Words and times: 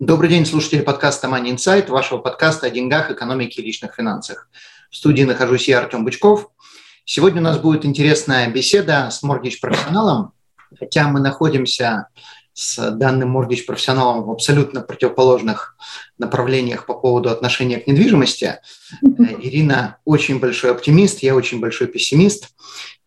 Добрый 0.00 0.30
день, 0.30 0.46
слушатели 0.46 0.80
подкаста 0.80 1.26
Money 1.26 1.56
Insight, 1.56 1.90
вашего 1.90 2.18
подкаста 2.18 2.68
о 2.68 2.70
деньгах, 2.70 3.10
экономике 3.10 3.60
и 3.60 3.64
личных 3.64 3.96
финансах. 3.96 4.48
В 4.92 4.96
студии 4.96 5.24
нахожусь 5.24 5.66
я, 5.66 5.80
Артем 5.80 6.04
Бычков. 6.04 6.52
Сегодня 7.04 7.40
у 7.40 7.44
нас 7.44 7.58
будет 7.58 7.84
интересная 7.84 8.48
беседа 8.48 9.10
с 9.10 9.24
моргич-профессионалом, 9.24 10.34
хотя 10.78 11.08
мы 11.08 11.18
находимся 11.18 12.10
с 12.52 12.92
данным 12.92 13.30
моргич-профессионалом 13.30 14.22
в 14.22 14.30
абсолютно 14.30 14.82
противоположных 14.82 15.76
направлениях 16.16 16.86
по 16.86 16.94
поводу 16.94 17.30
отношения 17.30 17.78
к 17.78 17.88
недвижимости. 17.88 18.60
Ирина 19.02 19.96
очень 20.04 20.38
большой 20.38 20.70
оптимист, 20.70 21.24
я 21.24 21.34
очень 21.34 21.58
большой 21.58 21.88
пессимист. 21.88 22.50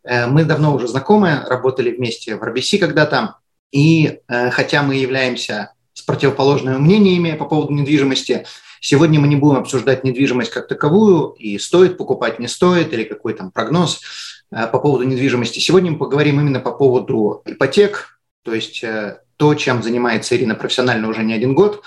Э, 0.04 0.28
мы 0.28 0.44
давно 0.44 0.76
уже 0.76 0.90
знакомы, 0.90 1.42
работали 1.48 1.90
вместе 1.90 2.36
в 2.36 2.44
RBC 2.44 2.80
когда-то, 2.80 3.38
и 3.72 4.20
э, 4.28 4.50
хотя 4.50 4.84
мы 4.84 4.96
являемся 4.96 5.72
с 5.94 6.02
противоположными 6.02 6.78
мнениями 6.78 7.34
по 7.34 7.46
поводу 7.46 7.74
недвижимости. 7.74 8.46
Сегодня 8.80 9.20
мы 9.20 9.28
не 9.28 9.36
будем 9.36 9.58
обсуждать 9.58 10.04
недвижимость 10.04 10.52
как 10.52 10.68
таковую, 10.68 11.36
и 11.38 11.58
стоит 11.60 11.98
покупать, 11.98 12.40
не 12.40 12.48
стоит, 12.48 12.94
или 12.94 13.04
какой 13.04 13.34
там 13.34 13.52
прогноз 13.52 14.02
э, 14.52 14.68
по 14.68 14.80
поводу 14.80 15.04
недвижимости. 15.04 15.60
Сегодня 15.60 15.92
мы 15.92 15.98
поговорим 15.98 16.40
именно 16.40 16.60
по 16.60 16.72
поводу 16.72 17.44
ипотек, 17.46 18.20
то 18.44 18.54
есть 18.54 18.84
э, 18.84 19.20
то, 19.38 19.54
чем 19.56 19.84
занимается 19.84 20.36
Ирина 20.36 20.56
профессионально 20.56 21.08
уже 21.08 21.24
не 21.24 21.34
один 21.34 21.54
год. 21.54 21.84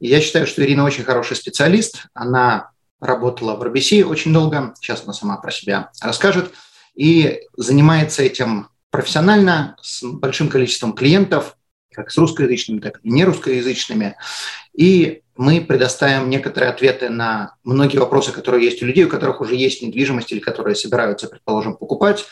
И 0.00 0.08
я 0.08 0.20
считаю, 0.20 0.46
что 0.46 0.62
Ирина 0.62 0.84
очень 0.84 1.04
хороший 1.04 1.36
специалист. 1.36 2.06
Она 2.14 2.70
работала 3.00 3.56
в 3.56 3.62
RBC 3.62 4.04
очень 4.04 4.32
долго, 4.32 4.74
сейчас 4.80 5.04
она 5.04 5.12
сама 5.12 5.36
про 5.36 5.50
себя 5.50 5.90
расскажет, 6.00 6.52
и 6.94 7.40
занимается 7.56 8.22
этим 8.22 8.68
профессионально, 8.90 9.76
с 9.82 10.02
большим 10.02 10.48
количеством 10.48 10.92
клиентов, 10.92 11.56
как 11.94 12.10
с 12.10 12.18
русскоязычными, 12.18 12.80
так 12.80 13.00
и 13.02 13.10
нерусскоязычными. 13.10 14.16
И 14.74 15.22
мы 15.36 15.60
предоставим 15.60 16.30
некоторые 16.30 16.70
ответы 16.70 17.08
на 17.08 17.56
многие 17.64 17.98
вопросы, 17.98 18.32
которые 18.32 18.64
есть 18.64 18.82
у 18.82 18.86
людей, 18.86 19.04
у 19.04 19.08
которых 19.08 19.40
уже 19.40 19.54
есть 19.54 19.82
недвижимость 19.82 20.32
или 20.32 20.40
которые 20.40 20.74
собираются, 20.74 21.28
предположим, 21.28 21.76
покупать, 21.76 22.24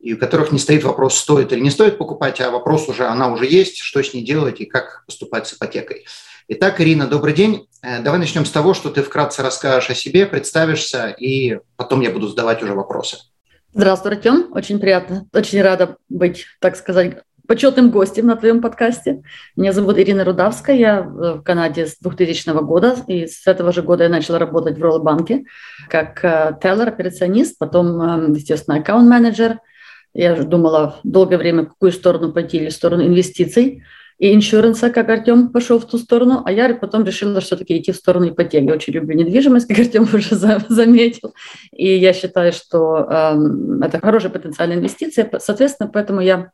и 0.00 0.14
у 0.14 0.18
которых 0.18 0.52
не 0.52 0.58
стоит 0.58 0.84
вопрос, 0.84 1.16
стоит 1.16 1.52
или 1.52 1.60
не 1.60 1.70
стоит 1.70 1.98
покупать, 1.98 2.40
а 2.40 2.50
вопрос 2.50 2.88
уже, 2.88 3.06
она 3.06 3.32
уже 3.32 3.46
есть, 3.46 3.78
что 3.78 4.02
с 4.02 4.14
ней 4.14 4.24
делать 4.24 4.60
и 4.60 4.64
как 4.64 5.04
поступать 5.06 5.46
с 5.46 5.54
ипотекой. 5.54 6.06
Итак, 6.48 6.80
Ирина, 6.80 7.06
добрый 7.06 7.34
день. 7.34 7.68
Э, 7.82 8.00
давай 8.00 8.18
начнем 8.18 8.46
с 8.46 8.50
того, 8.50 8.74
что 8.74 8.90
ты 8.90 9.02
вкратце 9.02 9.42
расскажешь 9.42 9.90
о 9.90 9.94
себе, 9.94 10.24
представишься, 10.24 11.08
и 11.08 11.58
потом 11.76 12.00
я 12.00 12.10
буду 12.10 12.28
задавать 12.28 12.62
уже 12.62 12.72
вопросы. 12.74 13.18
Здравствуй, 13.74 14.12
Артем. 14.12 14.46
Очень 14.52 14.80
приятно, 14.80 15.28
очень 15.32 15.60
рада 15.60 15.98
быть, 16.08 16.46
так 16.58 16.76
сказать, 16.76 17.18
почетным 17.48 17.90
гостем 17.90 18.26
на 18.26 18.36
твоем 18.36 18.60
подкасте. 18.60 19.22
Меня 19.56 19.72
зовут 19.72 19.98
Ирина 19.98 20.22
Рудавская, 20.22 20.76
я 20.76 21.02
в 21.02 21.40
Канаде 21.40 21.86
с 21.86 21.96
2000 21.98 22.62
года, 22.62 22.96
и 23.06 23.26
с 23.26 23.46
этого 23.46 23.72
же 23.72 23.82
года 23.82 24.04
я 24.04 24.10
начала 24.10 24.38
работать 24.38 24.78
в 24.78 24.82
Роллбанке 24.82 25.44
как 25.88 26.22
э, 26.22 26.58
теллер, 26.62 26.88
операционист, 26.88 27.58
потом, 27.58 28.00
э, 28.02 28.36
естественно, 28.36 28.76
аккаунт-менеджер. 28.76 29.60
Я 30.12 30.36
думала 30.36 31.00
долгое 31.04 31.38
время, 31.38 31.62
в 31.62 31.68
какую 31.68 31.92
сторону 31.92 32.32
пойти, 32.32 32.58
или 32.58 32.68
в 32.68 32.74
сторону 32.74 33.06
инвестиций 33.06 33.82
и 34.18 34.34
иншуранса, 34.34 34.90
как 34.90 35.08
Артем 35.08 35.50
пошел 35.50 35.78
в 35.78 35.86
ту 35.86 35.96
сторону, 35.96 36.42
а 36.44 36.50
я 36.50 36.74
потом 36.74 37.04
решила 37.04 37.40
все-таки 37.40 37.78
идти 37.78 37.92
в 37.92 37.96
сторону 37.96 38.28
ипотеки. 38.28 38.70
Очень 38.70 38.94
люблю 38.94 39.16
недвижимость, 39.16 39.68
как 39.68 39.78
Артем 39.78 40.08
уже 40.12 40.34
заметил, 40.34 41.34
и 41.72 41.96
я 41.96 42.12
считаю, 42.12 42.52
что 42.52 43.06
э, 43.08 43.84
это 43.84 44.00
хорошая 44.00 44.32
потенциальная 44.32 44.76
инвестиция, 44.76 45.30
соответственно, 45.38 45.88
поэтому 45.92 46.20
я 46.20 46.50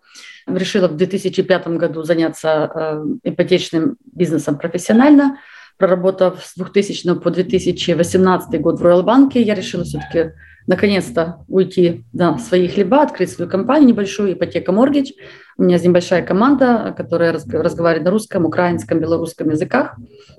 решила 0.46 0.88
в 0.88 0.96
2005 0.96 1.68
году 1.68 2.02
заняться 2.02 2.70
э, 2.74 3.30
ипотечным 3.30 3.96
бизнесом 4.12 4.58
профессионально. 4.58 5.38
Проработав 5.76 6.44
с 6.44 6.54
2000 6.54 7.18
по 7.18 7.30
2018 7.32 8.60
год 8.60 8.78
в 8.78 8.86
Royal 8.86 9.02
банке, 9.02 9.42
я 9.42 9.56
решила 9.56 9.82
все-таки 9.82 10.32
наконец-то 10.66 11.44
уйти 11.48 12.04
на 12.12 12.38
свои 12.38 12.68
хлеба, 12.68 13.02
открыть 13.02 13.30
свою 13.30 13.50
компанию 13.50 13.88
небольшую, 13.88 14.32
ипотека 14.32 14.72
Mortgage. 14.72 15.12
У 15.56 15.62
меня 15.62 15.74
есть 15.74 15.84
небольшая 15.84 16.22
команда, 16.22 16.94
которая 16.96 17.32
разговаривает 17.32 18.04
на 18.04 18.10
русском, 18.10 18.44
украинском, 18.44 18.98
белорусском 18.98 19.50
языках, 19.50 19.96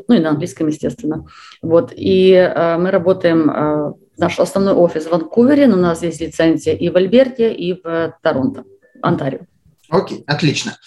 ну 0.07 0.15
и 0.15 0.19
на 0.19 0.29
английском, 0.29 0.67
естественно. 0.67 1.25
Вот. 1.61 1.93
И 1.95 2.31
э, 2.31 2.77
мы 2.77 2.91
работаем, 2.91 3.49
э, 3.49 3.93
наш 4.17 4.39
основной 4.39 4.73
офис 4.73 5.05
в 5.05 5.11
Ванкувере, 5.11 5.67
но 5.67 5.77
у 5.77 5.81
нас 5.81 6.03
есть 6.03 6.21
лицензия 6.21 6.73
и 6.73 6.89
в 6.89 6.95
Альберте, 6.95 7.53
и 7.53 7.73
в 7.81 8.17
Торонто, 8.21 8.63
Онтарио. 9.01 9.41
Окей, 9.89 10.23
отлично. 10.27 10.77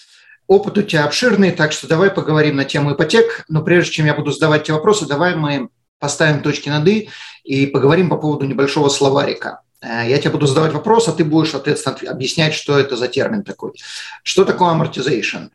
Опыт 0.47 0.77
у 0.79 0.81
тебя 0.81 1.05
обширный, 1.05 1.51
так 1.51 1.71
что 1.71 1.87
давай 1.87 2.09
поговорим 2.09 2.55
на 2.55 2.65
тему 2.65 2.93
ипотек. 2.93 3.45
Но 3.49 3.63
прежде 3.63 3.91
чем 3.91 4.07
я 4.07 4.15
буду 4.15 4.31
задавать 4.31 4.63
тебе 4.63 4.75
вопросы, 4.75 5.07
давай 5.07 5.35
мы 5.35 5.69
поставим 5.99 6.41
точки 6.41 6.69
над 6.69 6.87
«и» 6.87 7.09
и 7.43 7.65
поговорим 7.67 8.09
по 8.09 8.17
поводу 8.17 8.45
небольшого 8.45 8.89
словарика. 8.89 9.61
Э, 9.81 10.07
я 10.07 10.17
тебе 10.17 10.31
буду 10.31 10.47
задавать 10.47 10.73
вопрос, 10.73 11.07
а 11.07 11.11
ты 11.11 11.23
будешь, 11.23 11.51
соответственно, 11.51 11.97
объяснять, 12.09 12.53
что 12.53 12.77
это 12.77 12.95
за 12.95 13.07
термин 13.07 13.43
такой. 13.43 13.73
Что 14.23 14.45
такое 14.45 14.73
amortization? 14.73 15.49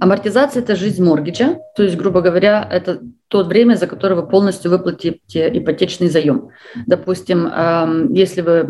Амортизация– 0.00 0.62
это 0.62 0.76
жизнь 0.76 1.02
моргиджа, 1.02 1.58
то 1.74 1.82
есть, 1.82 1.96
грубо 1.96 2.20
говоря, 2.20 2.66
это 2.70 3.00
то 3.28 3.42
время, 3.42 3.74
за 3.74 3.86
которое 3.86 4.14
вы 4.14 4.26
полностью 4.28 4.70
выплатите 4.70 5.48
ипотечный 5.58 6.08
заем. 6.08 6.50
Допустим, 6.86 7.46
эм, 7.46 8.12
если 8.12 8.42
вы… 8.42 8.60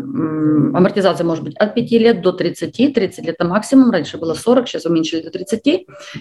Амортизация 0.73 1.25
может 1.25 1.43
быть 1.43 1.55
от 1.57 1.75
5 1.75 1.91
лет 1.91 2.21
до 2.21 2.31
30, 2.31 2.93
30 2.93 3.25
лет– 3.25 3.35
это 3.39 3.45
максимум, 3.45 3.91
раньше 3.91 4.17
было 4.17 4.33
40, 4.33 4.67
сейчас 4.67 4.85
уменьшили 4.85 5.21
до 5.21 5.29
30, 5.29 5.67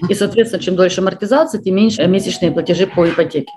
и, 0.09 0.15
соответственно, 0.15 0.63
чем 0.63 0.77
дольше 0.77 1.01
амортизация, 1.01 1.63
тем 1.63 1.77
меньше 1.77 2.07
месячные 2.07 2.53
платежи 2.53 2.87
по 2.87 3.09
ипотеке. 3.09 3.53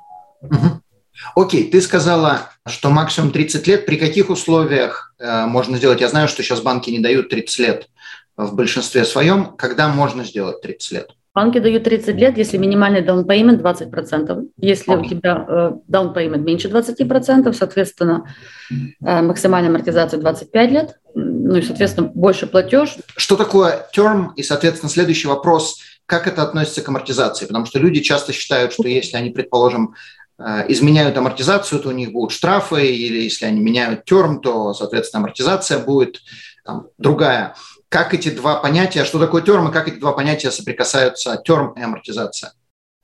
Окей, 1.35 1.69
ты 1.69 1.81
сказала, 1.81 2.50
что 2.68 2.90
максимум 2.90 3.31
30 3.31 3.68
лет. 3.68 3.85
При 3.85 3.97
каких 3.97 4.30
условиях 4.30 5.13
э, 5.19 5.46
можно 5.46 5.78
сделать? 5.78 6.02
Я 6.02 6.07
знаю, 6.07 6.28
что 6.28 6.44
сейчас 6.44 6.62
банки 6.62 6.90
не 6.90 7.00
дают 7.00 7.30
30 7.30 7.59
лет 7.59 7.90
в 8.38 8.56
большинстве 8.56 9.06
своем. 9.06 9.56
Когда 9.58 9.90
можно 9.90 10.24
сделать 10.24 10.62
30 10.62 10.91
лет? 10.91 11.09
Банки 11.35 11.59
дают 11.59 11.84
30 11.84 12.16
лет, 12.16 12.38
если 12.38 12.58
минимальный 12.58 13.02
payment 13.02 13.62
20%. 13.62 14.47
Если 14.58 14.94
okay. 14.94 15.00
у 15.00 15.08
тебя 15.08 15.46
э, 15.47 15.72
down 15.90 16.13
payment 16.13 16.40
меньше 16.40 16.69
20%, 16.69 17.53
соответственно, 17.53 18.25
э, 18.72 19.22
максимальная 19.22 19.69
амортизация 19.69 20.19
25 20.19 20.72
лет, 20.72 20.96
ну 21.13 21.56
и, 21.56 21.62
соответственно, 21.62 22.08
больше 22.08 22.47
платеж. 22.47 22.97
Что 23.16 23.35
такое 23.35 23.85
term? 23.96 24.29
И, 24.38 24.44
соответственно, 24.44 24.90
следующий 24.90 25.28
вопрос, 25.28 25.79
как 26.08 26.28
это 26.28 26.41
относится 26.41 26.81
к 26.81 26.90
амортизации? 26.90 27.46
Потому 27.46 27.66
что 27.66 27.78
люди 27.78 28.00
часто 28.00 28.34
считают, 28.34 28.74
что 28.74 28.88
если 28.88 29.16
они, 29.16 29.29
предположим, 29.29 29.94
э, 29.94 29.94
изменяют 30.68 31.18
амортизацию, 31.18 31.82
то 31.82 31.90
у 31.90 31.92
них 31.92 32.12
будут 32.12 32.32
штрафы, 32.32 32.88
или 32.88 33.24
если 33.24 33.46
они 33.46 33.60
меняют 33.60 34.06
терм, 34.06 34.40
то, 34.40 34.74
соответственно, 34.74 35.24
амортизация 35.24 35.80
будет 35.80 36.22
там, 36.64 36.88
другая 36.98 37.56
как 37.90 38.14
эти 38.14 38.30
два 38.30 38.56
понятия, 38.56 39.04
что 39.04 39.20
такое 39.20 39.42
терм 39.42 39.68
и 39.68 39.74
как 39.74 39.88
эти 39.88 40.00
два 40.00 40.14
понятия 40.14 40.52
соприкасаются, 40.52 41.42
терм 41.44 41.74
и 41.74 41.82
амортизация? 41.82 42.54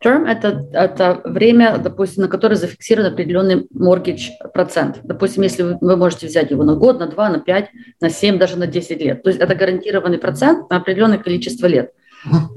Term– 0.04 0.28
это, 0.28 0.68
это 0.74 1.22
время, 1.24 1.78
допустим, 1.80 2.24
на 2.24 2.30
которое 2.30 2.56
зафиксирован 2.56 3.14
определенный 3.14 3.68
mortgage 3.74 4.30
процент. 4.54 5.00
Допустим, 5.04 5.42
если 5.42 5.64
вы, 5.64 5.78
вы 5.82 5.96
можете 5.96 6.28
взять 6.28 6.52
его 6.52 6.64
на 6.64 6.76
год, 6.76 7.00
на 7.00 7.08
два, 7.08 7.30
на 7.30 7.40
пять, 7.40 7.70
на 8.00 8.12
семь, 8.12 8.38
даже 8.38 8.58
на 8.58 8.68
10 8.68 9.02
лет. 9.02 9.24
То 9.24 9.30
есть 9.30 9.42
это 9.42 9.56
гарантированный 9.56 10.20
процент 10.20 10.70
на 10.70 10.78
определенное 10.78 11.18
количество 11.18 11.66
лет. 11.66 11.92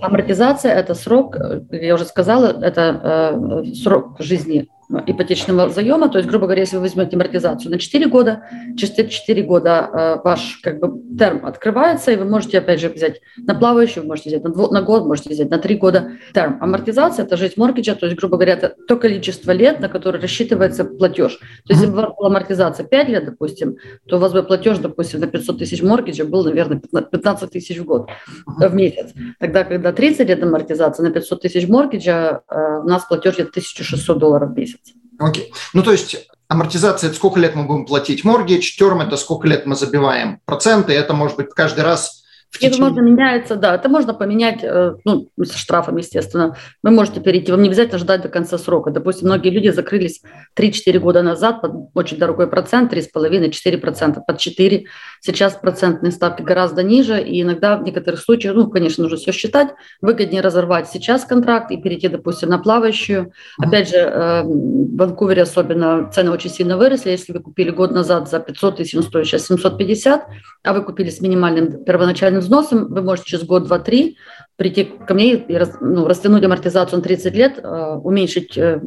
Амортизация– 0.01 0.73
это 0.75 0.95
срок, 0.95 1.37
я 1.71 1.95
уже 1.95 2.05
сказала, 2.05 2.47
это 2.63 3.63
э, 3.63 3.75
срок 3.75 4.17
жизни 4.19 4.69
ипотечного 5.07 5.69
заема, 5.69 6.09
то 6.09 6.19
есть, 6.19 6.29
грубо 6.29 6.47
говоря, 6.47 6.63
если 6.63 6.77
вы 6.77 6.83
возьмете 6.83 7.17
амортизацию 7.17 7.71
на 7.71 7.79
4 7.79 8.07
года, 8.07 8.45
через 8.77 8.95
4 8.95 9.43
года 9.43 9.91
э, 9.93 10.17
ваш 10.25 10.61
как 10.63 10.81
бы 10.81 11.01
терм 11.19 11.45
открывается, 11.45 12.11
и 12.11 12.17
вы 12.17 12.25
можете, 12.25 12.59
опять 12.59 12.81
же, 12.81 12.89
взять 12.89 13.21
на 13.37 13.55
плавающий, 13.55 14.01
вы 14.01 14.09
можете 14.09 14.31
взять 14.31 14.45
на, 14.45 14.51
дво, 14.51 14.69
на 14.71 14.83
год, 14.83 15.07
можете 15.07 15.31
взять 15.31 15.51
на 15.51 15.59
3 15.59 15.77
года 15.77 16.13
терм. 16.33 16.57
Амортизация– 16.61 17.25
это 17.27 17.37
жизнь 17.37 17.55
моргиджа, 17.57 17.95
то 17.95 18.07
есть, 18.07 18.19
грубо 18.19 18.37
говоря, 18.37 18.55
это 18.55 18.75
то 18.87 18.97
количество 18.97 19.53
лет, 19.53 19.81
на 19.81 19.89
которое 19.89 20.21
рассчитывается 20.21 20.85
платеж. 20.85 21.37
То 21.37 21.73
есть, 21.73 21.83
если 21.83 21.87
бы 21.87 22.15
была 22.17 22.29
амортизация 22.29 22.87
5 22.87 23.09
лет, 23.09 23.25
допустим, 23.27 23.77
то 24.07 24.17
у 24.17 24.21
вас 24.21 24.33
бы 24.33 24.43
платеж, 24.43 24.79
допустим, 24.79 25.21
на 25.21 25.27
500 25.27 25.59
тысяч 25.59 25.83
моргиджа 25.83 26.25
был, 26.25 26.45
наверное, 26.45 26.79
15 26.79 27.51
тысяч 27.51 27.79
в 27.79 27.85
год, 27.85 28.09
в 28.47 28.75
месяц. 28.75 29.13
Тогда, 29.39 29.65
когда 29.65 29.93
30 29.93 30.29
лет 30.29 30.43
амортизация 30.43 31.05
на 31.05 31.13
500 31.13 31.43
тысяч 31.43 31.69
моргиджа, 31.69 32.43
э, 32.49 32.81
у 32.85 32.89
нас 32.89 33.05
платеж 33.05 33.35
где-то 33.35 33.51
1600 33.51 34.19
долларов 34.19 34.51
в 34.51 34.57
месяц. 34.57 34.78
Окей. 35.19 35.53
Ну, 35.73 35.83
то 35.83 35.93
есть 35.93 36.17
амортизация– 36.49 37.09
это 37.09 37.17
сколько 37.17 37.41
лет 37.41 37.55
мы 37.55 37.65
будем 37.65 37.87
платить 37.87 38.25
моргидж, 38.25 38.77
терм– 38.77 39.01
это 39.03 39.17
сколько 39.17 39.47
лет 39.47 39.67
мы 39.67 39.75
забиваем 39.77 40.41
проценты, 40.45 40.93
это 40.93 41.13
может 41.13 41.37
быть 41.37 41.51
каждый 41.55 41.85
раз 41.85 42.18
в 42.51 42.59
течение... 42.59 42.79
Это 42.79 42.83
можно 42.83 43.01
меняется, 43.01 43.57
да, 43.57 43.75
это 43.75 43.89
можно 43.89 44.15
поменять, 44.15 44.61
э, 44.63 44.95
ну, 45.05 45.29
со 45.43 45.59
штрафом, 45.59 45.97
естественно. 45.99 46.57
Вы 46.83 46.91
можете 46.91 47.21
перейти, 47.21 47.53
вам 47.53 47.63
не 47.63 47.69
обязательно 47.69 47.99
ждать 47.99 48.23
до 48.23 48.29
конца 48.29 48.57
срока. 48.57 48.91
Допустим, 48.91 49.29
многие 49.29 49.51
люди 49.51 49.69
закрылись 49.69 50.23
3-4 50.59 50.99
года 50.99 51.23
назад 51.23 51.61
под 51.61 51.73
очень 51.95 52.17
дорогой 52.17 52.47
процент, 52.47 52.93
3,5-4%, 52.93 54.21
под 54.27 54.39
4. 54.39 54.85
Сейчас 55.21 55.55
процентные 55.55 56.11
ставки 56.11 56.43
гораздо 56.43 56.83
ниже, 56.83 57.21
и 57.23 57.43
иногда 57.43 57.77
в 57.77 57.83
некоторых 57.83 58.21
случаях, 58.21 58.55
ну, 58.55 58.69
конечно, 58.71 59.03
нужно 59.03 59.19
все 59.19 59.33
считать, 59.33 59.69
выгоднее 60.01 60.41
разорвать 60.41 60.89
сейчас 60.89 61.25
контракт 61.25 61.71
и 61.71 61.77
перейти, 61.77 62.09
допустим, 62.09 62.49
на 62.49 62.59
плавающую. 62.59 63.33
Опять 63.59 63.91
же, 63.91 63.97
э, 63.97 64.43
в 64.43 64.97
Ванкувере 64.97 65.43
особенно 65.43 66.11
цены 66.13 66.31
очень 66.31 66.51
сильно 66.51 66.79
выросли. 66.79 67.11
Если 67.11 67.33
вы 67.33 67.41
купили 67.41 67.71
год 67.71 67.91
назад 67.91 68.31
за 68.31 68.41
500 68.41 68.77
тысяч, 68.77 68.95
он 68.95 69.03
стоит 69.03 69.27
сейчас 69.27 69.47
750, 69.47 70.27
а 70.65 70.73
вы 70.73 70.83
купили 70.83 71.11
с 71.11 71.21
минимальным 71.21 71.85
первоначальным 71.85 72.38
минимальным 72.39 72.41
взносом, 72.41 72.93
вы 72.93 73.03
можете 73.03 73.31
через 73.31 73.45
год, 73.45 73.65
два, 73.65 73.79
три 73.79 74.17
прийти 74.57 74.85
ко 74.85 75.15
мне 75.15 75.35
и 75.35 75.61
ну, 75.81 76.07
растянуть 76.07 76.45
амортизацию 76.45 76.99
на 76.99 77.03
30 77.03 77.35
лет, 77.35 77.59
э, 77.63 77.95
уменьшить 78.03 78.59
э, 78.59 78.81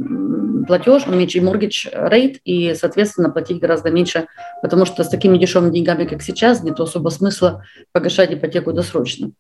платеж, 0.68 1.08
уменьшить 1.08 1.42
mortgage 1.42 1.94
rate 1.94 2.40
и, 2.44 2.76
соответственно, 2.76 3.30
платить 3.30 3.60
гораздо 3.60 3.90
меньше, 3.90 4.28
потому 4.62 4.86
что 4.86 5.04
с 5.04 5.10
такими 5.10 5.38
дешевыми 5.38 5.74
деньгами, 5.74 6.06
как 6.06 6.22
сейчас, 6.22 6.62
нет 6.62 6.80
особо 6.80 7.10
смысла 7.10 7.64
погашать 7.94 8.34
ипотеку 8.34 8.74
досрочно. 8.74 9.32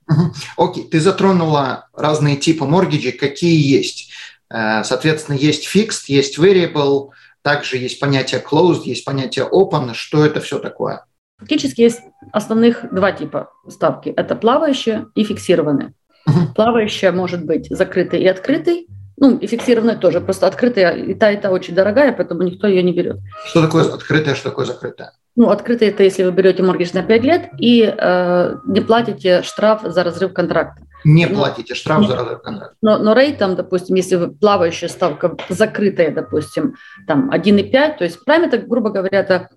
Окей, 0.57 0.83
okay. 0.83 0.89
ты 0.89 0.99
затронула 1.01 1.89
разные 1.93 2.37
типы 2.37 2.65
моргиджей, 2.65 3.11
какие 3.11 3.59
есть. 3.59 4.11
Э, 4.49 4.83
соответственно, 4.85 5.35
есть 5.35 5.67
fixed, 5.73 6.05
есть 6.07 6.39
variable, 6.39 7.09
также 7.41 7.77
есть 7.77 7.99
понятие 7.99 8.41
closed, 8.41 8.83
есть 8.85 9.03
понятие 9.03 9.49
open. 9.51 9.93
Что 9.95 10.25
это 10.25 10.39
все 10.39 10.59
такое? 10.59 11.03
Фактически 11.41 11.81
есть 11.81 12.01
основных 12.31 12.85
два 12.93 13.11
типа 13.11 13.51
ставки. 13.67 14.09
Это 14.09 14.35
плавающие 14.35 15.07
и 15.15 15.23
фиксированные. 15.23 15.93
Uh-huh. 16.29 16.53
Плавающая 16.55 17.11
может 17.11 17.45
быть 17.45 17.67
закрытой 17.69 18.21
и 18.21 18.27
открытой, 18.27 18.87
ну, 19.17 19.37
и 19.37 19.47
фиксированная 19.47 19.97
тоже. 19.97 20.21
Просто 20.21 20.47
открытая 20.47 20.95
и 20.95 21.13
та, 21.13 21.31
и 21.31 21.37
та 21.37 21.51
очень 21.51 21.75
дорогая, 21.75 22.13
поэтому 22.13 22.43
никто 22.43 22.67
ее 22.67 22.83
не 22.83 22.93
берет. 22.93 23.17
Что 23.45 23.61
такое 23.61 23.91
открытая, 23.91 24.35
что 24.35 24.49
такое 24.49 24.65
закрытая? 24.65 25.13
Ну, 25.35 25.49
открытая– 25.49 25.89
это 25.91 26.03
если 26.03 26.23
вы 26.23 26.31
берете 26.31 26.61
моргидж 26.61 26.91
на 26.93 27.03
5 27.03 27.23
лет 27.23 27.49
и 27.57 27.83
э, 27.83 28.55
не 28.65 28.81
платите 28.81 29.43
штраф 29.43 29.81
за 29.83 30.03
разрыв 30.03 30.33
контракта. 30.33 30.83
Не 31.03 31.25
но, 31.25 31.39
платите 31.39 31.73
штраф 31.73 32.05
за 32.05 32.15
разрыв 32.15 32.41
контракта. 32.41 32.75
Но, 32.81 32.97
но 32.97 33.15
там, 33.31 33.55
допустим, 33.55 33.95
если 33.95 34.15
вы 34.17 34.31
плавающая 34.31 34.89
ставка 34.89 35.35
закрытая, 35.49 36.11
допустим, 36.11 36.75
там 37.07 37.31
1,5, 37.31 37.97
то 37.97 38.03
есть 38.03 38.23
прайм 38.25 38.43
это, 38.43 38.57
грубо 38.57 38.89
говоря, 38.89 39.19
это 39.19 39.49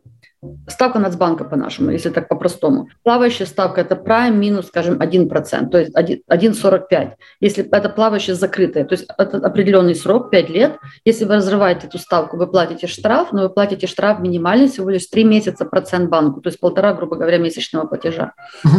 Ставка 0.69 0.99
Нацбанка 0.99 1.45
по-нашему, 1.45 1.91
если 1.91 2.11
так 2.11 2.29
по-простому. 2.29 2.89
Плавающая 3.03 3.47
ставка– 3.47 3.81
это 3.83 3.95
prime 3.95 4.37
минус, 4.37 4.67
скажем, 4.69 5.01
1%, 5.01 5.69
то 5.71 5.79
есть 5.79 5.95
1,45. 5.97 7.13
Если 7.41 7.65
это 7.65 7.89
плавающая 7.89 8.35
закрытая, 8.35 8.85
то 8.85 8.95
есть 8.95 9.07
это 9.19 9.39
определенный 9.39 9.95
срок, 9.95 10.31
5 10.31 10.51
лет. 10.51 10.77
Если 11.05 11.25
вы 11.25 11.37
разрываете 11.37 11.87
эту 11.87 11.99
ставку, 11.99 12.37
вы 12.37 12.47
платите 12.47 12.87
штраф, 12.87 13.33
но 13.33 13.43
вы 13.43 13.49
платите 13.51 13.87
штраф 13.87 14.21
минимальный 14.21 14.69
всего 14.69 14.91
лишь 14.91 15.07
3 15.07 15.25
месяца 15.25 15.65
процент 15.65 16.11
банку, 16.11 16.41
то 16.41 16.49
есть 16.49 16.61
полтора, 16.61 16.95
грубо 16.95 17.17
говоря, 17.17 17.39
месячного 17.39 17.87
платежа. 17.87 18.33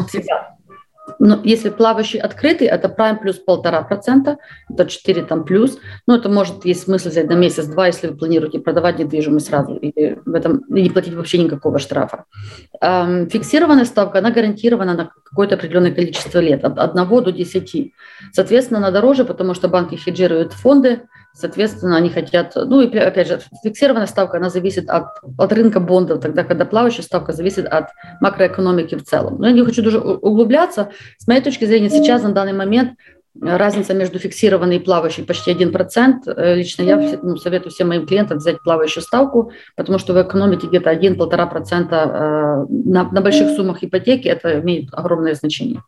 Всегда. 0.07 0.54
Но 1.19 1.39
если 1.43 1.69
плавающий 1.69 2.19
открытый, 2.19 2.67
это 2.67 2.87
prime 2.87 3.19
плюс 3.19 3.37
полтора 3.37 3.81
процента, 3.81 4.37
это 4.69 4.85
4 4.85 5.23
там 5.23 5.43
плюс. 5.43 5.77
Но 6.07 6.15
это 6.15 6.29
может 6.29 6.65
есть 6.65 6.83
смысл 6.83 7.09
взять 7.09 7.27
на 7.27 7.33
месяц-два, 7.33 7.87
если 7.87 8.07
вы 8.07 8.17
планируете 8.17 8.59
продавать 8.59 8.99
недвижимость 8.99 9.47
сразу 9.47 9.75
и 9.75 10.17
в 10.25 10.33
этом 10.33 10.57
и 10.75 10.81
не 10.81 10.89
платить 10.89 11.13
вообще 11.13 11.37
никакого 11.37 11.79
штрафа. 11.79 12.25
Эм, 12.81 13.29
фиксированная 13.29 13.85
ставка, 13.85 14.19
она 14.19 14.31
гарантирована 14.31 14.93
на 14.93 15.11
какое-то 15.23 15.55
определенное 15.55 15.91
количество 15.91 16.39
лет, 16.39 16.63
от 16.63 16.77
1 16.77 17.23
до 17.23 17.31
10. 17.31 17.93
Соответственно, 18.31 18.79
она 18.79 18.91
дороже, 18.91 19.25
потому 19.25 19.53
что 19.53 19.67
банки 19.67 19.95
хеджируют 19.95 20.53
фонды, 20.53 21.01
Соответственно, 21.35 21.97
они 21.97 22.09
хотят, 22.09 22.53
ну 22.55 22.79
и 22.79 22.97
опять 22.97 23.27
же, 23.27 23.41
фиксированная 23.61 24.07
ставка, 24.07 24.37
она 24.37 24.49
зависит 24.49 24.89
от, 24.89 25.07
от 25.37 25.51
рынка 25.51 25.81
бондов, 25.81 26.21
тогда 26.21 26.43
когда 26.45 26.63
плавающая 26.65 27.03
ставка 27.03 27.33
зависит 27.33 27.65
от 27.65 27.89
макроэкономики 28.21 28.95
в 28.95 29.03
целом. 29.03 29.37
Но 29.39 29.47
я 29.47 29.53
не 29.53 29.63
хочу 29.63 29.83
даже 29.83 29.99
углубляться. 29.99 30.91
С 31.17 31.27
моей 31.27 31.41
точки 31.41 31.65
зрения, 31.65 31.89
сейчас 31.89 32.23
на 32.23 32.31
данный 32.31 32.53
момент 32.53 32.91
разница 33.41 33.93
между 33.93 34.19
фиксированной 34.19 34.77
и 34.77 34.79
плавающей 34.79 35.23
почти 35.23 35.51
1%. 35.51 36.33
Э, 36.35 36.55
лично 36.55 36.83
я 36.83 37.19
ну, 37.21 37.37
советую 37.37 37.71
всем 37.71 37.89
моим 37.89 38.07
клиентам 38.07 38.37
взять 38.37 38.61
плавающую 38.63 39.03
ставку, 39.03 39.51
потому 39.75 39.99
что 39.99 40.13
вы 40.13 40.21
экономите 40.21 40.67
где-то 40.67 40.91
1-1,5% 40.93 41.89
э, 41.91 42.65
на, 42.69 43.11
на 43.11 43.21
больших 43.21 43.55
суммах 43.55 43.83
ипотеки, 43.83 44.27
это 44.27 44.59
имеет 44.61 44.89
огромное 44.93 45.35
значение. 45.35 45.81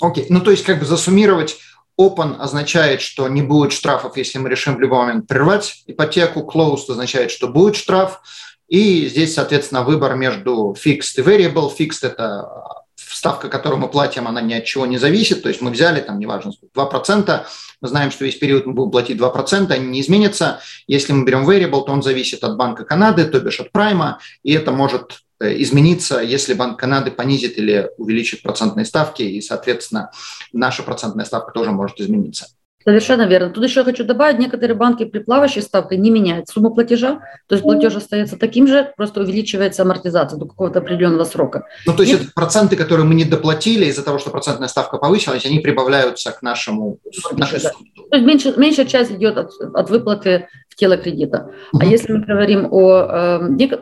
Окей, 0.00 0.24
okay. 0.24 0.26
ну 0.30 0.40
то 0.40 0.50
есть 0.50 0.64
как 0.64 0.80
бы 0.80 0.84
засуммировать 0.84 1.58
Open 2.00 2.36
означает, 2.38 3.02
что 3.02 3.28
не 3.28 3.42
будет 3.42 3.72
штрафов, 3.72 4.16
если 4.16 4.38
мы 4.38 4.48
решим 4.48 4.76
в 4.76 4.80
любой 4.80 5.00
момент 5.00 5.26
прервать 5.26 5.82
ипотеку. 5.86 6.50
Closed 6.50 6.88
означает, 6.88 7.30
что 7.30 7.48
будет 7.48 7.76
штраф. 7.76 8.22
И 8.68 9.06
здесь, 9.06 9.34
соответственно, 9.34 9.82
выбор 9.82 10.14
между 10.14 10.74
fixed 10.82 11.18
и 11.18 11.20
variable. 11.20 11.70
Fixed– 11.78 11.98
это 12.02 12.48
ставка, 12.96 13.48
которую 13.48 13.80
мы 13.80 13.88
платим, 13.88 14.28
она 14.28 14.40
ни 14.40 14.54
от 14.54 14.64
чего 14.64 14.86
не 14.86 14.96
зависит. 14.96 15.42
То 15.42 15.50
есть 15.50 15.60
мы 15.60 15.70
взяли, 15.70 16.00
там, 16.00 16.18
неважно, 16.18 16.52
2%, 16.74 17.40
мы 17.82 17.88
знаем, 17.88 18.10
что 18.10 18.24
весь 18.24 18.36
период 18.36 18.64
мы 18.64 18.72
будем 18.72 18.92
платить 18.92 19.18
2%, 19.18 19.70
они 19.70 19.86
не 19.88 20.00
изменятся. 20.00 20.60
Если 20.86 21.12
мы 21.12 21.26
берем 21.26 21.48
variable, 21.48 21.84
то 21.84 21.92
он 21.92 22.02
зависит 22.02 22.42
от 22.44 22.56
Банка 22.56 22.84
Канады, 22.84 23.26
то 23.26 23.40
бишь 23.40 23.60
от 23.60 23.72
прайма, 23.72 24.20
и 24.42 24.54
это 24.54 24.72
может 24.72 25.20
измениться, 25.40 26.20
если 26.20 26.54
Банк 26.54 26.78
Канады 26.78 27.10
понизит 27.10 27.58
или 27.58 27.90
увеличит 27.98 28.42
процентные 28.42 28.84
ставки, 28.84 29.22
и, 29.22 29.40
соответственно, 29.40 30.10
наша 30.52 30.82
процентная 30.82 31.24
ставка 31.24 31.52
тоже 31.52 31.70
может 31.72 32.00
измениться. 32.00 32.46
Совершенно 32.82 33.26
верно. 33.26 33.50
Тут 33.50 33.64
еще 33.64 33.84
хочу 33.84 34.04
добавить, 34.04 34.38
некоторые 34.38 34.74
банки 34.74 35.04
при 35.04 35.18
плавающей 35.18 35.60
ставке 35.60 35.98
не 35.98 36.08
меняют 36.08 36.48
сумму 36.48 36.74
платежа, 36.74 37.20
то 37.46 37.54
есть 37.54 37.62
платеж 37.62 37.94
остается 37.94 38.38
таким 38.38 38.66
же, 38.66 38.94
просто 38.96 39.20
увеличивается 39.20 39.82
амортизация 39.82 40.38
до 40.38 40.46
какого-то 40.46 40.78
определенного 40.78 41.24
срока. 41.24 41.66
Ну, 41.84 41.92
то 41.92 42.02
есть 42.02 42.14
Нет. 42.14 42.22
это 42.22 42.32
проценты, 42.34 42.76
которые 42.76 43.04
мы 43.04 43.14
не 43.14 43.24
доплатили 43.24 43.84
из-за 43.84 44.02
того, 44.02 44.18
что 44.18 44.30
процентная 44.30 44.68
ставка 44.68 44.96
повысилась, 44.96 45.44
они 45.44 45.58
прибавляются 45.58 46.32
к 46.32 46.40
нашему, 46.40 46.98
нашей 47.32 47.60
да. 47.60 47.70
То 48.10 48.16
есть 48.16 48.26
меньше, 48.26 48.54
меньшая 48.56 48.86
часть 48.86 49.10
идет 49.10 49.36
от, 49.36 49.50
от 49.74 49.90
выплаты 49.90 50.48
тело 50.80 50.96
кредита. 50.96 51.50
А 51.78 51.84
если 51.84 52.12
мы 52.12 52.24
говорим 52.24 52.66
о, 52.70 52.88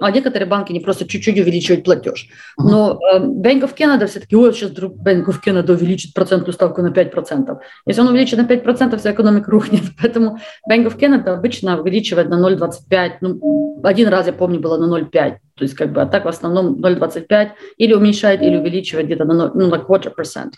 а 0.01 0.11
некоторые 0.11 0.47
банки 0.47 0.73
не 0.73 0.81
просто 0.81 1.07
чуть-чуть 1.07 1.39
увеличивают 1.39 1.85
платеж, 1.85 2.29
но 2.59 2.99
э, 3.13 3.19
Bank 3.21 3.63
of 3.63 3.77
Canada 3.77 4.07
все-таки, 4.07 4.37
ой, 4.37 4.53
сейчас 4.53 4.71
вдруг 4.71 4.95
Bank 4.95 5.27
of 5.27 5.37
Canada 5.47 5.73
увеличит 5.73 6.13
процентную 6.13 6.53
ставку 6.53 6.83
на 6.83 6.89
5%. 6.89 7.57
Если 7.87 8.01
он 8.01 8.09
увеличит 8.09 8.39
на 8.39 8.47
5%, 8.47 8.97
вся 8.99 9.13
экономика 9.13 9.51
рухнет. 9.51 9.83
Поэтому 10.03 10.39
Bank 10.71 10.87
of 10.87 10.99
Canada 10.99 11.29
обычно 11.35 11.81
увеличивает 11.81 12.29
на 12.29 12.35
0,25. 12.35 13.11
Ну, 13.21 13.81
один 13.85 14.09
раз, 14.09 14.27
я 14.27 14.33
помню, 14.33 14.59
было 14.59 14.77
на 14.77 14.93
0,5. 14.93 15.11
То 15.55 15.65
есть 15.65 15.75
как 15.75 15.93
бы, 15.93 16.03
а 16.03 16.07
так 16.07 16.25
в 16.25 16.29
основном 16.29 16.81
0,25 16.85 17.51
или 17.77 17.95
уменьшает, 17.95 18.43
или 18.43 18.57
увеличивает 18.57 19.07
где-то 19.07 19.25
на, 19.25 19.35
0, 19.35 19.51
ну, 19.55 19.69
на 19.69 19.77
quarter 19.77 20.13
percent. 20.19 20.51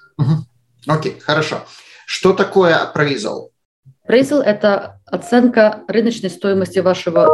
Окей, 0.87 1.13
okay, 1.13 1.21
хорошо. 1.21 1.57
Что 2.07 2.33
такое 2.33 2.75
appraisal? 2.75 3.50
Appraisal– 4.11 4.43
это 4.45 5.01
оценка 5.07 5.83
рыночной 5.87 6.31
стоимости 6.31 6.81
вашего 6.81 7.29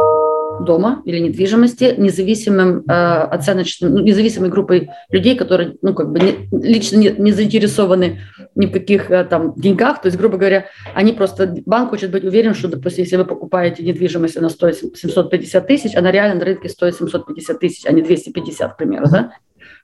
дома 0.63 1.01
или 1.05 1.19
недвижимости 1.19 1.95
независимым 1.97 2.83
э, 2.87 2.91
оценочным, 2.91 3.93
ну, 3.93 3.99
независимой 3.99 4.49
группой 4.49 4.89
людей, 5.09 5.35
которые 5.35 5.75
ну, 5.81 5.93
как 5.93 6.11
бы 6.11 6.19
не, 6.19 6.49
лично 6.51 6.97
не, 6.97 7.09
не 7.09 7.31
заинтересованы 7.31 8.21
ни 8.55 8.65
в 8.65 8.71
каких 8.71 9.11
э, 9.11 9.23
там 9.25 9.53
деньгах. 9.55 10.01
То 10.01 10.07
есть, 10.07 10.17
грубо 10.17 10.37
говоря, 10.37 10.65
они 10.95 11.13
просто, 11.13 11.55
банк 11.65 11.91
хочет 11.91 12.11
быть 12.11 12.23
уверен, 12.23 12.55
что, 12.55 12.67
допустим, 12.67 13.03
если 13.03 13.17
вы 13.17 13.25
покупаете 13.25 13.83
недвижимость, 13.83 14.37
она 14.37 14.49
стоит 14.49 14.77
750 14.77 15.67
тысяч, 15.67 15.95
она 15.95 16.11
реально 16.11 16.39
на 16.39 16.45
рынке 16.45 16.69
стоит 16.69 16.95
750 16.95 17.59
тысяч, 17.59 17.85
а 17.85 17.91
не 17.91 18.01
250, 18.01 18.73
к 18.73 18.77
примеру, 18.77 19.07
да? 19.11 19.31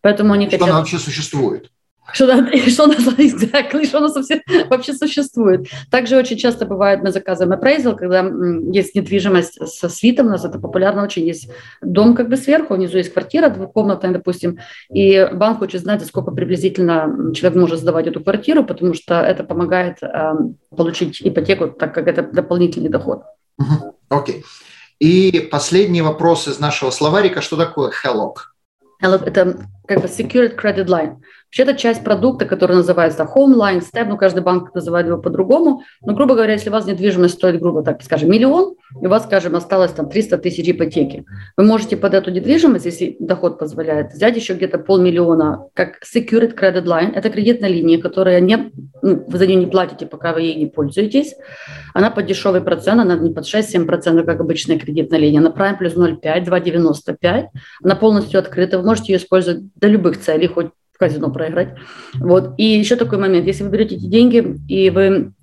Поэтому 0.01 0.33
они 0.33 0.47
что 0.47 0.57
хотят... 0.57 0.69
она 0.69 0.79
вообще 0.79 0.97
существует? 0.97 1.69
Что, 2.11 2.25
что, 2.67 2.91
exactly, 2.91 3.85
что 3.85 3.99
у 3.99 4.01
нас 4.01 4.15
вообще, 4.15 4.41
вообще 4.69 4.93
существует. 4.93 5.67
Также 5.89 6.17
очень 6.17 6.37
часто 6.37 6.65
бывает, 6.65 7.01
мы 7.01 7.11
заказываем 7.11 7.57
appraisal, 7.57 7.95
когда 7.95 8.19
есть 8.71 8.95
недвижимость 8.95 9.67
со 9.67 9.89
свитом, 9.89 10.27
у 10.27 10.29
нас 10.31 10.43
это 10.43 10.59
популярно 10.59 11.03
очень, 11.03 11.25
есть 11.25 11.49
дом 11.81 12.15
как 12.15 12.29
бы 12.29 12.37
сверху, 12.37 12.75
внизу 12.75 12.97
есть 12.97 13.13
квартира 13.13 13.49
двухкомнатная, 13.49 14.11
допустим, 14.11 14.59
и 14.93 15.29
банк 15.33 15.59
хочет 15.59 15.81
знать, 15.81 16.05
сколько 16.05 16.31
приблизительно 16.31 17.33
человек 17.33 17.59
может 17.59 17.79
сдавать 17.79 18.07
эту 18.07 18.21
квартиру, 18.21 18.63
потому 18.63 18.93
что 18.93 19.21
это 19.21 19.43
помогает 19.43 19.97
э, 20.01 20.33
получить 20.75 21.21
ипотеку, 21.21 21.67
так 21.67 21.93
как 21.93 22.07
это 22.07 22.23
дополнительный 22.23 22.89
доход. 22.89 23.23
Окей. 24.09 24.39
Okay. 24.39 24.43
И 24.99 25.49
последний 25.51 26.01
вопрос 26.01 26.47
из 26.47 26.59
нашего 26.59 26.89
словарика. 26.89 27.41
Что 27.41 27.57
такое 27.57 27.91
HELOC? 27.91 28.35
HELOC– 29.03 29.23
это 29.25 29.57
как 29.85 30.01
бы 30.01 30.07
Secured 30.07 30.55
Credit 30.57 30.85
Line. 30.85 31.17
Вообще 31.53 31.69
это 31.69 31.79
часть 31.79 32.03
продукта, 32.03 32.45
который 32.45 32.75
называется 32.75 33.29
Home 33.35 33.53
Line, 33.53 33.83
Step, 33.83 34.05
ну 34.05 34.17
каждый 34.17 34.41
банк 34.41 34.73
называет 34.73 35.05
его 35.05 35.19
по-другому. 35.19 35.83
Но, 36.01 36.15
грубо 36.15 36.33
говоря, 36.33 36.53
если 36.53 36.69
у 36.69 36.71
вас 36.71 36.87
недвижимость 36.87 37.35
стоит, 37.35 37.59
грубо 37.59 37.83
так 37.83 38.01
скажем, 38.01 38.31
миллион, 38.31 38.73
и 38.99 39.05
у 39.05 39.09
вас, 39.09 39.25
скажем, 39.25 39.55
осталось 39.55 39.91
там 39.91 40.09
300 40.09 40.39
тысяч 40.39 40.67
ипотеки, 40.67 41.25
вы 41.55 41.63
можете 41.63 41.95
под 41.95 42.15
эту 42.15 42.31
недвижимость, 42.31 42.85
если 42.85 43.17
доход 43.19 43.59
позволяет, 43.59 44.13
взять 44.13 44.35
еще 44.35 44.55
где-то 44.55 44.79
полмиллиона 44.79 45.67
как 45.75 45.99
Secured 46.01 46.57
Credit 46.57 46.85
Line. 46.85 47.13
Это 47.13 47.29
кредитная 47.29 47.69
линия, 47.69 48.01
которая 48.01 48.39
не, 48.39 48.71
ну, 49.03 49.23
вы 49.27 49.37
за 49.37 49.45
нее 49.45 49.57
не 49.57 49.67
платите, 49.67 50.07
пока 50.07 50.33
вы 50.33 50.41
ей 50.41 50.55
не 50.55 50.65
пользуетесь. 50.65 51.35
Она 51.93 52.09
под 52.09 52.25
дешевый 52.25 52.61
процент, 52.61 52.99
она 52.99 53.15
не 53.15 53.31
под 53.31 53.45
6-7%, 53.45 54.23
как 54.23 54.39
обычная 54.39 54.79
кредитная 54.79 55.19
линия, 55.19 55.39
она 55.39 55.51
Prime 55.51 55.77
плюс 55.77 55.93
0,5, 55.93 56.45
2,95. 56.45 57.45
Она 57.83 57.95
полностью 57.95 58.39
открыта, 58.39 58.79
вы 58.79 58.85
можете 58.87 59.13
ее 59.13 59.19
использовать 59.19 59.61
для 59.75 59.89
любых 59.89 60.19
целей, 60.19 60.47
хоть 60.47 60.71
казино 61.03 61.29
проиграть. 61.29 61.75
Вот. 62.15 62.53
И 62.57 62.63
еще 62.63 62.95
такой 62.95 63.17
момент, 63.17 63.45
если 63.45 63.63
вы 63.63 63.71
берете 63.71 63.95
эти 63.95 64.05
деньги, 64.05 64.57
и 64.69 64.89
вы 64.89 65.33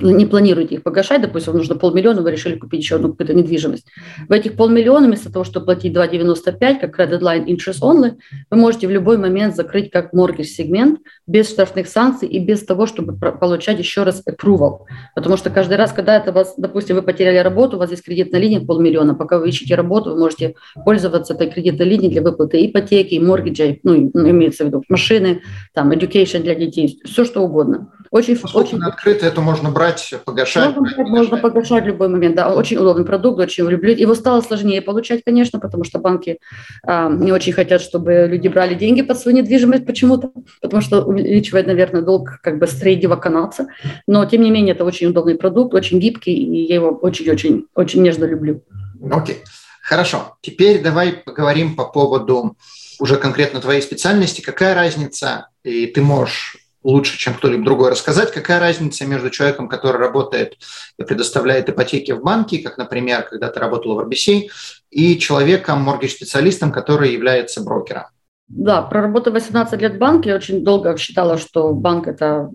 не 0.00 0.26
планируете 0.26 0.76
их 0.76 0.82
погашать, 0.82 1.22
допустим, 1.22 1.52
вам 1.52 1.58
нужно 1.58 1.74
полмиллиона, 1.74 2.22
вы 2.22 2.30
решили 2.30 2.56
купить 2.56 2.80
еще 2.80 2.96
одну 2.96 3.10
какую-то 3.10 3.34
недвижимость. 3.34 3.86
В 4.28 4.32
этих 4.32 4.54
полмиллиона, 4.54 5.06
вместо 5.06 5.32
того, 5.32 5.44
чтобы 5.44 5.66
платить 5.66 5.96
2,95, 5.96 6.80
как 6.80 6.98
credit 6.98 7.20
line 7.20 7.46
interest 7.46 7.80
only, 7.80 8.14
вы 8.50 8.56
можете 8.56 8.86
в 8.86 8.90
любой 8.90 9.16
момент 9.16 9.56
закрыть 9.56 9.90
как 9.90 10.12
mortgage 10.12 10.44
сегмент 10.44 11.00
без 11.26 11.48
штрафных 11.48 11.88
санкций 11.88 12.28
и 12.28 12.38
без 12.38 12.64
того, 12.64 12.86
чтобы 12.86 13.16
получать 13.16 13.78
еще 13.78 14.02
раз 14.02 14.22
approval. 14.28 14.80
Потому 15.14 15.36
что 15.36 15.48
каждый 15.50 15.78
раз, 15.78 15.92
когда 15.92 16.16
это 16.16 16.32
вас, 16.32 16.54
допустим, 16.58 16.96
вы 16.96 17.02
потеряли 17.02 17.38
работу, 17.38 17.76
у 17.76 17.78
вас 17.78 17.90
есть 17.90 18.04
кредитная 18.04 18.40
линия 18.40 18.60
полмиллиона, 18.60 19.14
пока 19.14 19.38
вы 19.38 19.48
ищете 19.48 19.74
работу, 19.74 20.10
вы 20.10 20.18
можете 20.18 20.54
пользоваться 20.84 21.32
этой 21.32 21.50
кредитной 21.50 21.86
линией 21.86 22.10
для 22.10 22.22
выплаты 22.22 22.64
ипотеки, 22.64 23.18
моргиджа, 23.18 23.76
ну, 23.82 23.96
имеется 23.96 24.64
в 24.64 24.66
виду 24.66 24.84
машины, 24.88 25.40
там, 25.72 25.92
education 25.92 26.42
для 26.42 26.54
детей, 26.54 27.00
все 27.04 27.24
что 27.24 27.40
угодно. 27.40 27.92
Очень, 28.10 28.38
ну, 28.42 28.60
очень 28.60 28.82
открыто 28.82 29.26
это 29.26 29.40
можно 29.40 29.70
брать, 29.78 30.14
погашать. 30.24 30.76
Можно, 30.76 30.96
брать, 30.96 31.08
можно 31.08 31.36
погашать 31.36 31.84
в 31.84 31.86
любой 31.86 32.08
момент. 32.08 32.34
Да, 32.34 32.52
очень 32.52 32.76
удобный 32.76 33.04
продукт, 33.04 33.38
очень 33.38 33.64
люблю. 33.68 33.94
Его 33.94 34.14
стало 34.14 34.40
сложнее 34.40 34.82
получать, 34.82 35.22
конечно, 35.24 35.60
потому 35.60 35.84
что 35.84 35.98
банки 35.98 36.38
а, 36.82 37.08
не 37.08 37.32
очень 37.32 37.52
хотят, 37.52 37.80
чтобы 37.80 38.26
люди 38.28 38.48
брали 38.48 38.74
деньги 38.74 39.02
под 39.02 39.18
свою 39.18 39.36
недвижимость 39.36 39.86
почему-то, 39.86 40.32
потому 40.60 40.82
что 40.82 41.02
увеличивает, 41.02 41.66
наверное, 41.66 42.02
долг 42.02 42.40
как 42.42 42.58
бы 42.58 42.66
среднего 42.66 43.16
канадца. 43.16 43.68
Но 44.06 44.24
тем 44.24 44.42
не 44.42 44.50
менее 44.50 44.74
это 44.74 44.84
очень 44.84 45.06
удобный 45.06 45.36
продукт, 45.36 45.74
очень 45.74 46.00
гибкий, 46.00 46.34
и 46.34 46.66
я 46.66 46.74
его 46.74 46.90
очень-очень 46.90 47.66
очень 47.74 48.02
нежно 48.02 48.24
люблю. 48.24 48.62
Окей, 49.10 49.36
okay. 49.36 49.38
хорошо. 49.82 50.36
Теперь 50.40 50.82
давай 50.82 51.12
поговорим 51.12 51.76
по 51.76 51.84
поводу 51.84 52.56
уже 52.98 53.16
конкретно 53.16 53.60
твоей 53.60 53.80
специальности. 53.80 54.40
Какая 54.40 54.74
разница? 54.74 55.50
И 55.62 55.86
ты 55.86 56.02
можешь 56.02 56.56
лучше, 56.88 57.18
чем 57.18 57.34
кто-либо 57.34 57.64
другой 57.64 57.90
рассказать, 57.90 58.32
какая 58.32 58.60
разница 58.60 59.04
между 59.06 59.30
человеком, 59.30 59.68
который 59.68 59.98
работает 59.98 60.56
и 60.98 61.04
предоставляет 61.04 61.68
ипотеки 61.68 62.12
в 62.12 62.22
банке, 62.22 62.58
как, 62.58 62.78
например, 62.78 63.22
когда 63.22 63.48
ты 63.48 63.60
работала 63.60 64.02
в 64.02 64.08
RBC, 64.08 64.48
и 64.90 65.18
человеком, 65.18 65.82
моргидж-специалистом, 65.82 66.72
который 66.72 67.12
является 67.12 67.62
брокером. 67.62 68.04
Да, 68.48 68.80
проработав 68.80 69.34
18 69.34 69.82
лет 69.82 69.96
в 69.96 69.98
банке, 69.98 70.30
я 70.30 70.36
очень 70.36 70.64
долго 70.64 70.96
считала, 70.96 71.36
что 71.36 71.74
банк– 71.74 72.06
это… 72.08 72.50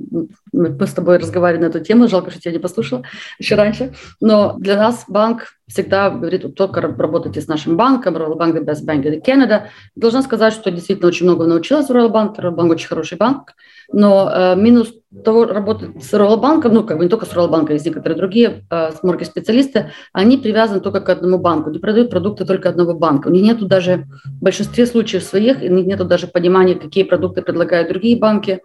Мы 0.52 0.88
с 0.88 0.94
тобой 0.94 1.18
разговаривали 1.18 1.66
на 1.66 1.70
эту 1.70 1.82
тему, 1.82 2.08
жалко, 2.08 2.32
что 2.32 2.40
я 2.46 2.52
не 2.52 2.58
послушала 2.58 3.04
еще 3.38 3.54
раньше. 3.54 3.94
Но 4.20 4.56
для 4.58 4.76
нас 4.76 5.06
банк 5.08 5.50
всегда 5.74 6.12
говорит, 6.12 6.56
только 6.56 6.82
работайте 6.82 7.42
с 7.42 7.48
нашим 7.48 7.78
банком, 7.78 8.16
Royal 8.16 8.38
Bank– 8.38 8.54
the 8.56 8.64
best 8.64 8.86
bank 8.86 9.04
in 9.06 9.22
Canada. 9.26 9.64
Должна 9.96 10.22
сказать, 10.22 10.54
что 10.54 10.70
действительно 10.70 11.08
очень 11.08 11.26
много 11.26 11.48
научилась 11.48 11.88
в 11.88 11.92
Royal 11.92 12.12
Bank. 12.12 12.36
Royal 12.38 12.56
Bank– 12.56 12.70
очень 12.72 12.88
хороший 12.88 13.18
банк. 13.18 13.54
Но 13.92 14.32
э, 14.32 14.56
минус 14.56 14.94
того 15.26 15.46
работать 15.46 16.04
с 16.04 16.14
Royal 16.14 16.40
Bank, 16.40 16.70
ну, 16.70 16.84
как 16.84 16.98
бы 16.98 17.04
не 17.04 17.10
только 17.10 17.26
с 17.26 17.34
Royal 17.34 17.50
Bank, 17.50 17.72
есть 17.72 17.86
некоторые 17.88 18.16
другие 18.16 18.66
э, 18.70 18.92
сморги 18.92 19.24
специалисты, 19.24 19.92
они 20.14 20.38
привязаны 20.38 20.80
только 20.80 21.02
к 21.02 21.10
одному 21.10 21.40
банку, 21.40 21.72
не 21.72 21.80
продают 21.80 22.12
продукты 22.12 22.46
только 22.46 22.70
одного 22.70 22.94
банка. 22.94 23.30
У 23.30 23.32
них 23.32 23.42
нету 23.42 23.66
даже 23.66 24.06
в 24.26 24.44
большинстве 24.44 24.86
случаев 24.86 25.24
своих, 25.24 25.58
у 25.58 25.74
них 25.74 25.88
нету 25.88 26.06
даже 26.06 26.28
понимания, 26.28 26.76
какие 26.76 27.04
продукты 27.04 27.42
предлагают 27.42 27.90
другие 27.90 28.20
банки. 28.20 28.62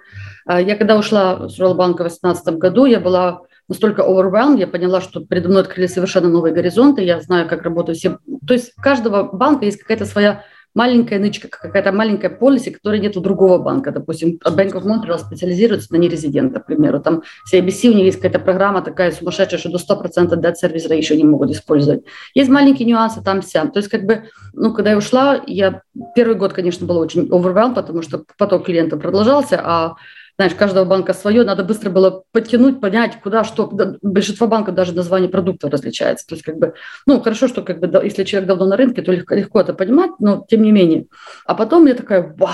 Э, 0.46 0.62
я 0.62 0.76
когда 0.76 0.98
ушла 0.98 1.48
с 1.48 1.58
Royal 1.58 1.74
Bank 1.74 1.94
в 1.94 1.96
2018 1.96 2.56
году, 2.56 2.84
я 2.84 3.00
была 3.00 3.40
настолько 3.68 4.02
overwhelmed, 4.02 4.58
я 4.58 4.66
поняла, 4.66 5.00
что 5.00 5.20
передо 5.20 5.48
мной 5.48 5.62
открыли 5.62 5.86
совершенно 5.86 6.28
новые 6.28 6.54
горизонты, 6.54 7.02
я 7.02 7.20
знаю, 7.20 7.48
как 7.48 7.62
работают 7.62 7.98
все. 7.98 8.18
То 8.46 8.54
есть 8.54 8.72
у 8.78 8.82
каждого 8.82 9.22
банка 9.22 9.66
есть 9.66 9.78
какая-то 9.78 10.06
своя 10.06 10.44
маленькая 10.74 11.18
нычка, 11.18 11.48
какая-то 11.48 11.92
маленькая 11.92 12.30
полиси, 12.30 12.70
которой 12.70 13.00
нет 13.00 13.16
у 13.16 13.20
другого 13.20 13.58
банка. 13.58 13.90
Допустим, 13.90 14.38
Bank 14.44 14.72
of 14.72 14.84
Montreal 14.84 15.18
специализируется 15.18 15.92
на 15.92 15.96
нерезидентах, 15.96 16.62
к 16.62 16.66
примеру. 16.66 17.00
Там 17.00 17.22
CIBC, 17.52 17.90
у 17.90 17.94
них 17.94 18.04
есть 18.04 18.18
какая-то 18.18 18.38
программа 18.38 18.82
такая 18.82 19.10
сумасшедшая, 19.10 19.58
что 19.58 19.70
до 19.70 19.78
100% 19.78 20.40
debt 20.40 20.54
service 20.62 20.88
ratio 20.88 21.16
не 21.16 21.24
могут 21.24 21.50
использовать. 21.50 22.04
Есть 22.34 22.50
маленькие 22.50 22.86
нюансы 22.86 23.22
там 23.22 23.40
вся. 23.40 23.66
То 23.66 23.78
есть 23.78 23.88
как 23.88 24.04
бы, 24.04 24.24
ну, 24.52 24.72
когда 24.72 24.90
я 24.90 24.98
ушла, 24.98 25.42
я 25.46 25.82
первый 26.14 26.36
год, 26.36 26.52
конечно, 26.52 26.86
был 26.86 26.98
очень 26.98 27.28
overwhelmed, 27.28 27.74
потому 27.74 28.02
что 28.02 28.22
поток 28.36 28.66
клиентов 28.66 29.00
продолжался, 29.00 29.60
а 29.62 29.94
знаешь, 30.38 30.54
каждого 30.54 30.84
банка 30.84 31.14
свое, 31.14 31.42
надо 31.42 31.64
быстро 31.64 31.90
было 31.90 32.22
подтянуть, 32.30 32.80
понять, 32.80 33.20
куда 33.20 33.42
что. 33.42 33.68
Большинство 34.02 34.46
банков 34.46 34.76
даже 34.76 34.92
название 34.92 35.28
продукта 35.28 35.68
различается. 35.68 36.28
То 36.28 36.36
есть, 36.36 36.44
как 36.44 36.58
бы, 36.58 36.74
ну, 37.06 37.20
хорошо, 37.20 37.48
что 37.48 37.62
как 37.62 37.80
бы, 37.80 37.90
если 38.04 38.22
человек 38.22 38.46
давно 38.46 38.66
на 38.66 38.76
рынке, 38.76 39.02
то 39.02 39.10
легко, 39.10 39.34
легко 39.34 39.60
это 39.60 39.74
понимать, 39.74 40.12
но 40.20 40.46
тем 40.48 40.62
не 40.62 40.70
менее. 40.70 41.06
А 41.44 41.56
потом 41.56 41.86
я 41.86 41.94
такая, 41.94 42.34
вау, 42.38 42.52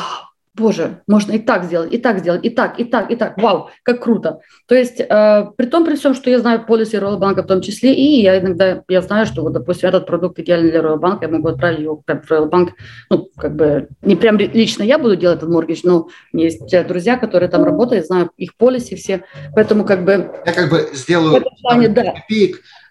боже, 0.55 1.03
можно 1.07 1.33
и 1.33 1.39
так 1.39 1.65
сделать, 1.65 1.93
и 1.93 1.99
так 1.99 2.19
сделать, 2.19 2.45
и 2.45 2.51
так, 2.51 2.79
и 2.79 2.85
так, 2.85 3.11
и 3.11 3.17
так, 3.17 3.37
вау, 3.39 3.71
как 3.83 4.03
круто. 4.03 4.41
То 4.67 4.75
есть, 4.75 5.01
э, 5.01 5.47
при 5.57 5.67
том, 5.67 5.85
при 5.85 5.97
всем, 5.97 6.15
что 6.15 6.31
я 6.31 6.39
знаю 6.39 6.65
полисы 6.65 6.97
Royal 6.97 7.19
Bank 7.19 7.43
в 7.43 7.47
том 7.47 7.61
числе, 7.61 7.95
и 7.95 8.23
я 8.23 8.39
иногда, 8.39 8.83
я 8.89 9.03
знаю, 9.03 9.27
что 9.27 9.43
вот, 9.43 9.53
допустим, 9.53 9.89
этот 9.89 10.07
продукт 10.07 10.39
идеальный 10.39 10.71
для 10.71 10.81
Royal 10.81 11.01
Bank, 11.01 11.19
я 11.23 11.29
могу 11.29 11.49
отправить 11.49 11.81
его 11.81 11.97
в 11.97 12.11
Royal 12.11 12.49
Bank, 12.49 12.71
ну, 13.11 13.29
как 13.37 13.57
бы, 13.57 13.89
не 14.03 14.17
прям 14.17 14.39
лично 14.39 14.83
я 14.83 14.99
буду 14.99 15.17
делать 15.17 15.39
этот 15.39 15.51
моргидж, 15.51 15.81
но 15.85 16.09
у 16.33 16.37
меня 16.37 16.47
есть 16.47 16.87
друзья, 16.87 17.17
которые 17.17 17.49
там 17.49 17.65
работают, 17.65 18.07
знаю 18.07 18.31
их 18.37 18.57
полисы 18.57 18.97
все, 18.97 19.25
поэтому 19.55 19.85
как 19.85 20.05
бы... 20.05 20.31
Я 20.47 20.53
как 20.53 20.71
бы 20.71 20.91
сделаю 20.93 21.43
плане, 21.65 21.89
да. 21.89 22.03
Э, 22.03 22.15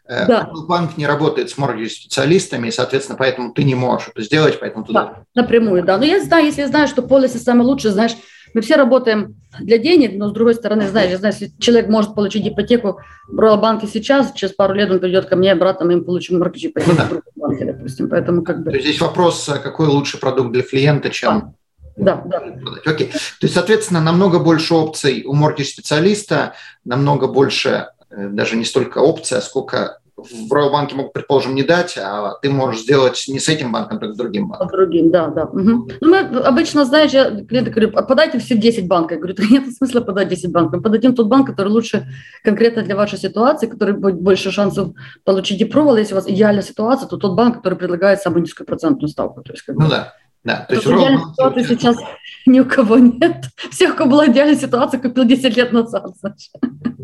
да. 0.08 0.50
банк 0.68 0.98
не 0.98 1.08
работает 1.08 1.50
с 1.50 1.58
моргидж-специалистами, 1.58 2.68
и, 2.68 2.72
соответственно, 2.72 3.18
поэтому 3.18 3.54
ты 3.54 3.64
не 3.64 3.76
можешь 3.76 4.10
это 4.10 4.22
сделать, 4.22 4.60
поэтому 4.60 4.84
туда... 4.84 5.04
Да, 5.34 5.42
напрямую, 5.42 5.84
да. 5.84 5.98
Но 5.98 6.04
я 6.04 6.22
знаю, 6.22 6.46
если 6.46 6.62
я 6.62 6.68
знаю, 6.68 6.88
что 6.88 7.02
полисы 7.02 7.40
самое 7.40 7.66
лучшее, 7.66 7.94
знаешь, 7.94 8.16
мы 8.54 8.62
все 8.62 8.76
работаем 8.76 9.36
для 9.60 9.78
денег, 9.78 10.12
но 10.16 10.30
с 10.30 10.34
другой 10.34 10.56
стороны, 10.56 10.88
знаешь, 10.88 11.10
я 11.10 11.18
знаю, 11.18 11.34
если 11.34 11.56
человек 11.60 11.90
может 11.90 12.16
получить 12.16 12.48
ипотеку 12.48 13.00
в 13.28 13.40
Royal 13.40 13.60
банке 13.60 13.88
сейчас, 13.88 14.34
через 14.34 14.54
пару 14.54 14.74
лет 14.74 14.92
он 14.92 15.00
придет 15.00 15.26
ко 15.26 15.36
мне 15.36 15.52
обратно, 15.52 15.86
мы 15.86 15.94
им 15.94 16.04
получим 16.04 16.40
моргидж 16.40 16.68
ипотеку 16.68 16.92
ну, 16.92 16.98
да. 16.98 17.06
в 17.06 17.10
другом 17.10 17.34
банке, 17.36 17.66
допустим. 17.66 18.10
Поэтому 18.10 18.44
как 18.44 18.64
бы... 18.64 18.72
То 18.72 18.76
есть 18.78 18.88
здесь 18.88 19.02
вопрос, 19.02 19.48
а 19.50 19.58
какой 19.58 19.88
лучший 19.88 20.20
продукт 20.20 20.52
для 20.52 20.64
клиента, 20.64 21.10
чем... 21.10 21.56
Да, 21.96 22.24
да. 22.26 22.44
Окей. 22.86 23.12
То 23.12 23.44
есть, 23.44 23.54
соответственно, 23.54 24.02
намного 24.02 24.40
больше 24.40 24.74
опций 24.74 25.24
у 25.26 25.34
моргидж-специалиста, 25.34 26.54
намного 26.84 27.28
больше 27.28 27.70
Э, 27.70 27.93
даже 28.16 28.56
не 28.56 28.66
столько 28.66 29.00
опция, 29.00 29.42
сколько 29.42 30.00
в 30.16 30.54
Royal 30.54 30.72
банке 30.72 30.96
могут, 30.96 31.14
предположим, 31.14 31.56
не 31.56 31.64
дать, 31.64 31.98
а 31.98 32.36
ты 32.42 32.50
можешь 32.50 32.82
сделать 32.82 33.24
не 33.28 33.40
с 33.40 33.50
этим 33.50 33.72
банком, 33.72 34.00
только 34.00 34.14
с 34.14 34.18
другим 34.18 34.48
банком. 34.48 34.70
С 34.70 34.72
другим, 34.72 35.12
да, 35.12 35.28
да. 35.28 35.46
Угу. 35.46 35.90
Ну, 36.02 36.10
мы 36.10 36.20
обычно, 36.20 36.86
знаешь, 36.86 37.12
я 37.12 37.32
клиенту 37.44 37.72
говорю, 37.72 37.92
подайте 37.92 38.38
все 38.40 38.56
10 38.56 38.88
банков. 38.88 39.12
Я 39.14 39.18
говорю, 39.18 39.36
нет 39.50 39.74
смысла 39.74 40.02
подать 40.02 40.30
10 40.30 40.52
банков. 40.52 40.84
Подадим 40.84 41.16
тот 41.16 41.28
банк, 41.28 41.48
который 41.48 41.70
лучше 41.70 42.08
конкретно 42.44 42.84
для 42.84 42.96
вашей 42.96 43.18
ситуации, 43.18 43.68
который 43.68 43.96
будет 43.96 44.22
больше 44.22 44.52
шансов 44.52 44.90
получить 45.24 45.62
approval. 45.62 45.98
Если 45.98 46.14
у 46.14 46.18
вас 46.18 46.28
идеальная 46.28 46.64
ситуация, 46.64 47.08
то 47.08 47.18
тот 47.18 47.36
банк, 47.36 47.58
который 47.58 47.78
предлагает 47.78 48.22
самую 48.22 48.44
низкую 48.44 48.68
процентную 48.68 49.10
ставку. 49.10 49.42
То 49.42 49.54
есть, 49.54 49.64
как 49.64 49.76
ну 49.76 49.90
да. 49.90 50.14
Да, 50.44 50.66
то 50.68 50.76
есть 50.76 50.86
идеальной 50.86 51.22
ситуации 51.32 51.64
сейчас 51.64 51.96
ни 52.46 52.60
у 52.60 52.66
кого 52.66 52.98
нет. 52.98 53.46
Всех, 53.72 53.94
у 53.94 53.98
кого 53.98 54.12
была 54.12 54.28
идеальная 54.28 54.58
ситуация, 54.58 55.00
купил 55.00 55.26
10 55.26 55.56
лет 55.58 55.72
назад. 55.72 56.06
Значит. 56.20 56.52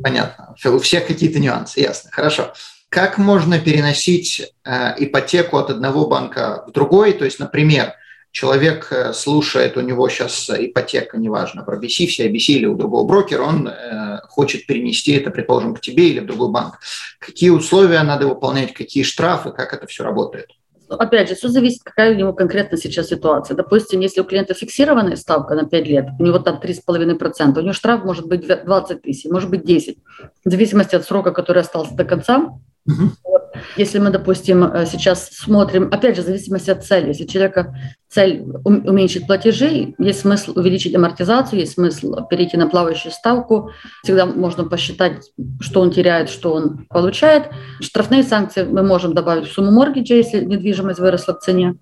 Понятно. 0.03 0.55
У 0.65 0.79
всех 0.79 1.07
какие-то 1.07 1.39
нюансы, 1.39 1.79
ясно. 1.79 2.09
Хорошо. 2.11 2.53
Как 2.89 3.17
можно 3.17 3.59
переносить 3.59 4.51
э, 4.65 4.93
ипотеку 4.97 5.57
от 5.57 5.69
одного 5.69 6.07
банка 6.07 6.63
в 6.67 6.71
другой? 6.71 7.13
То 7.13 7.25
есть, 7.25 7.39
например, 7.39 7.93
человек 8.31 8.87
э, 8.91 9.13
слушает, 9.13 9.77
у 9.77 9.81
него 9.81 10.09
сейчас 10.09 10.49
ипотека, 10.49 11.17
неважно, 11.17 11.63
про 11.63 11.77
BC, 11.77 12.07
CIBC 12.07 12.45
или 12.47 12.65
у 12.65 12.75
другого 12.75 13.07
брокера, 13.07 13.43
он 13.43 13.67
э, 13.67 14.21
хочет 14.27 14.65
перенести 14.65 15.11
это, 15.11 15.29
предположим, 15.29 15.75
к 15.75 15.81
тебе 15.81 16.09
или 16.09 16.19
в 16.19 16.25
другой 16.25 16.49
банк. 16.49 16.79
Какие 17.19 17.51
условия 17.51 18.01
надо 18.01 18.27
выполнять, 18.27 18.73
какие 18.73 19.03
штрафы, 19.03 19.51
как 19.51 19.73
это 19.73 19.85
все 19.85 20.03
работает? 20.03 20.49
Опять 20.89 21.29
же, 21.29 21.35
все 21.35 21.47
зависит, 21.47 21.83
какая 21.83 22.13
у 22.13 22.15
него 22.15 22.33
конкретно 22.33 22.77
сейчас 22.77 23.07
ситуация. 23.07 23.55
Допустим, 23.55 23.99
если 23.99 24.21
у 24.21 24.23
клиента 24.23 24.53
фиксированная 24.53 25.15
ставка 25.15 25.55
на 25.55 25.65
5 25.65 25.87
лет, 25.87 26.05
у 26.19 26.23
него 26.23 26.39
там 26.39 26.59
3,5%, 26.61 27.57
у 27.57 27.61
него 27.61 27.73
штраф 27.73 28.03
может 28.03 28.27
быть 28.27 28.45
20 28.47 29.01
тысяч, 29.01 29.29
может 29.29 29.49
быть 29.49 29.63
10, 29.63 29.97
в 30.45 30.49
зависимости 30.49 30.95
от 30.95 31.05
срока, 31.05 31.31
который 31.31 31.61
остался 31.61 31.95
до 31.95 32.05
конца. 32.05 32.59
Угу. 32.85 33.09
Вот. 33.23 33.41
Если 33.77 33.99
мы, 33.99 34.09
допустим, 34.09 34.63
э, 34.63 34.85
сейчас 34.85 35.29
смотрим, 35.29 35.89
опять 35.91 36.15
же, 36.15 36.21
в 36.21 36.25
зависимости 36.25 36.69
от 36.69 36.85
цели, 36.85 37.09
если 37.09 37.25
человека 37.25 37.75
цель 38.09 38.43
уменьшить 38.63 39.27
платежи, 39.27 39.93
есть 39.99 40.21
смысл 40.21 40.53
увеличить 40.55 40.95
амортизацию, 40.95 41.59
есть 41.59 41.73
смысл 41.73 42.27
перейти 42.27 42.57
на 42.57 42.67
плавающую 42.67 43.11
ставку. 43.11 43.71
Всегда 44.03 44.25
можно 44.25 44.63
посчитать, 44.63 45.31
что 45.59 45.81
он 45.81 45.91
теряет, 45.91 46.29
что 46.29 46.53
он 46.53 46.85
получает. 46.89 47.49
Штрафные 47.81 48.23
санкции 48.23 48.63
мы 48.63 48.81
можем 48.81 49.13
добавить 49.13 49.47
в 49.47 49.53
сумму 49.53 49.71
моргиджа, 49.71 50.15
если 50.15 50.43
недвижимость 50.43 50.99
выросла 50.99 51.35
в 51.35 51.39
цене. 51.39 51.75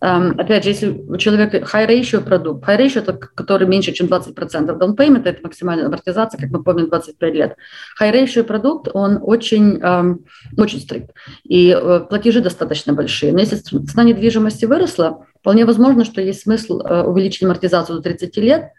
Опять 0.00 0.64
же, 0.64 0.70
если 0.70 0.88
у 0.88 1.16
человека 1.16 1.58
high 1.58 1.88
ratio 1.88 2.22
продукт, 2.22 2.68
high 2.68 2.78
ratio– 2.78 2.98
это 3.00 3.12
который 3.12 3.68
меньше, 3.68 3.92
чем 3.92 4.08
20% 4.08 4.34
down 4.78 4.96
payment, 4.96 5.28
это 5.28 5.40
максимальная 5.42 5.86
амортизация, 5.86 6.40
как 6.40 6.50
мы 6.50 6.64
помним, 6.64 6.88
25 6.88 7.34
лет. 7.34 7.56
High 8.00 8.12
ratio 8.12 8.42
продукт, 8.42 8.88
он 8.92 9.18
очень, 9.22 9.80
очень 10.56 10.80
стрикт, 10.80 11.10
и 11.44 11.70
э, 11.70 12.00
платежи 12.08 12.40
достаточно 12.40 12.92
большие. 12.92 13.32
Но 13.32 13.40
если 13.40 13.56
цена 13.56 14.04
недвижимости 14.04 14.64
выросла, 14.64 15.26
Вполне 15.40 15.64
возможно, 15.64 16.04
что 16.04 16.20
есть 16.20 16.42
смысл 16.42 16.80
э, 16.80 17.02
увеличить 17.02 17.42
амортизацию 17.42 17.96
до 17.96 18.02
30 18.02 18.36
лет, 18.38 18.72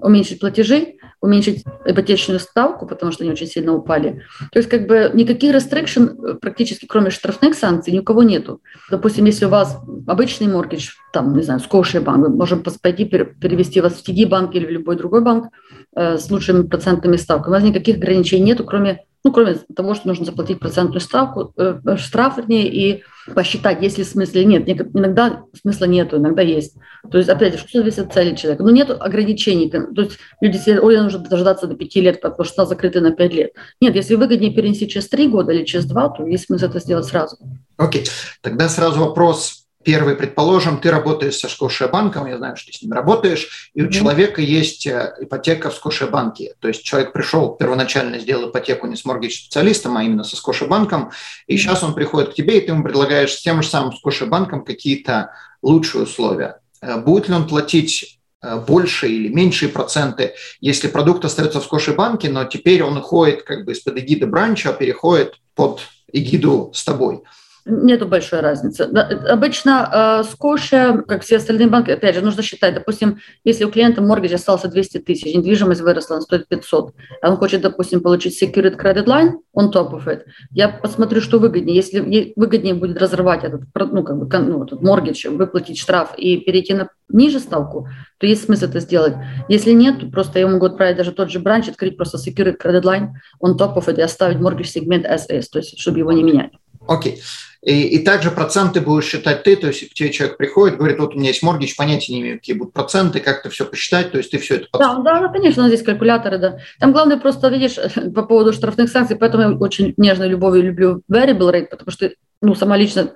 уменьшить 0.00 0.40
платежи, 0.40 0.94
уменьшить 1.20 1.64
ипотечную 1.86 2.40
ставку, 2.40 2.86
потому 2.86 3.12
что 3.12 3.24
они 3.24 3.32
очень 3.32 3.46
сильно 3.46 3.72
упали. 3.72 4.22
То 4.52 4.58
есть 4.58 4.68
как 4.68 4.86
бы 4.86 5.10
никаких 5.14 5.54
restriction 5.54 6.32
э, 6.32 6.34
практически, 6.34 6.86
кроме 6.86 7.10
штрафных 7.10 7.54
санкций, 7.54 7.92
ни 7.92 8.00
у 8.00 8.02
кого 8.02 8.22
нету. 8.22 8.60
Допустим, 8.90 9.24
если 9.24 9.46
у 9.46 9.48
вас 9.48 9.78
обычный 10.06 10.48
моргидж, 10.48 10.90
там, 11.12 11.36
не 11.36 11.42
знаю, 11.42 11.60
Scotia 11.60 12.00
банк, 12.00 12.28
мы 12.28 12.34
можем 12.34 12.62
пойти 12.62 13.04
перевести 13.04 13.80
вас 13.80 13.94
в 13.94 14.08
TD 14.08 14.26
банк 14.26 14.54
или 14.54 14.66
в 14.66 14.70
любой 14.70 14.96
другой 14.96 15.22
банк 15.22 15.52
э, 15.96 16.18
с 16.18 16.30
лучшими 16.30 16.66
процентными 16.66 17.16
ставками. 17.16 17.52
У 17.52 17.56
вас 17.56 17.64
никаких 17.64 17.96
ограничений 17.96 18.44
нету, 18.44 18.64
кроме 18.64 19.04
ну, 19.24 19.32
кроме 19.32 19.54
того, 19.54 19.94
что 19.94 20.06
нужно 20.06 20.26
заплатить 20.26 20.60
процентную 20.60 21.00
ставку, 21.00 21.52
э, 21.56 21.96
штраф, 21.96 22.36
вернее, 22.36 22.68
и 22.68 23.02
посчитать, 23.34 23.80
есть 23.82 23.96
ли 23.96 24.04
смысл 24.04 24.36
или 24.36 24.44
нет. 24.44 24.68
Иногда 24.68 25.44
смысла 25.58 25.86
нету, 25.86 26.18
иногда 26.18 26.42
есть. 26.42 26.76
То 27.10 27.16
есть, 27.16 27.30
опять 27.30 27.54
же, 27.54 27.58
что 27.58 27.78
зависит 27.78 28.00
от 28.00 28.12
цели 28.12 28.34
человека. 28.36 28.62
Но 28.62 28.70
нет 28.70 28.90
ограничений. 28.90 29.70
То 29.70 30.02
есть 30.02 30.18
люди 30.42 30.58
себе, 30.58 30.78
ой, 30.80 31.00
нужно 31.00 31.20
дождаться 31.20 31.66
до 31.66 31.74
5 31.74 31.96
лет, 31.96 32.20
потому 32.20 32.44
что 32.44 32.62
она 32.62 32.68
закрыта 32.68 33.00
на 33.00 33.12
5 33.12 33.32
лет. 33.32 33.52
Нет, 33.80 33.96
если 33.96 34.14
выгоднее 34.14 34.52
перенести 34.52 34.86
через 34.86 35.08
3 35.08 35.28
года 35.28 35.52
или 35.52 35.64
через 35.64 35.86
2, 35.86 36.08
то 36.10 36.26
есть 36.26 36.44
смысл 36.44 36.66
это 36.66 36.80
сделать 36.80 37.06
сразу. 37.06 37.38
Окей, 37.78 38.02
okay. 38.02 38.10
тогда 38.42 38.68
сразу 38.68 39.00
вопрос 39.00 39.63
Первый, 39.84 40.16
предположим, 40.16 40.78
ты 40.80 40.90
работаешь 40.90 41.36
со 41.36 41.48
Скошия-банком, 41.48 42.26
я 42.26 42.38
знаю, 42.38 42.56
что 42.56 42.72
ты 42.72 42.78
с 42.78 42.82
ним 42.82 42.92
работаешь, 42.92 43.70
и 43.74 43.82
у 43.82 43.86
mm-hmm. 43.86 43.90
человека 43.90 44.40
есть 44.40 44.86
э, 44.86 45.14
ипотека 45.20 45.68
в 45.68 45.74
Скошия-банке. 45.74 46.54
То 46.58 46.68
есть 46.68 46.82
человек 46.82 47.12
пришел, 47.12 47.54
первоначально 47.54 48.18
сделал 48.18 48.48
ипотеку 48.48 48.86
не 48.86 48.96
с 48.96 49.04
моргидж-специалистом, 49.04 49.96
а 49.98 50.02
именно 50.02 50.24
со 50.24 50.36
Скошия-банком, 50.36 51.10
и 51.46 51.56
сейчас 51.58 51.82
он 51.82 51.94
приходит 51.94 52.32
к 52.32 52.34
тебе, 52.34 52.58
и 52.58 52.60
ты 52.62 52.72
ему 52.72 52.82
предлагаешь 52.82 53.34
с 53.34 53.42
тем 53.42 53.62
же 53.62 53.68
самым 53.68 53.92
Скошия-банком 53.94 54.64
какие-то 54.64 55.32
лучшие 55.60 56.04
условия. 56.04 56.60
Э, 56.80 56.96
будет 56.96 57.28
ли 57.28 57.34
он 57.34 57.46
платить 57.46 58.18
э, 58.42 58.56
больше 58.56 59.08
или 59.08 59.28
меньшие 59.28 59.68
проценты, 59.68 60.32
если 60.60 60.88
продукт 60.88 61.26
остается 61.26 61.60
в 61.60 61.64
Скошия-банке, 61.64 62.30
но 62.30 62.44
теперь 62.44 62.82
он 62.82 62.96
уходит 62.96 63.42
как 63.42 63.66
бы 63.66 63.72
из-под 63.72 63.98
эгиды 63.98 64.26
бранча, 64.26 64.70
а 64.70 64.72
переходит 64.72 65.34
под 65.54 65.80
эгиду 66.10 66.70
с 66.72 66.84
тобой– 66.84 67.20
Нету 67.66 68.06
большой 68.06 68.40
разницы. 68.40 68.82
Обычно 68.82 70.20
э, 70.20 70.24
Скоша, 70.30 71.02
как 71.08 71.22
все 71.22 71.38
остальные 71.38 71.68
банки, 71.68 71.90
опять 71.92 72.14
же, 72.14 72.20
нужно 72.20 72.42
считать, 72.42 72.74
допустим, 72.74 73.20
если 73.42 73.64
у 73.64 73.70
клиента 73.70 74.02
моргидж 74.02 74.34
остался 74.34 74.68
200 74.68 74.98
тысяч, 74.98 75.34
недвижимость 75.34 75.80
выросла, 75.80 76.16
она 76.16 76.22
стоит 76.22 76.46
500, 76.46 76.94
а 77.22 77.30
он 77.30 77.38
хочет, 77.38 77.62
допустим, 77.62 78.02
получить 78.02 78.42
secured 78.42 78.78
credit 78.78 79.06
line 79.06 79.30
on 79.56 79.72
top 79.72 79.92
of 79.92 80.06
it, 80.06 80.24
я 80.50 80.68
посмотрю, 80.68 81.22
что 81.22 81.38
выгоднее. 81.38 81.74
Если 81.74 82.34
выгоднее 82.36 82.74
будет 82.74 82.98
разорвать 82.98 83.44
этот, 83.44 83.62
ну, 83.74 84.02
как 84.02 84.18
бы, 84.18 84.38
ну, 84.40 84.64
этот 84.64 84.82
моргидж, 84.82 85.26
выплатить 85.28 85.78
штраф 85.78 86.12
и 86.18 86.36
перейти 86.36 86.74
на 86.74 86.90
ниже 87.08 87.40
ставку, 87.40 87.88
то 88.18 88.26
есть 88.26 88.44
смысл 88.44 88.66
это 88.66 88.80
сделать. 88.80 89.14
Если 89.48 89.72
нет, 89.72 90.00
то 90.00 90.06
просто 90.08 90.38
я 90.38 90.46
могу 90.46 90.66
отправить 90.66 90.98
даже 90.98 91.12
тот 91.12 91.30
же 91.30 91.38
бранч, 91.38 91.70
открыть 91.70 91.96
просто 91.96 92.18
secured 92.18 92.58
credit 92.62 92.82
line 92.82 93.08
on 93.42 93.56
top 93.56 93.76
of 93.78 93.86
it 93.86 93.96
и 93.96 94.02
оставить 94.02 94.36
mortgage 94.36 94.64
сегмент 94.64 95.06
as 95.06 95.30
is, 95.30 95.44
то 95.50 95.60
есть 95.60 95.78
чтобы 95.78 96.00
его 96.00 96.12
не 96.12 96.22
менять. 96.22 96.52
Окей. 96.86 97.14
Okay. 97.14 97.18
И, 97.64 97.96
и 97.96 98.04
также 98.04 98.30
проценты 98.30 98.82
будешь 98.82 99.06
считать 99.06 99.42
ты, 99.42 99.56
то 99.56 99.68
есть 99.68 99.90
к 99.90 99.94
тебе 99.94 100.12
человек 100.12 100.36
приходит, 100.36 100.76
говорит, 100.76 100.98
вот 100.98 101.14
у 101.14 101.18
меня 101.18 101.28
есть 101.28 101.42
моргич, 101.42 101.76
понятия 101.76 102.12
не 102.12 102.20
имею, 102.20 102.38
какие 102.38 102.54
будут 102.54 102.74
проценты, 102.74 103.20
как 103.20 103.40
это 103.40 103.48
все 103.48 103.64
посчитать, 103.64 104.12
то 104.12 104.18
есть 104.18 104.30
ты 104.30 104.38
все 104.38 104.56
это 104.56 104.68
Да, 104.74 104.96
да, 104.96 105.20
да, 105.20 105.28
конечно, 105.28 105.66
здесь 105.68 105.82
калькуляторы, 105.82 106.38
да. 106.38 106.58
Там 106.78 106.92
главное 106.92 107.16
просто, 107.16 107.48
видишь, 107.48 107.76
по 108.14 108.22
поводу 108.22 108.52
штрафных 108.52 108.90
санкций, 108.90 109.16
поэтому 109.16 109.42
я 109.42 109.50
очень 109.56 109.94
нежной 109.96 110.28
любовью 110.28 110.64
люблю 110.64 111.02
variable 111.10 111.50
rate, 111.50 111.68
потому 111.70 111.90
что 111.90 112.10
ну, 112.44 112.54
сама 112.54 112.76
лично, 112.76 113.12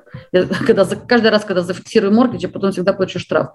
когда, 0.67 0.85
каждый 0.85 1.31
раз, 1.31 1.45
когда 1.45 1.63
зафиксирую 1.63 2.13
моргидж, 2.13 2.43
я 2.43 2.49
потом 2.49 2.73
всегда 2.73 2.93
плачу 2.93 3.19
штраф. 3.19 3.49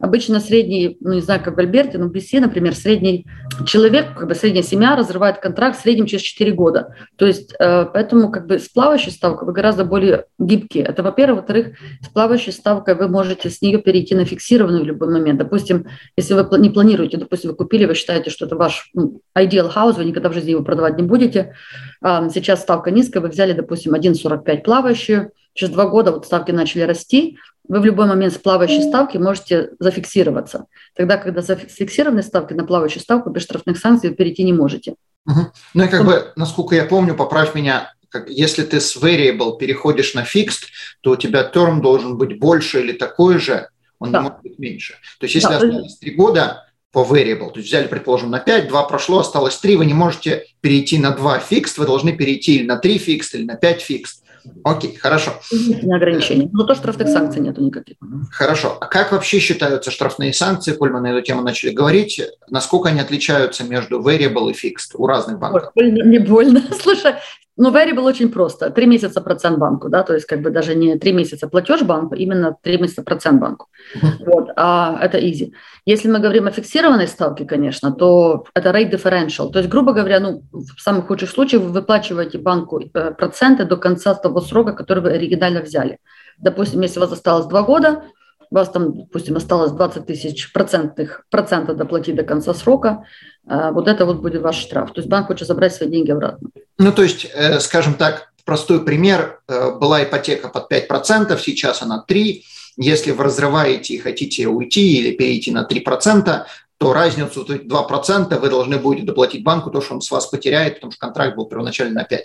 Обычно 0.00 0.40
средний, 0.40 0.98
ну, 1.00 1.14
не 1.14 1.20
знаю, 1.20 1.40
как 1.42 1.56
в 1.56 1.58
Альберте, 1.60 1.98
но 1.98 2.06
в 2.06 2.12
BC, 2.12 2.40
например, 2.40 2.74
средний 2.74 3.26
человек, 3.66 4.14
как 4.16 4.28
бы 4.28 4.34
средняя 4.34 4.64
семья 4.64 4.96
разрывает 4.96 5.38
контракт 5.38 5.78
в 5.78 5.82
среднем 5.82 6.06
через 6.06 6.22
4 6.22 6.52
года. 6.52 6.94
То 7.16 7.26
есть, 7.26 7.54
э, 7.58 7.86
поэтому 7.92 8.30
как 8.30 8.46
бы 8.46 8.58
с 8.58 8.68
плавающей 8.68 9.12
ставкой 9.12 9.46
вы 9.46 9.52
гораздо 9.52 9.84
более 9.84 10.24
гибкие. 10.38 10.84
Это, 10.84 11.02
во-первых. 11.02 11.40
Во-вторых, 11.40 11.78
с 12.02 12.08
плавающей 12.08 12.52
ставкой 12.52 12.94
вы 12.96 13.08
можете 13.08 13.50
с 13.50 13.62
нее 13.62 13.78
перейти 13.78 14.14
на 14.14 14.24
фиксированную 14.24 14.82
в 14.82 14.86
любой 14.86 15.12
момент. 15.12 15.38
Допустим, 15.38 15.86
если 16.16 16.34
вы 16.34 16.58
не 16.58 16.70
планируете, 16.70 17.16
допустим, 17.16 17.50
вы 17.50 17.56
купили, 17.56 17.86
вы 17.86 17.94
считаете, 17.94 18.30
что 18.30 18.46
это 18.46 18.56
ваш 18.56 18.90
ну, 18.94 19.20
ideal 19.38 19.72
house, 19.72 19.96
вы 19.96 20.04
никогда 20.04 20.28
в 20.28 20.34
жизни 20.34 20.50
его 20.50 20.64
продавать 20.64 20.96
не 20.96 21.02
будете. 21.02 21.54
Сейчас 22.02 22.62
ставка 22.62 22.90
низкая, 22.90 23.22
вы 23.22 23.28
взяли, 23.28 23.52
допустим, 23.52 23.94
1,45 23.94 24.62
плавающую, 24.62 25.32
через 25.54 25.72
два 25.72 25.86
года 25.86 26.12
вот 26.12 26.24
ставки 26.24 26.50
начали 26.50 26.82
расти, 26.82 27.36
вы 27.68 27.80
в 27.80 27.84
любой 27.84 28.06
момент 28.06 28.32
с 28.32 28.38
плавающей 28.38 28.82
ставки 28.82 29.16
можете 29.16 29.70
зафиксироваться. 29.78 30.66
Тогда, 30.96 31.18
когда 31.18 31.40
зафиксированы 31.40 32.22
ставки 32.22 32.52
на 32.52 32.64
плавающую 32.64 33.02
ставку, 33.02 33.30
без 33.30 33.42
штрафных 33.42 33.78
санкций 33.78 34.10
вы 34.10 34.16
перейти 34.16 34.42
не 34.42 34.52
можете. 34.52 34.94
Угу. 35.26 35.40
Ну 35.74 35.84
и 35.84 35.88
как 35.88 36.04
бы, 36.04 36.32
насколько 36.36 36.74
я 36.74 36.84
помню, 36.84 37.14
поправь 37.14 37.54
меня, 37.54 37.92
как, 38.08 38.28
если 38.28 38.64
ты 38.64 38.80
с 38.80 38.96
variable 38.96 39.56
переходишь 39.58 40.14
на 40.14 40.24
fixed, 40.24 40.64
то 41.00 41.12
у 41.12 41.16
тебя 41.16 41.48
term 41.54 41.80
должен 41.80 42.18
быть 42.18 42.38
больше 42.38 42.80
или 42.80 42.92
такой 42.92 43.38
же, 43.38 43.68
он 44.00 44.10
да. 44.10 44.18
не 44.18 44.22
может 44.24 44.42
быть 44.42 44.58
меньше. 44.58 44.94
То 45.20 45.26
есть 45.26 45.34
если 45.36 45.48
да. 45.48 45.56
осталось 45.56 45.98
три 45.98 46.12
года 46.14 46.66
по 46.92 47.04
variable, 47.04 47.50
то 47.50 47.58
есть 47.58 47.68
взяли, 47.68 47.86
предположим, 47.86 48.30
на 48.30 48.40
5, 48.40 48.68
2 48.68 48.82
прошло, 48.84 49.20
осталось 49.20 49.56
3, 49.58 49.76
вы 49.76 49.86
не 49.86 49.94
можете 49.94 50.44
перейти 50.60 50.98
на 50.98 51.10
2 51.10 51.42
fixed, 51.50 51.74
вы 51.76 51.86
должны 51.86 52.12
перейти 52.12 52.56
или 52.56 52.66
на 52.66 52.76
3 52.76 52.98
fixed, 52.98 53.30
или 53.34 53.44
на 53.44 53.56
5 53.56 53.90
fixed. 53.90 54.20
Окей, 54.64 54.96
хорошо. 54.96 55.32
Не 55.52 55.94
ограничений. 55.94 56.48
Но 56.52 56.64
то 56.64 56.74
штрафных 56.74 57.08
санкций 57.08 57.42
нету 57.42 57.62
никаких. 57.62 57.96
Хорошо. 58.30 58.78
А 58.80 58.86
как 58.86 59.12
вообще 59.12 59.38
считаются 59.38 59.90
штрафные 59.90 60.32
санкции, 60.32 60.72
коль 60.72 60.90
мы 60.90 61.00
на 61.00 61.08
эту 61.12 61.22
тему 61.22 61.42
начали 61.42 61.70
говорить? 61.70 62.20
Насколько 62.48 62.88
они 62.88 63.00
отличаются 63.00 63.64
между 63.64 64.00
variable 64.00 64.50
и 64.50 64.54
fixed 64.54 64.94
у 64.94 65.06
разных 65.06 65.38
банков? 65.38 65.72
Ой, 65.74 65.90
больно, 65.90 66.04
мне 66.04 66.20
больно. 66.20 66.62
Слушай, 66.82 67.16
ну, 67.60 67.70
variable 67.70 68.04
очень 68.04 68.30
просто. 68.30 68.70
Три 68.70 68.86
месяца 68.86 69.20
процент 69.20 69.58
банку, 69.58 69.90
да, 69.90 70.02
то 70.02 70.14
есть 70.14 70.26
как 70.26 70.40
бы 70.40 70.50
даже 70.50 70.74
не 70.74 70.98
три 70.98 71.12
месяца 71.12 71.46
платеж 71.46 71.82
банку, 71.82 72.14
именно 72.14 72.56
три 72.62 72.78
месяца 72.78 73.02
процент 73.02 73.40
банку. 73.40 73.66
Вот, 74.26 74.48
а 74.56 74.98
это 75.02 75.18
easy. 75.18 75.52
Если 75.84 76.08
мы 76.10 76.20
говорим 76.20 76.46
о 76.46 76.50
фиксированной 76.50 77.06
ставке, 77.06 77.44
конечно, 77.44 77.92
то 77.92 78.44
это 78.54 78.70
rate 78.70 78.90
differential. 78.90 79.50
То 79.50 79.58
есть, 79.58 79.70
грубо 79.70 79.92
говоря, 79.92 80.20
ну, 80.20 80.42
в 80.52 80.80
самых 80.80 81.06
худших 81.06 81.30
случаях 81.30 81.62
вы 81.62 81.68
выплачиваете 81.68 82.38
банку 82.38 82.80
э, 82.80 83.10
проценты 83.10 83.64
до 83.64 83.76
конца 83.76 84.14
того 84.14 84.40
срока, 84.40 84.72
который 84.72 85.02
вы 85.02 85.10
оригинально 85.10 85.60
взяли. 85.60 85.98
Допустим, 86.38 86.80
если 86.80 86.98
у 86.98 87.02
вас 87.02 87.12
осталось 87.12 87.46
два 87.46 87.62
года, 87.62 88.04
вас 88.50 88.70
там, 88.70 88.96
допустим, 88.96 89.36
осталось 89.36 89.72
20 89.72 90.06
тысяч 90.06 90.52
процентных, 90.52 91.24
процентов 91.30 91.76
доплатить 91.76 92.16
до 92.16 92.22
конца 92.22 92.52
срока, 92.54 93.04
а 93.46 93.72
вот 93.72 93.88
это 93.88 94.06
вот 94.06 94.20
будет 94.20 94.42
ваш 94.42 94.56
штраф. 94.56 94.92
То 94.92 95.00
есть 95.00 95.08
банк 95.08 95.28
хочет 95.28 95.46
забрать 95.46 95.74
свои 95.74 95.88
деньги 95.88 96.10
обратно. 96.10 96.50
Ну, 96.78 96.92
то 96.92 97.02
есть, 97.02 97.26
э, 97.32 97.60
скажем 97.60 97.94
так, 97.94 98.32
простой 98.44 98.84
пример, 98.84 99.40
э, 99.48 99.72
была 99.78 100.02
ипотека 100.02 100.48
под 100.48 100.68
5%, 100.68 101.40
сейчас 101.40 101.82
она 101.82 102.04
3%, 102.06 102.42
если 102.76 103.10
вы 103.10 103.24
разрываете 103.24 103.94
и 103.94 103.98
хотите 103.98 104.46
уйти 104.46 104.98
или 104.98 105.12
перейти 105.12 105.50
на 105.50 105.64
3%, 105.64 106.46
то 106.78 106.92
разницу, 106.94 107.44
то 107.44 107.54
2% 107.54 108.40
вы 108.40 108.48
должны 108.48 108.78
будете 108.78 109.06
доплатить 109.06 109.44
банку, 109.44 109.70
то, 109.70 109.82
что 109.82 109.94
он 109.94 110.00
с 110.00 110.10
вас 110.10 110.26
потеряет, 110.26 110.76
потому 110.76 110.92
что 110.92 111.00
контракт 111.00 111.36
был 111.36 111.44
первоначально 111.46 112.00
на 112.00 112.06
5%. 112.06 112.22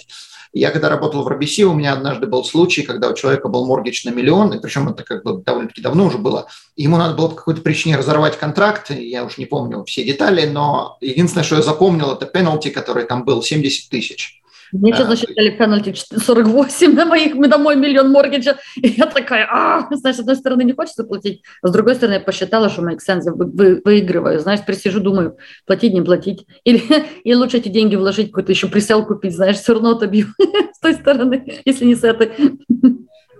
Я 0.53 0.71
когда 0.71 0.89
работал 0.89 1.23
в 1.23 1.27
RBC, 1.27 1.63
у 1.63 1.73
меня 1.73 1.93
однажды 1.93 2.27
был 2.27 2.43
случай, 2.43 2.83
когда 2.83 3.09
у 3.09 3.13
человека 3.13 3.47
был 3.47 3.65
моргидж 3.65 4.07
на 4.07 4.13
миллион, 4.13 4.53
и 4.53 4.61
причем 4.61 4.89
это 4.89 5.03
как 5.03 5.23
бы 5.23 5.41
довольно-таки 5.41 5.81
давно 5.81 6.05
уже 6.05 6.17
было. 6.17 6.47
Ему 6.75 6.97
надо 6.97 7.15
было 7.15 7.29
по 7.29 7.35
какой-то 7.35 7.61
причине 7.61 7.97
разорвать 7.97 8.37
контракт, 8.37 8.91
я 8.91 9.23
уже 9.23 9.35
не 9.37 9.45
помню 9.45 9.83
все 9.85 10.03
детали, 10.03 10.45
но 10.45 10.97
единственное, 11.01 11.43
что 11.43 11.55
я 11.55 11.61
запомнил, 11.61 12.11
это 12.11 12.25
пенальти, 12.25 12.69
который 12.69 13.05
там 13.05 13.25
был 13.25 13.41
70 13.41 13.89
тысяч. 13.89 14.41
Мне 14.71 14.93
сейчас 14.93 15.07
засчитали 15.07 15.49
пенальти 15.49 15.93
48 15.95 16.93
на 16.93 17.05
моих, 17.05 17.35
на 17.35 17.57
мой 17.57 17.75
миллион 17.75 18.11
моргиджа. 18.11 18.57
И 18.75 18.87
я 18.89 19.05
такая, 19.05 19.47
а, 19.51 19.87
знаешь, 19.95 20.17
с 20.17 20.19
одной 20.19 20.35
стороны 20.35 20.63
не 20.63 20.73
хочется 20.73 21.03
платить, 21.03 21.43
а 21.61 21.67
с 21.67 21.71
другой 21.71 21.95
стороны 21.95 22.15
я 22.15 22.19
посчитала, 22.19 22.69
что 22.69 22.81
make 22.81 22.99
sense, 23.07 23.23
вы, 23.25 23.45
вы, 23.45 23.81
выигрываю. 23.83 24.39
Знаешь, 24.39 24.65
присижу, 24.65 25.01
думаю, 25.01 25.37
платить, 25.65 25.93
не 25.93 26.01
платить. 26.01 26.45
Или, 26.63 26.81
или 27.23 27.33
лучше 27.35 27.57
эти 27.57 27.69
деньги 27.69 27.95
вложить, 27.95 28.27
какой-то 28.27 28.51
еще 28.51 28.67
присел 28.67 29.05
купить, 29.05 29.35
знаешь, 29.35 29.57
все 29.57 29.73
равно 29.73 29.91
отобью 29.91 30.27
с 30.73 30.79
той 30.79 30.93
стороны, 30.95 31.61
если 31.65 31.85
не 31.85 31.95
с 31.95 32.03
этой. 32.03 32.31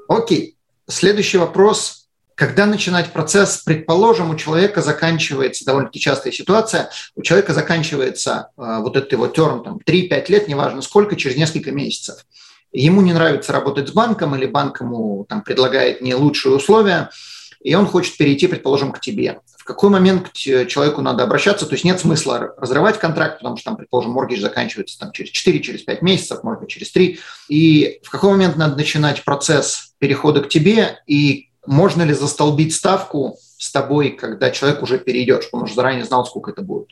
Окей. 0.07 0.57
Следующий 0.87 1.39
вопрос 1.39 2.04
когда 2.35 2.65
начинать 2.65 3.13
процесс, 3.13 3.57
предположим, 3.65 4.29
у 4.29 4.35
человека 4.35 4.81
заканчивается, 4.81 5.65
довольно-таки 5.65 6.01
частая 6.01 6.33
ситуация, 6.33 6.89
у 7.15 7.21
человека 7.21 7.53
заканчивается 7.53 8.49
э, 8.57 8.79
вот 8.81 8.97
этот 8.97 9.11
его 9.13 9.27
терм, 9.27 9.63
там, 9.63 9.79
3-5 9.85 10.25
лет, 10.27 10.47
неважно 10.49 10.81
сколько, 10.81 11.15
через 11.15 11.37
несколько 11.37 11.71
месяцев. 11.71 12.25
Ему 12.73 13.01
не 13.01 13.13
нравится 13.13 13.53
работать 13.53 13.87
с 13.87 13.93
банком, 13.93 14.35
или 14.35 14.45
банк 14.45 14.81
ему 14.81 15.25
там, 15.29 15.43
предлагает 15.43 16.01
не 16.01 16.13
лучшие 16.13 16.53
условия, 16.53 17.09
и 17.63 17.73
он 17.73 17.87
хочет 17.87 18.17
перейти, 18.17 18.47
предположим, 18.47 18.91
к 18.91 18.99
тебе. 18.99 19.39
В 19.57 19.63
какой 19.63 19.89
момент 19.89 20.29
к 20.29 20.35
человеку 20.35 21.01
надо 21.01 21.23
обращаться? 21.23 21.65
То 21.65 21.71
есть 21.71 21.85
нет 21.85 21.99
смысла 22.01 22.53
разрывать 22.57 22.99
контракт, 22.99 23.39
потому 23.39 23.55
что, 23.55 23.71
там, 23.71 23.77
предположим, 23.77 24.11
моргидж 24.11 24.41
заканчивается 24.41 24.99
там, 24.99 25.13
через 25.13 25.31
4, 25.31 25.61
через 25.61 25.81
5 25.83 26.01
месяцев, 26.01 26.43
может 26.43 26.59
быть, 26.59 26.69
через 26.69 26.91
3. 26.91 27.17
И 27.47 27.99
в 28.03 28.09
какой 28.09 28.31
момент 28.31 28.57
надо 28.57 28.75
начинать 28.75 29.23
процесс 29.23 29.93
перехода 29.99 30.41
к 30.41 30.49
тебе, 30.49 31.01
и 31.07 31.49
можно 31.65 32.03
ли 32.03 32.13
застолбить 32.13 32.73
ставку 32.73 33.37
с 33.57 33.71
тобой, 33.71 34.11
когда 34.11 34.51
человек 34.51 34.81
уже 34.81 34.97
перейдет, 34.97 35.43
чтобы 35.43 35.61
он 35.61 35.63
уже 35.65 35.75
заранее 35.75 36.05
знал, 36.05 36.25
сколько 36.25 36.51
это 36.51 36.61
будет? 36.61 36.89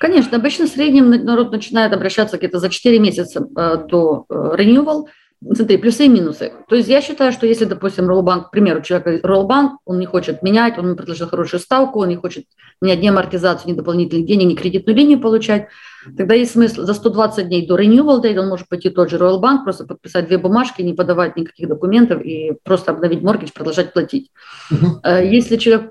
Конечно, 0.00 0.36
обычно 0.36 0.66
в 0.66 0.70
среднем 0.70 1.10
народ 1.10 1.50
начинает 1.52 1.92
обращаться 1.92 2.36
где-то 2.36 2.58
за 2.58 2.68
4 2.68 2.98
месяца 2.98 3.46
э, 3.56 3.76
до 3.88 4.26
э, 4.28 4.34
renewal. 4.34 5.06
Смотри, 5.52 5.76
плюсы 5.76 6.06
и 6.06 6.08
минусы. 6.08 6.52
То 6.68 6.76
есть 6.76 6.88
я 6.88 7.00
считаю, 7.00 7.32
что 7.32 7.46
если, 7.46 7.64
допустим, 7.64 8.08
Роллбанк, 8.08 8.48
к 8.48 8.50
примеру, 8.50 8.82
человек 8.82 9.24
Роллбанк, 9.24 9.80
он 9.84 9.98
не 9.98 10.06
хочет 10.06 10.42
менять, 10.42 10.78
он 10.78 10.96
предложил 10.96 11.28
хорошую 11.28 11.60
ставку, 11.60 12.00
он 12.00 12.08
не 12.08 12.16
хочет 12.16 12.44
ни 12.80 12.90
одни 12.90 13.08
амортизацию, 13.08 13.72
ни 13.72 13.76
дополнительных 13.76 14.26
денег, 14.26 14.48
ни 14.48 14.54
кредитную 14.54 14.96
линию 14.96 15.20
получать, 15.20 15.68
тогда 16.16 16.34
есть 16.34 16.52
смысл 16.52 16.82
за 16.82 16.94
120 16.94 17.48
дней 17.48 17.66
до 17.66 17.78
renewal 17.78 18.22
date 18.22 18.38
он 18.38 18.48
может 18.48 18.68
пойти 18.68 18.90
тот 18.90 19.10
же 19.10 19.18
Royal 19.18 19.40
Bank, 19.40 19.64
просто 19.64 19.84
подписать 19.84 20.26
две 20.28 20.38
бумажки, 20.38 20.82
не 20.82 20.94
подавать 20.94 21.36
никаких 21.36 21.68
документов 21.68 22.22
и 22.22 22.52
просто 22.62 22.92
обновить 22.92 23.22
моргидж, 23.22 23.50
продолжать 23.54 23.92
платить. 23.92 24.30
Uh-huh. 24.70 25.26
Если 25.26 25.56
человек 25.56 25.90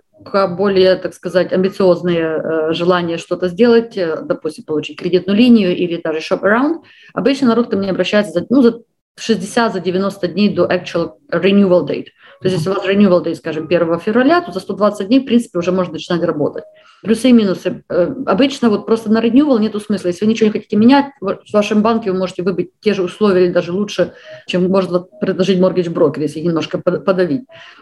более, 0.58 0.96
так 0.96 1.13
сказать, 1.13 1.52
амбициозные 1.52 2.24
э, 2.24 2.74
желания 2.74 3.18
что-то 3.18 3.50
сделать, 3.50 3.98
э, 3.98 4.22
допустим, 4.24 4.63
получить 4.63 4.98
кредитную 4.98 5.38
линию 5.38 5.76
или 5.76 6.02
даже 6.02 6.20
shop 6.20 6.44
around, 6.44 6.84
обычно 7.13 7.48
народ 7.48 7.70
ко 7.70 7.78
мне 7.78 7.89
обращается 7.89 8.32
за, 8.32 8.46
ну, 8.50 8.62
за 8.62 8.82
60 9.15 9.73
за 9.73 9.80
90 9.80 10.28
дней 10.28 10.49
до 10.49 10.65
actual 10.65 11.13
renewal 11.32 11.86
date. 11.86 12.08
То 12.41 12.49
есть, 12.49 12.58
если 12.58 12.69
у 12.69 12.73
вас 12.73 12.86
renewal 12.86 13.23
day, 13.23 13.36
скажем, 13.36 13.65
1 13.65 13.99
февраля, 13.99 14.41
то 14.41 14.52
за 14.52 14.60
120 14.60 15.08
дней, 15.08 15.19
в 15.19 15.26
принципе, 15.26 15.60
уже 15.60 15.71
можно 15.71 15.93
начинать 15.93 16.23
работать. 16.23 16.63
Плюсы 17.04 17.30
и 17.30 17.34
минусы. 17.34 17.84
Э, 17.89 18.16
обычно 18.26 18.70
вот 18.70 18.86
просто 18.86 19.12
на 19.12 19.22
renewal 19.22 19.60
нету 19.60 19.82
смысла. 19.82 20.08
Если 20.08 20.24
вы 20.24 20.32
ничего 20.32 20.48
не 20.48 20.54
хотите 20.54 20.78
менять, 20.78 21.08
в 21.20 21.38
вашем 21.52 21.82
банке 21.82 22.10
вы 22.10 22.18
можете 22.18 22.44
выбить 22.44 22.72
те 22.80 22.94
же 22.94 23.04
условия 23.04 23.46
или 23.46 23.52
даже 23.52 23.74
лучше, 23.74 24.13
чем 24.48 24.70
может 24.70 24.89
предложить 25.20 25.60
mortgage 25.60 25.94
broker, 25.94 26.22
если 26.22 26.39
немножко 26.39 26.78
подавить. 26.80 27.42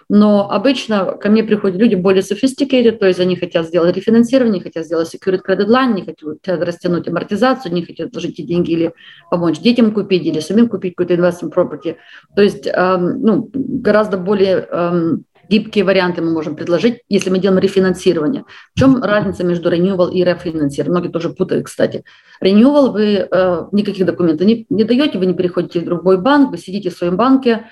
Но 0.09 0.49
обычно 0.49 1.17
ко 1.21 1.29
мне 1.29 1.43
приходят 1.43 1.77
люди 1.77 1.93
более 1.93 2.23
sophisticated, 2.23 2.97
то 2.97 3.05
есть 3.05 3.19
они 3.19 3.35
хотят 3.35 3.67
сделать 3.67 3.95
рефинансирование, 3.95 4.61
хотят 4.61 4.85
сделать 4.85 5.13
secured 5.13 5.41
credit 5.47 5.67
line, 5.67 5.93
не 5.93 6.03
хотят 6.03 6.63
растянуть 6.63 7.07
амортизацию, 7.07 7.73
не 7.75 7.85
хотят 7.85 8.13
вложить 8.13 8.39
эти 8.39 8.41
деньги 8.41 8.71
или 8.71 8.93
помочь 9.29 9.59
детям 9.59 9.91
купить, 9.91 10.25
или 10.25 10.39
самим 10.39 10.67
купить 10.67 10.95
какой-то 10.95 11.21
investment 11.21 11.53
property. 11.53 11.95
То 12.35 12.41
есть 12.41 12.65
эм, 12.65 13.21
ну, 13.21 13.49
гораздо 13.53 14.17
более 14.17 14.67
эм, 14.71 15.25
гибкие 15.51 15.83
варианты 15.83 16.21
мы 16.21 16.31
можем 16.31 16.55
предложить, 16.55 17.01
если 17.09 17.29
мы 17.29 17.39
делаем 17.39 17.59
рефинансирование. 17.59 18.45
В 18.73 18.79
чем 18.79 19.03
разница 19.03 19.43
между 19.43 19.69
renewal 19.69 20.11
и 20.11 20.23
рефинансированием? 20.23 20.91
Многие 20.97 21.11
тоже 21.11 21.29
путают, 21.29 21.65
кстати. 21.65 22.03
Renewal 22.41 22.91
вы 22.91 23.27
э, 23.29 23.63
никаких 23.73 24.05
документов 24.05 24.47
не, 24.47 24.65
не 24.69 24.85
даете, 24.85 25.19
вы 25.19 25.25
не 25.25 25.33
переходите 25.33 25.81
в 25.81 25.85
другой 25.85 26.17
банк, 26.17 26.51
вы 26.51 26.57
сидите 26.57 26.89
в 26.89 26.93
своем 26.93 27.17
банке, 27.17 27.65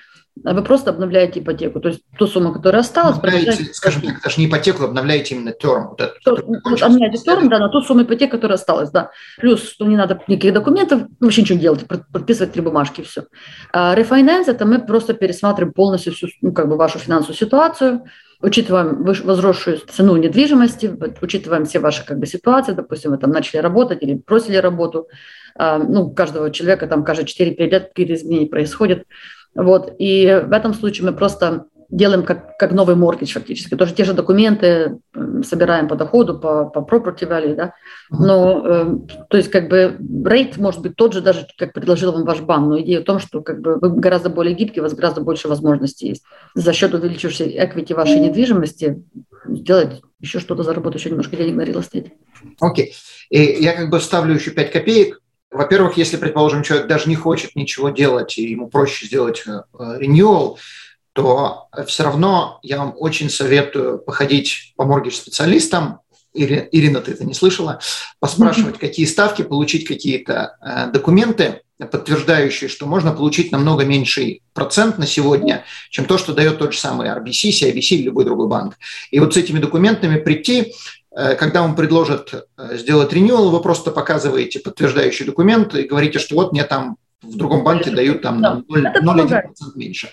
вы 0.44 0.64
просто 0.64 0.92
обновляете 0.92 1.40
ипотеку. 1.40 1.80
То 1.80 1.90
есть 1.90 2.02
ту 2.18 2.28
сумму, 2.28 2.54
которая 2.54 2.82
осталась... 2.82 3.18
Скажем 3.74 4.02
так, 4.02 4.20
это 4.20 4.30
же 4.30 4.40
не 4.40 4.48
ипотеку, 4.48 4.84
обновляете 4.84 5.36
именно 5.36 5.52
терм. 5.52 5.90
Вот 5.90 6.02
этот, 6.02 6.18
вот, 6.26 6.82
обновляете 6.82 7.18
терм, 7.18 7.50
да, 7.50 7.60
на 7.60 7.70
ту 7.70 7.82
сумму 7.82 8.04
ипотеки, 8.04 8.32
которая 8.32 8.58
осталась, 8.58 8.92
да. 8.92 9.12
Плюс, 9.38 9.70
что 9.70 9.86
не 9.86 9.96
надо 9.96 10.22
никаких 10.28 10.54
документов, 10.54 11.04
вообще 11.20 11.42
ничего 11.42 11.60
делать, 11.60 11.86
подписывать 11.88 12.54
три 12.54 12.62
бумажки, 12.62 13.02
все. 13.02 13.26
А 13.72 13.96
рефайнанс– 13.96 14.48
это 14.50 14.66
мы 14.66 14.80
просто 14.80 15.14
пересматриваем 15.14 15.74
полностью 15.74 16.14
всю, 16.14 16.28
ну, 16.42 16.52
как 16.52 16.68
бы 16.70 16.78
вашу 16.78 17.00
финансовую 17.00 17.36
ситуацию, 17.36 18.04
учитываем 18.42 19.04
возросшую 19.04 19.80
цену 19.80 20.16
недвижимости, 20.16 20.98
учитываем 21.22 21.66
все 21.66 21.80
ваши 21.80 22.06
как 22.06 22.20
бы, 22.20 22.26
ситуации, 22.26 22.72
допустим, 22.72 23.12
вы 23.12 23.18
там 23.18 23.32
начали 23.32 23.60
работать 23.60 24.02
или 24.02 24.14
бросили 24.14 24.56
работу, 24.56 25.08
а, 25.56 25.78
ну, 25.78 26.06
у 26.06 26.14
каждого 26.14 26.50
человека 26.52 26.88
там 26.88 27.04
каждые 27.04 27.26
4-5 27.26 27.70
лет 27.70 27.88
какие-то 27.90 28.14
изменения 28.14 28.48
происходят, 28.48 29.04
вот. 29.56 29.94
И 30.00 30.44
в 30.46 30.52
этом 30.52 30.74
случае 30.74 31.10
мы 31.10 31.16
просто 31.16 31.66
делаем 31.90 32.24
как, 32.24 32.58
как 32.58 32.72
новый 32.72 32.96
моргидж 32.96 33.34
фактически. 33.34 33.76
Тоже 33.76 33.96
те 33.96 34.04
же 34.04 34.14
документы 34.14 35.00
собираем 35.44 35.88
по 35.88 35.96
доходу, 35.96 36.38
по, 36.38 36.66
по 36.66 36.80
property 36.80 37.28
value, 37.28 37.56
да. 37.56 37.74
Но, 38.12 38.64
э, 38.66 38.96
то 39.28 39.38
есть, 39.38 39.50
как 39.50 39.70
бы, 39.70 39.98
рейт 40.26 40.58
может 40.58 40.82
быть 40.82 40.96
тот 40.96 41.14
же, 41.14 41.22
даже 41.22 41.48
как 41.58 41.74
предложил 41.74 42.12
вам 42.12 42.26
ваш 42.26 42.42
банк, 42.42 42.70
но 42.70 42.80
идея 42.82 43.02
в 43.02 43.06
том, 43.06 43.20
что 43.20 43.42
как 43.42 43.62
бы 43.62 43.78
вы 43.80 43.90
гораздо 43.90 44.30
более 44.30 44.54
гибкий, 44.54 44.82
у 44.82 44.84
вас 44.84 44.94
гораздо 44.94 45.22
больше 45.22 45.48
возможностей 45.48 46.10
есть. 46.10 46.24
За 46.54 46.74
счет 46.74 46.94
увеличившей 46.94 47.58
equity 47.58 47.96
вашей 47.96 48.20
недвижимости 48.20 49.04
сделать 49.48 50.02
еще 50.20 50.40
что-то, 50.40 50.64
заработать 50.64 51.00
еще 51.00 51.10
немножко 51.10 51.38
денег 51.38 51.56
на 51.56 51.62
real 51.62 51.80
estate. 51.80 52.12
Окей. 52.60 52.90
Okay. 52.90 52.94
И 53.30 53.64
я 53.64 53.74
как 53.74 53.90
бы 53.90 54.00
вставлю 54.00 54.36
еще 54.36 54.52
5 54.52 54.72
копеек 54.72 55.22
во-первых, 55.52 55.98
если, 55.98 56.18
предположим, 56.18 56.64
человек 56.64 56.88
даже 56.88 57.10
не 57.10 57.16
хочет 57.16 57.56
ничего 57.56 57.90
делать, 57.90 58.38
и 58.38 58.44
ему 58.44 58.68
проще 58.68 59.08
сделать 59.08 59.44
renewal, 59.74 60.56
э, 60.56 60.60
то 61.14 61.68
все 61.88 62.04
равно 62.04 62.60
я 62.62 62.78
вам 62.78 62.94
очень 62.96 63.30
советую 63.30 63.98
походить 63.98 64.74
по 64.78 64.86
моргидж-специалистам, 64.86 66.02
Ирина, 66.34 67.02
ты 67.02 67.12
это 67.12 67.26
не 67.26 67.34
слышала, 67.34 67.80
поспрашивать, 68.20 68.76
mm-hmm. 68.76 68.80
какие 68.80 69.06
ставки, 69.08 69.42
получить 69.42 69.88
какие-то 69.88 70.58
э, 70.62 70.92
документы, 70.92 71.62
подтверждающие, 71.80 72.70
что 72.70 72.86
можно 72.86 73.12
получить 73.12 73.52
намного 73.52 73.86
меньший 73.86 74.44
процент 74.54 74.98
на 74.98 75.08
сегодня, 75.08 75.64
чем 75.90 76.06
то, 76.06 76.18
что 76.18 76.34
дает 76.34 76.60
тот 76.60 76.74
же 76.74 76.80
самый 76.80 77.08
RBC, 77.08 77.50
CIBC 77.50 77.96
или 77.96 78.04
любой 78.04 78.26
другой 78.26 78.48
банк. 78.48 78.78
И 79.12 79.20
вот 79.20 79.34
с 79.34 79.38
этими 79.38 79.60
документами 79.60 80.20
прийти, 80.20 80.74
когда 81.36 81.62
вам 81.62 81.76
предложат 81.76 82.34
э, 82.34 82.78
сделать 82.78 83.14
renewal, 83.14 83.50
вы 83.50 83.62
просто 83.62 83.92
показываете 83.92 84.60
подтверждающий 84.60 85.26
документ 85.26 85.74
и 85.76 85.84
говорите, 85.84 86.20
что 86.20 86.36
вот 86.36 86.52
мне 86.52 86.64
там 86.64 86.98
в 87.22 87.36
другом 87.36 87.64
банке 87.64 87.92
дают 87.92 88.22
там 88.22 88.64
0,1% 88.70 89.42
меньше. 89.76 90.10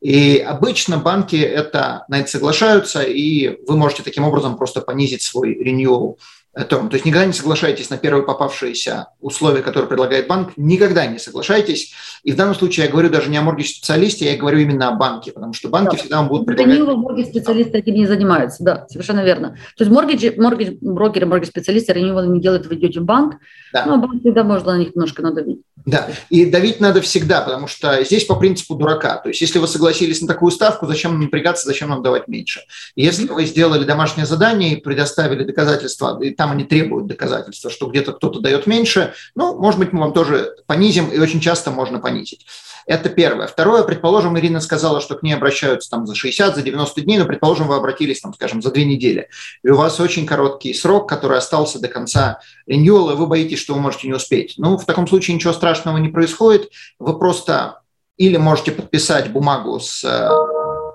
И 0.00 0.38
обычно 0.38 0.98
банки 0.98 1.36
это, 1.36 2.04
на 2.08 2.20
это 2.20 2.30
соглашаются, 2.30 3.02
и 3.02 3.58
вы 3.66 3.76
можете 3.76 4.02
таким 4.02 4.24
образом 4.24 4.56
просто 4.56 4.80
понизить 4.80 5.22
свой 5.22 5.54
renewal 5.54 6.16
то 6.64 6.88
есть 6.92 7.04
никогда 7.04 7.26
не 7.26 7.32
соглашайтесь 7.32 7.90
на 7.90 7.98
первые 7.98 8.24
попавшиеся 8.24 9.08
условия, 9.20 9.62
которые 9.62 9.88
предлагает 9.88 10.26
банк, 10.26 10.52
никогда 10.56 11.06
не 11.06 11.18
соглашайтесь. 11.18 11.92
И 12.24 12.32
в 12.32 12.36
данном 12.36 12.54
случае 12.54 12.86
я 12.86 12.92
говорю 12.92 13.10
даже 13.10 13.30
не 13.30 13.36
о 13.36 13.42
моргидж-специалисте, 13.42 14.30
я 14.30 14.36
говорю 14.36 14.58
именно 14.58 14.88
о 14.88 14.92
банке, 14.92 15.32
потому 15.32 15.52
что 15.52 15.68
банки 15.68 15.92
да. 15.92 15.96
всегда 15.96 16.16
вам 16.18 16.28
будут 16.28 16.46
предлагать... 16.46 16.74
Ранило 16.74 16.96
моргидж-специалисты 16.96 17.78
этим 17.78 17.94
не 17.94 18.06
занимаются, 18.06 18.64
да, 18.64 18.86
совершенно 18.88 19.24
верно. 19.24 19.56
То 19.76 19.84
есть 19.84 19.90
моргидж, 19.90 20.32
моргидж 20.36 20.76
брокеры, 20.80 21.26
моргидж-специалисты 21.26 21.92
ранило 21.92 22.26
не 22.26 22.40
делают, 22.40 22.66
вы 22.66 22.74
идете 22.74 23.00
в 23.00 23.04
банк, 23.04 23.36
да. 23.72 23.86
но 23.86 23.98
банк 23.98 24.20
всегда 24.20 24.42
можно 24.42 24.72
на 24.72 24.78
них 24.78 24.94
немножко 24.94 25.22
надавить. 25.22 25.60
Да, 25.86 26.08
и 26.28 26.44
давить 26.44 26.80
надо 26.80 27.00
всегда, 27.00 27.40
потому 27.40 27.66
что 27.66 28.04
здесь 28.04 28.24
по 28.24 28.34
принципу 28.34 28.74
дурака. 28.74 29.16
То 29.16 29.30
есть 29.30 29.40
если 29.40 29.58
вы 29.58 29.66
согласились 29.66 30.20
на 30.20 30.28
такую 30.28 30.50
ставку, 30.50 30.86
зачем 30.86 31.18
напрягаться, 31.18 31.66
зачем 31.66 31.88
нам 31.88 32.02
давать 32.02 32.28
меньше? 32.28 32.60
Если 32.94 33.26
вы 33.26 33.46
сделали 33.46 33.84
домашнее 33.84 34.26
задание 34.26 34.72
и 34.72 34.80
предоставили 34.80 35.44
доказательства, 35.44 36.20
и 36.22 36.30
там 36.30 36.47
они 36.50 36.64
требуют 36.64 37.06
доказательства, 37.06 37.70
что 37.70 37.86
где-то 37.86 38.12
кто-то 38.12 38.40
дает 38.40 38.66
меньше, 38.66 39.14
ну, 39.34 39.58
может 39.58 39.78
быть, 39.78 39.92
мы 39.92 40.00
вам 40.00 40.12
тоже 40.12 40.56
понизим, 40.66 41.08
и 41.08 41.18
очень 41.18 41.40
часто 41.40 41.70
можно 41.70 41.98
понизить. 41.98 42.46
Это 42.88 43.10
первое. 43.10 43.46
Второе, 43.46 43.82
предположим, 43.82 44.38
Ирина 44.38 44.60
сказала, 44.60 45.02
что 45.02 45.14
к 45.14 45.22
ней 45.22 45.34
обращаются 45.34 45.90
там 45.90 46.06
за 46.06 46.14
60, 46.14 46.56
за 46.56 46.62
90 46.62 47.02
дней, 47.02 47.18
но, 47.18 47.26
предположим, 47.26 47.68
вы 47.68 47.76
обратились, 47.76 48.20
там, 48.20 48.32
скажем, 48.32 48.62
за 48.62 48.70
две 48.70 48.86
недели, 48.86 49.28
и 49.62 49.68
у 49.68 49.76
вас 49.76 50.00
очень 50.00 50.24
короткий 50.24 50.72
срок, 50.72 51.06
который 51.06 51.36
остался 51.36 51.78
до 51.80 51.88
конца 51.88 52.40
реньюала, 52.66 53.12
и 53.12 53.16
вы 53.16 53.26
боитесь, 53.26 53.58
что 53.58 53.74
вы 53.74 53.80
можете 53.80 54.08
не 54.08 54.14
успеть. 54.14 54.54
Ну, 54.56 54.78
в 54.78 54.86
таком 54.86 55.06
случае 55.06 55.34
ничего 55.34 55.52
страшного 55.52 55.98
не 55.98 56.08
происходит, 56.08 56.70
вы 56.98 57.18
просто 57.18 57.80
или 58.16 58.38
можете 58.38 58.72
подписать 58.72 59.30
бумагу 59.30 59.78
с 59.80 60.02
э, 60.04 60.30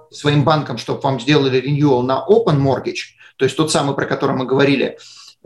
своим 0.09 0.43
банком, 0.43 0.79
чтобы 0.79 0.99
вам 1.01 1.19
сделали 1.19 1.57
реньюал 1.59 2.01
на 2.01 2.25
Open 2.27 2.59
Mortgage, 2.59 3.13
то 3.37 3.45
есть 3.45 3.55
тот 3.55 3.71
самый, 3.71 3.95
про 3.95 4.05
который 4.05 4.35
мы 4.35 4.45
говорили, 4.45 4.97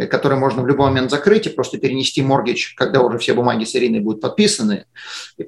который 0.06 0.38
можно 0.38 0.62
в 0.62 0.68
любой 0.68 0.90
момент 0.90 1.10
закрыть 1.10 1.48
и 1.48 1.50
просто 1.50 1.78
перенести 1.78 2.22
моргич, 2.22 2.76
когда 2.76 3.02
уже 3.02 3.18
все 3.18 3.34
бумаги 3.34 3.64
с 3.64 3.76
Ириной 3.76 4.00
будут 4.00 4.22
подписаны, 4.22 4.86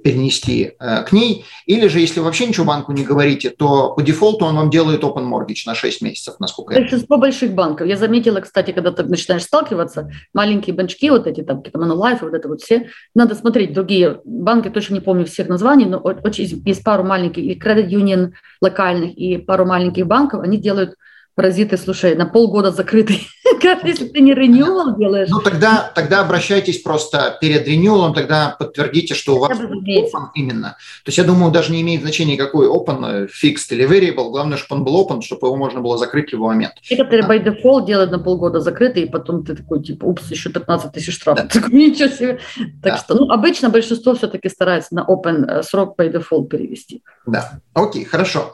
перенести 0.03 0.73
э, 0.79 1.03
к 1.03 1.11
ней. 1.11 1.45
Или 1.65 1.87
же, 1.87 1.99
если 1.99 2.19
вообще 2.19 2.47
ничего 2.47 2.65
банку 2.65 2.91
не 2.91 3.03
говорите, 3.03 3.51
то 3.51 3.93
по 3.93 4.01
дефолту 4.01 4.45
он 4.45 4.55
вам 4.55 4.69
делает 4.69 5.03
open 5.03 5.29
mortgage 5.29 5.63
на 5.65 5.75
6 5.75 6.01
месяцев, 6.01 6.35
насколько 6.39 6.73
я 6.73 6.81
Большинство 6.81 7.17
больших 7.17 7.53
банков. 7.53 7.87
Я 7.87 7.97
заметила, 7.97 8.39
кстати, 8.39 8.71
когда 8.71 8.91
ты 8.91 9.03
начинаешь 9.03 9.43
сталкиваться, 9.43 10.09
маленькие 10.33 10.75
банчки, 10.75 11.09
вот 11.09 11.27
эти 11.27 11.41
там, 11.41 11.57
какие-то 11.57 11.79
Manulife, 11.79 12.19
вот 12.21 12.33
это 12.33 12.47
вот 12.47 12.61
все, 12.61 12.89
надо 13.13 13.35
смотреть 13.35 13.73
другие 13.73 14.21
банки, 14.25 14.69
точно 14.69 14.95
не 14.95 15.01
помню 15.01 15.25
всех 15.25 15.47
названий, 15.47 15.85
но 15.85 15.97
очень, 15.97 16.63
есть 16.65 16.83
пару 16.83 17.03
маленьких, 17.03 17.43
и 17.43 17.59
Credit 17.59 17.87
Union 17.89 18.31
локальных, 18.61 19.15
и 19.15 19.37
пару 19.37 19.65
маленьких 19.65 20.07
банков, 20.07 20.41
они 20.41 20.57
делают 20.57 20.95
паразиты, 21.39 21.77
слушай, 21.77 22.15
на 22.15 22.25
полгода 22.25 22.71
закрытый. 22.71 23.25
Если 23.85 24.09
ты 24.09 24.19
не 24.19 24.33
ренювал 24.33 24.97
делаешь. 24.97 25.29
Ну, 25.29 25.39
тогда, 25.39 25.89
тогда 25.95 26.19
обращайтесь 26.19 26.81
просто 26.81 27.37
перед 27.39 27.65
ренювалом, 27.65 28.13
тогда 28.13 28.57
подтвердите, 28.59 29.13
что 29.13 29.37
у 29.37 29.39
вас 29.39 29.57
open 29.57 30.27
именно. 30.35 30.75
То 31.05 31.09
есть, 31.09 31.17
я 31.17 31.23
думаю, 31.23 31.53
даже 31.53 31.71
не 31.71 31.81
имеет 31.81 32.01
значения, 32.01 32.35
какой 32.35 32.67
open, 32.67 33.29
fixed 33.29 33.69
или 33.69 33.87
variable. 33.87 34.31
Главное, 34.31 34.57
чтобы 34.57 34.79
он 34.79 34.85
был 34.85 35.01
open, 35.01 35.21
чтобы 35.21 35.47
его 35.47 35.55
можно 35.55 35.79
было 35.79 35.97
закрыть 35.97 36.29
в 36.29 36.33
любой 36.33 36.55
момент. 36.55 36.73
Некоторые 36.91 37.25
by 37.25 37.41
default 37.41 37.85
делают 37.85 38.11
на 38.11 38.19
полгода 38.19 38.59
закрытый, 38.59 39.03
и 39.03 39.09
потом 39.09 39.45
ты 39.45 39.55
такой, 39.55 39.81
типа, 39.81 40.05
упс, 40.05 40.29
еще 40.31 40.49
15 40.49 40.91
тысяч 40.91 41.15
штрафов. 41.15 41.45
Да. 41.45 41.49
Такой, 41.61 41.73
ничего 41.73 42.09
себе. 42.09 42.39
Так 42.83 42.93
да. 42.93 42.97
что, 42.97 43.15
ну, 43.15 43.31
обычно 43.31 43.69
большинство 43.69 44.13
все-таки 44.13 44.49
старается 44.49 44.93
на 44.93 45.05
open 45.07 45.45
э, 45.49 45.63
срок 45.63 45.97
by 45.97 46.11
default 46.11 46.49
перевести. 46.49 47.01
Да, 47.25 47.61
окей, 47.73 48.03
хорошо. 48.03 48.53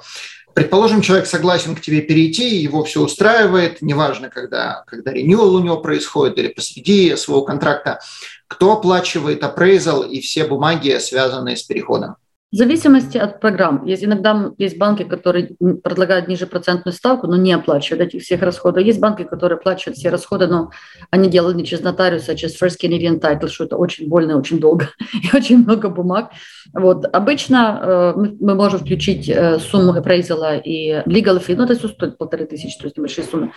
Предположим, 0.56 1.02
человек 1.02 1.28
согласен 1.28 1.76
к 1.76 1.82
тебе 1.82 2.00
перейти, 2.00 2.56
его 2.56 2.86
все 2.86 3.02
устраивает, 3.02 3.82
неважно, 3.82 4.30
когда, 4.30 4.86
когда 4.88 5.12
ренюал 5.12 5.54
у 5.54 5.60
него 5.60 5.82
происходит 5.82 6.38
или 6.38 6.48
посреди 6.48 7.14
своего 7.18 7.44
контракта, 7.44 8.00
кто 8.48 8.72
оплачивает 8.72 9.44
appraisal 9.44 10.08
и 10.08 10.22
все 10.22 10.46
бумаги, 10.46 10.98
связанные 11.00 11.58
с 11.58 11.64
переходом. 11.64 12.16
В 12.56 12.58
зависимости 12.58 13.18
от 13.18 13.42
программ. 13.42 13.84
Есть 13.84 14.06
иногда 14.06 14.54
есть 14.58 14.78
банки, 14.78 15.04
которые 15.04 15.58
предлагают 15.84 16.30
ниже 16.30 16.48
процентную 16.48 16.94
ставку, 16.94 17.28
но 17.28 17.36
не 17.36 17.52
оплачивают 17.52 18.08
этих 18.08 18.22
всех 18.22 18.42
расходов. 18.44 18.82
Есть 18.82 19.02
банки, 19.02 19.24
которые 19.24 19.58
оплачивают 19.58 19.98
все 19.98 20.08
расходы, 20.10 20.48
но 20.48 20.72
они 21.12 21.30
делают 21.30 21.58
не 21.58 21.66
через 21.66 21.84
нотариуса, 21.84 22.32
а 22.32 22.36
через 22.36 22.62
First 22.62 22.78
Canadian 22.82 23.20
Title, 23.20 23.50
что 23.50 23.66
это 23.66 23.76
очень 23.76 24.08
больно, 24.08 24.38
очень 24.38 24.62
долго 24.62 24.88
и 25.14 25.36
очень 25.36 25.66
много 25.66 25.90
бумаг. 25.90 26.32
Вот. 26.72 27.06
Обычно 27.12 27.82
э, 27.82 28.14
мы, 28.16 28.38
мы 28.40 28.56
можем 28.56 28.80
включить 28.80 29.28
э, 29.28 29.60
сумму 29.60 29.94
appraisal 29.94 30.62
и 30.64 31.04
legal 31.06 31.46
fee, 31.46 31.58
ну 31.58 31.66
это 31.66 31.76
все 31.76 31.90
стоит 31.90 32.18
полторы 32.18 32.46
тысячи, 32.46 32.78
то 32.78 32.86
есть 32.86 32.96
небольшие 32.96 33.26
суммы, 33.26 33.52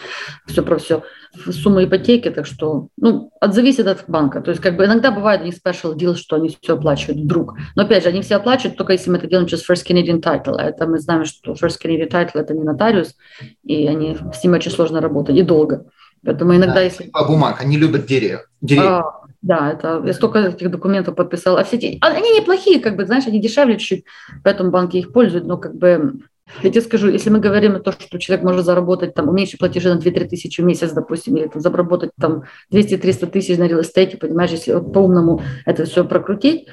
все 0.48 0.62
про 0.62 0.76
все. 0.78 1.04
Сумма 1.52 1.84
ипотеки, 1.84 2.30
так 2.30 2.46
что, 2.46 2.88
ну, 2.96 3.30
от 3.40 3.54
зависит 3.54 3.86
от 3.86 4.02
банка. 4.08 4.40
То 4.40 4.50
есть 4.50 4.60
как 4.60 4.76
бы 4.76 4.86
иногда 4.86 5.12
бывает 5.12 5.42
у 5.42 5.44
них 5.44 5.54
special 5.54 5.94
deal, 5.94 6.16
что 6.16 6.34
они 6.34 6.48
все 6.48 6.74
оплачивают 6.74 7.20
вдруг. 7.20 7.54
Но 7.76 7.84
опять 7.84 8.02
же, 8.02 8.08
они 8.08 8.22
все 8.22 8.34
оплачивают 8.34 8.76
только 8.76 8.87
если 8.92 9.10
мы 9.10 9.18
это 9.18 9.26
делаем 9.26 9.46
через 9.46 9.68
First 9.68 9.86
Canadian 9.86 10.20
Title. 10.20 10.56
А 10.56 10.64
это 10.64 10.86
мы 10.86 10.98
знаем, 10.98 11.24
что 11.24 11.52
First 11.52 11.78
Canadian 11.82 12.10
Title– 12.10 12.30
это 12.34 12.54
не 12.54 12.64
нотариус, 12.64 13.16
и 13.64 13.86
они, 13.86 14.16
с 14.32 14.42
ним 14.42 14.54
очень 14.54 14.70
сложно 14.70 15.00
работать, 15.00 15.36
и 15.36 15.42
долго. 15.42 15.86
Поэтому 16.24 16.54
иногда, 16.54 16.74
да, 16.74 16.80
если... 16.82 17.10
По 17.10 17.24
бумаг, 17.24 17.60
они 17.60 17.76
любят 17.76 18.06
деревья. 18.06 18.42
деревья. 18.60 18.98
А, 18.98 19.20
да, 19.42 19.72
это 19.72 20.02
я 20.04 20.12
столько 20.12 20.40
этих 20.40 20.70
документов 20.70 21.14
подписала. 21.14 21.60
А 21.60 21.64
все 21.64 21.76
эти, 21.76 21.98
а, 22.00 22.08
они 22.08 22.30
неплохие, 22.38 22.80
как 22.80 22.96
бы, 22.96 23.06
знаешь, 23.06 23.26
они 23.26 23.40
дешевле 23.40 23.78
чуть-чуть, 23.78 24.04
поэтому 24.42 24.70
банки 24.70 24.96
их 24.96 25.12
пользуют, 25.12 25.46
но 25.46 25.58
как 25.58 25.76
бы 25.76 26.20
я 26.62 26.70
тебе 26.70 26.80
скажу, 26.80 27.08
если 27.08 27.30
мы 27.30 27.40
говорим 27.40 27.76
о 27.76 27.80
том, 27.80 27.94
что 27.98 28.18
человек 28.18 28.44
может 28.44 28.64
заработать, 28.64 29.14
там, 29.14 29.28
уменьшить 29.28 29.58
платежи 29.58 29.92
на 29.92 29.98
2-3 29.98 30.28
тысячи 30.28 30.60
в 30.60 30.64
месяц, 30.64 30.92
допустим, 30.92 31.36
или 31.36 31.46
там, 31.46 31.60
заработать 31.60 32.10
там 32.18 32.44
200-300 32.72 33.26
тысяч 33.26 33.58
на 33.58 33.64
estate, 33.64 34.16
понимаешь, 34.16 34.50
если 34.50 34.72
по-умному 34.72 35.42
это 35.66 35.84
все 35.84 36.04
прокрутить, 36.04 36.68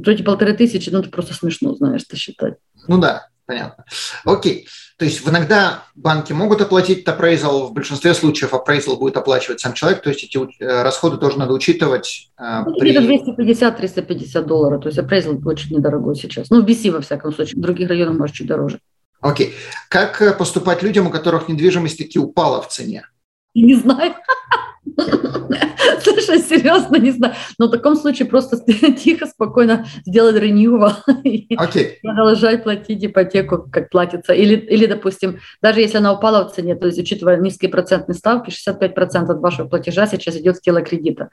то 0.00 0.10
эти 0.10 0.22
полторы 0.22 0.54
тысячи, 0.54 0.90
ну, 0.90 1.00
это 1.00 1.10
просто 1.10 1.34
смешно, 1.34 1.74
знаешь, 1.74 2.04
ты 2.04 2.16
считать. 2.16 2.54
Ну 2.88 2.98
да, 2.98 3.28
понятно. 3.46 3.84
Окей. 4.24 4.66
То 4.98 5.04
есть 5.04 5.26
иногда 5.26 5.84
банки 5.94 6.32
могут 6.32 6.60
оплатить 6.60 7.06
appraisal, 7.06 7.66
в 7.66 7.72
большинстве 7.72 8.14
случаев 8.14 8.54
appraisal 8.54 8.96
будет 8.96 9.16
оплачивать 9.16 9.60
сам 9.60 9.72
человек, 9.72 10.02
то 10.02 10.10
есть 10.10 10.24
эти 10.24 10.38
э, 10.38 10.82
расходы 10.82 11.16
тоже 11.16 11.38
надо 11.38 11.52
учитывать. 11.52 12.30
Э, 12.38 12.62
ну, 12.64 12.76
при... 12.78 12.96
250-350 12.96 14.42
долларов, 14.44 14.82
то 14.82 14.88
есть 14.88 14.98
appraisal 14.98 15.40
очень 15.44 15.76
недорогой 15.76 16.14
сейчас. 16.14 16.50
Ну, 16.50 16.62
в 16.62 16.66
BC, 16.66 16.90
во 16.90 17.00
всяком 17.00 17.32
случае, 17.32 17.58
в 17.58 17.62
других 17.62 17.88
районах, 17.88 18.18
может, 18.18 18.36
чуть 18.36 18.46
дороже. 18.46 18.78
Окей. 19.20 19.54
Как 19.88 20.22
э, 20.22 20.32
поступать 20.32 20.82
людям, 20.82 21.06
у 21.06 21.10
которых 21.10 21.48
недвижимость 21.48 21.98
таки 21.98 22.18
упала 22.18 22.62
в 22.62 22.68
цене? 22.68 23.06
Не 23.54 23.74
знаю. 23.74 24.14
Слушай, 26.02 26.38
серьезно, 26.40 26.96
не 26.96 27.12
знаю. 27.12 27.34
Но 27.58 27.68
в 27.68 27.70
таком 27.70 27.96
случае 27.96 28.28
просто 28.28 28.56
тихо, 28.96 29.26
спокойно 29.26 29.86
сделать 30.04 30.36
renewal 30.36 30.92
и 31.24 31.54
okay. 31.54 31.94
продолжать 32.02 32.64
платить 32.64 33.04
ипотеку, 33.04 33.66
как 33.70 33.90
платится. 33.90 34.32
Или, 34.32 34.56
или, 34.56 34.86
допустим, 34.86 35.38
даже 35.60 35.80
если 35.80 35.98
она 35.98 36.12
упала 36.12 36.48
в 36.48 36.54
цене, 36.54 36.74
то 36.74 36.86
есть 36.86 36.98
учитывая 36.98 37.36
низкие 37.36 37.70
процентные 37.70 38.16
ставки, 38.16 38.50
65% 38.50 39.30
от 39.30 39.40
вашего 39.40 39.68
платежа 39.68 40.06
сейчас 40.06 40.36
идет 40.36 40.56
в 40.56 40.62
тело 40.62 40.82
кредита. 40.82 41.30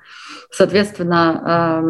Соответственно, 0.51 1.81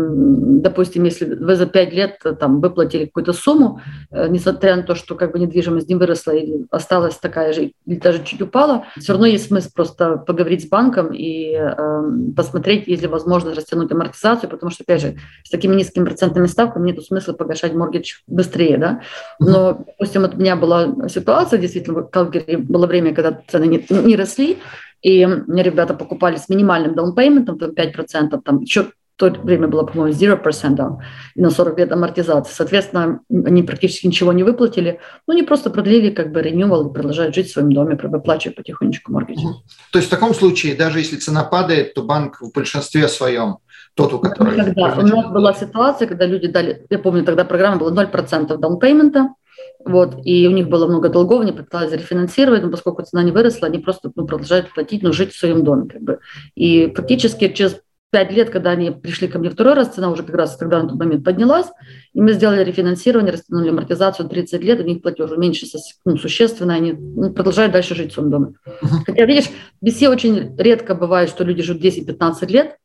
допустим, 0.61 1.03
если 1.03 1.25
вы 1.25 1.55
за 1.55 1.65
5 1.65 1.93
лет 1.93 2.19
там, 2.39 2.61
выплатили 2.61 3.05
какую-то 3.05 3.33
сумму, 3.33 3.81
э, 4.11 4.27
несмотря 4.29 4.75
на 4.75 4.83
то, 4.83 4.95
что 4.95 5.15
как 5.15 5.31
бы 5.33 5.39
недвижимость 5.39 5.89
не 5.89 5.95
выросла 5.95 6.31
или 6.31 6.65
осталась 6.71 7.15
такая 7.15 7.53
же, 7.53 7.71
или 7.85 7.99
даже 7.99 8.23
чуть 8.23 8.41
упала, 8.41 8.85
все 8.97 9.13
равно 9.13 9.27
есть 9.27 9.47
смысл 9.47 9.69
просто 9.73 10.17
поговорить 10.17 10.63
с 10.63 10.67
банком 10.67 11.13
и 11.13 11.48
Эм, 11.55 12.33
посмотреть, 12.33 12.87
есть 12.87 13.01
ли 13.01 13.07
возможность 13.07 13.57
растянуть 13.57 13.91
амортизацию, 13.91 14.49
потому 14.49 14.71
что, 14.71 14.83
опять 14.83 15.01
же, 15.01 15.15
с 15.43 15.49
такими 15.49 15.75
низкими 15.75 16.05
процентными 16.05 16.47
ставками 16.47 16.91
нет 16.91 17.03
смысла 17.03 17.33
погашать 17.33 17.73
моргидж 17.73 18.19
быстрее, 18.27 18.77
да. 18.77 19.01
Но, 19.39 19.85
допустим, 19.85 20.21
вот 20.21 20.35
у 20.35 20.37
меня 20.37 20.55
была 20.55 21.07
ситуация, 21.09 21.59
действительно, 21.59 22.01
в 22.01 22.09
Калгари 22.09 22.55
было 22.55 22.87
время, 22.87 23.13
когда 23.13 23.41
цены 23.47 23.65
не, 23.65 23.85
не 23.89 24.15
росли, 24.15 24.57
и 25.01 25.25
мне 25.25 25.63
ребята 25.63 25.93
покупали 25.93 26.37
с 26.37 26.49
минимальным 26.49 26.95
даунпейментом, 26.95 27.57
там 27.57 27.71
5%, 27.71 28.41
там 28.43 28.61
еще 28.61 28.91
то 29.19 29.29
время 29.29 29.67
было, 29.67 29.83
по-моему, 29.83 30.17
0%, 30.17 30.75
да, 30.75 30.97
и 31.35 31.41
на 31.41 31.51
40 31.51 31.77
лет 31.77 31.91
амортизации. 31.91 32.53
Соответственно, 32.53 33.19
они 33.29 33.63
практически 33.63 34.07
ничего 34.07 34.31
не 34.31 34.43
выплатили, 34.43 35.01
ну, 35.27 35.33
они 35.33 35.43
просто 35.43 35.69
продлили 35.69 36.09
как 36.09 36.31
бы 36.31 36.39
renewal 36.39 36.89
и 36.89 36.93
продолжают 36.93 37.35
жить 37.35 37.49
в 37.49 37.51
своем 37.51 37.73
доме, 37.73 37.99
выплачивая 38.01 38.55
потихонечку 38.55 39.11
моргидж. 39.11 39.41
То 39.91 39.99
есть 39.99 40.07
в 40.07 40.11
таком 40.11 40.33
случае, 40.33 40.75
даже 40.75 40.99
если 40.99 41.17
цена 41.17 41.43
падает, 41.43 41.93
то 41.93 42.03
банк 42.03 42.39
в 42.39 42.53
большинстве 42.53 43.09
своем 43.09 43.57
тот, 43.93 44.13
у 44.13 44.19
которого... 44.19 44.55
Когда 44.55 44.95
у 44.95 45.01
нас 45.01 45.31
была 45.31 45.53
ситуация, 45.53 46.07
когда 46.07 46.25
люди 46.25 46.47
дали, 46.47 46.85
я 46.89 46.97
помню, 46.97 47.25
тогда 47.25 47.43
программа 47.43 47.77
была 47.77 48.05
0% 48.05 48.57
даунпеймента, 48.57 49.33
вот, 49.83 50.15
и 50.23 50.47
у 50.47 50.51
них 50.51 50.69
было 50.69 50.87
много 50.87 51.09
долгов, 51.09 51.41
они 51.41 51.51
пытались 51.51 51.91
рефинансировать, 51.91 52.63
но 52.63 52.69
поскольку 52.69 53.03
цена 53.03 53.23
не 53.23 53.31
выросла, 53.31 53.67
они 53.67 53.79
просто 53.79 54.11
ну, 54.15 54.25
продолжают 54.25 54.73
платить, 54.73 55.03
но 55.03 55.11
жить 55.11 55.33
в 55.33 55.37
своем 55.37 55.65
доме. 55.65 55.89
Как 55.89 56.01
бы. 56.01 56.19
И 56.55 56.93
фактически 56.95 57.49
через 57.49 57.81
пять 58.11 58.31
лет, 58.31 58.49
когда 58.49 58.71
они 58.71 58.91
пришли 58.91 59.27
ко 59.27 59.39
мне 59.39 59.49
второй 59.49 59.73
раз, 59.73 59.93
цена 59.93 60.09
уже 60.09 60.23
как 60.23 60.35
раз 60.35 60.57
тогда 60.57 60.81
на 60.81 60.89
тот 60.89 60.97
момент 60.97 61.23
поднялась, 61.23 61.67
и 62.13 62.21
мы 62.21 62.33
сделали 62.33 62.63
рефинансирование, 62.63 63.33
растянули 63.33 63.69
амортизацию 63.69 64.27
30 64.27 64.63
лет, 64.63 64.79
у 64.79 64.83
них 64.83 65.01
платеж 65.01 65.31
уменьшился 65.31 65.77
ну, 66.05 66.17
существенно, 66.17 66.73
они 66.73 66.93
ну, 66.93 67.31
продолжают 67.31 67.71
дальше 67.71 67.95
жить 67.95 68.11
в 68.11 68.13
своем 68.15 68.31
доме. 68.31 68.53
Хотя, 69.05 69.25
видишь, 69.25 69.49
в 69.81 69.85
BC 69.85 70.07
очень 70.07 70.55
редко 70.57 70.95
бывает, 70.95 71.29
что 71.29 71.43
люди 71.43 71.61
живут 71.61 71.83
10-15 71.83 72.47
лет, 72.47 72.77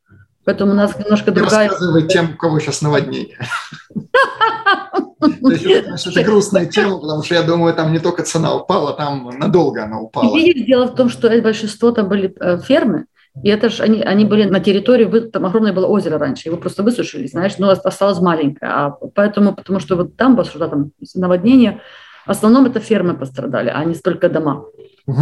поэтому 0.44 0.72
у 0.72 0.74
нас 0.74 0.98
немножко 0.98 1.30
Не 1.30 1.36
другая... 1.36 1.68
Рассказывай 1.68 2.06
тем, 2.06 2.32
у 2.34 2.36
кого 2.36 2.60
сейчас 2.60 2.82
наводнение. 2.82 3.38
Это, 5.20 6.22
грустная 6.22 6.66
тема, 6.66 6.98
потому 6.98 7.22
что 7.22 7.34
я 7.34 7.42
думаю, 7.42 7.74
там 7.74 7.92
не 7.92 7.98
только 7.98 8.24
цена 8.24 8.54
упала, 8.54 8.92
там 8.92 9.30
надолго 9.38 9.84
она 9.84 10.00
упала. 10.00 10.38
Дело 10.38 10.86
в 10.86 10.94
том, 10.94 11.08
что 11.08 11.30
большинство 11.40 11.92
там 11.92 12.08
были 12.08 12.34
э, 12.38 12.58
фермы, 12.58 13.06
и 13.42 13.48
это 13.48 13.68
же 13.68 13.82
они, 13.82 14.00
они 14.00 14.24
были 14.24 14.44
на 14.44 14.60
территории, 14.60 15.28
там 15.28 15.44
огромное 15.44 15.72
было 15.72 15.86
озеро 15.86 16.18
раньше, 16.18 16.48
его 16.48 16.56
просто 16.56 16.82
высушили, 16.82 17.26
знаешь, 17.26 17.58
но 17.58 17.70
осталось 17.70 18.20
маленькое. 18.20 18.70
А 18.70 18.90
поэтому, 18.90 19.54
потому 19.54 19.80
что 19.80 19.96
вот 19.96 20.16
там, 20.16 20.36
потому 20.36 20.50
что 20.50 20.68
там 20.68 20.92
наводнение, 21.14 21.80
в 22.26 22.30
основном 22.30 22.66
это 22.66 22.78
фермы 22.78 23.14
пострадали, 23.14 23.72
а 23.74 23.84
не 23.84 23.94
столько 23.94 24.28
дома. 24.28 24.66
Угу. 25.06 25.20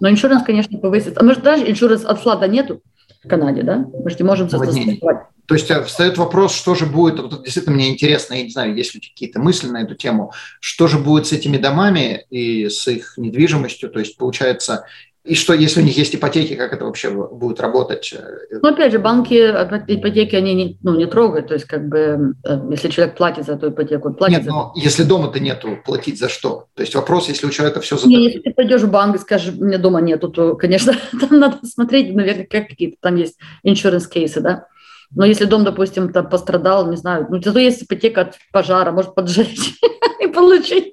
Но 0.00 0.10
иншуранс, 0.10 0.42
конечно, 0.42 0.78
повысит. 0.78 1.18
А 1.18 1.24
может, 1.24 1.42
даже 1.42 1.70
иншуранс 1.70 2.04
от 2.04 2.20
флада 2.20 2.48
нету 2.48 2.80
в 3.22 3.28
Канаде, 3.28 3.62
да? 3.62 3.86
Мы 3.92 4.10
же 4.10 4.16
не 4.16 4.24
можем 4.24 4.48
застраховать. 4.48 5.00
То 5.46 5.54
есть 5.54 5.70
э, 5.70 5.82
встает 5.84 6.18
вопрос, 6.18 6.54
что 6.54 6.74
же 6.74 6.86
будет, 6.86 7.20
вот 7.20 7.42
действительно 7.42 7.76
мне 7.76 7.90
интересно, 7.90 8.34
я 8.34 8.44
не 8.44 8.50
знаю, 8.50 8.74
есть 8.74 8.94
ли 8.94 9.00
какие-то 9.00 9.40
мысли 9.40 9.68
на 9.68 9.82
эту 9.82 9.94
тему, 9.94 10.32
что 10.60 10.86
же 10.86 10.98
будет 10.98 11.26
с 11.26 11.32
этими 11.32 11.58
домами 11.58 12.24
и 12.30 12.68
с 12.68 12.86
их 12.88 13.14
недвижимостью, 13.16 13.90
то 13.90 13.98
есть 13.98 14.16
получается, 14.16 14.86
и 15.24 15.36
что, 15.36 15.54
если 15.54 15.80
у 15.80 15.84
них 15.84 15.96
есть 15.96 16.16
ипотеки, 16.16 16.56
как 16.56 16.72
это 16.72 16.84
вообще 16.84 17.10
будет 17.10 17.60
работать? 17.60 18.12
Ну, 18.50 18.68
опять 18.68 18.90
же, 18.90 18.98
банки 18.98 19.34
ипотеки, 19.34 20.34
они 20.34 20.54
не, 20.54 20.78
ну, 20.82 20.96
не 20.96 21.06
трогают. 21.06 21.46
То 21.46 21.54
есть, 21.54 21.66
как 21.66 21.86
бы, 21.88 22.34
э, 22.44 22.58
если 22.70 22.88
человек 22.88 23.16
платит 23.16 23.46
за 23.46 23.52
эту 23.52 23.70
ипотеку, 23.70 24.08
он 24.08 24.14
платит 24.14 24.38
Нет, 24.38 24.44
за... 24.44 24.50
но 24.50 24.72
если 24.74 25.04
дома-то 25.04 25.38
нету, 25.38 25.78
платить 25.84 26.18
за 26.18 26.28
что? 26.28 26.66
То 26.74 26.82
есть 26.82 26.96
вопрос, 26.96 27.28
если 27.28 27.46
у 27.46 27.50
человека 27.50 27.80
все 27.80 27.96
затопило. 27.96 28.18
Нет, 28.18 28.34
если 28.34 28.40
ты 28.40 28.52
пойдешь 28.52 28.82
в 28.82 28.90
банк 28.90 29.14
и 29.14 29.18
скажешь, 29.20 29.54
у 29.56 29.64
меня 29.64 29.78
дома 29.78 30.00
нету, 30.00 30.28
то, 30.28 30.56
конечно, 30.56 30.92
там 31.20 31.38
надо 31.38 31.58
смотреть, 31.66 32.12
наверное, 32.12 32.46
как 32.46 32.68
какие-то 32.68 32.96
там 33.00 33.14
есть 33.14 33.38
insurance 33.64 34.08
кейсы, 34.10 34.40
да. 34.40 34.66
Но 35.14 35.26
если 35.26 35.44
дом, 35.44 35.64
допустим, 35.64 36.12
там 36.12 36.28
пострадал, 36.28 36.88
не 36.88 36.96
знаю, 36.96 37.26
ну, 37.28 37.40
зато 37.42 37.58
есть 37.58 37.82
ипотека 37.82 38.22
от 38.22 38.34
пожара, 38.50 38.92
может 38.92 39.14
поджечь 39.14 39.74
и 40.20 40.26
получить. 40.26 40.92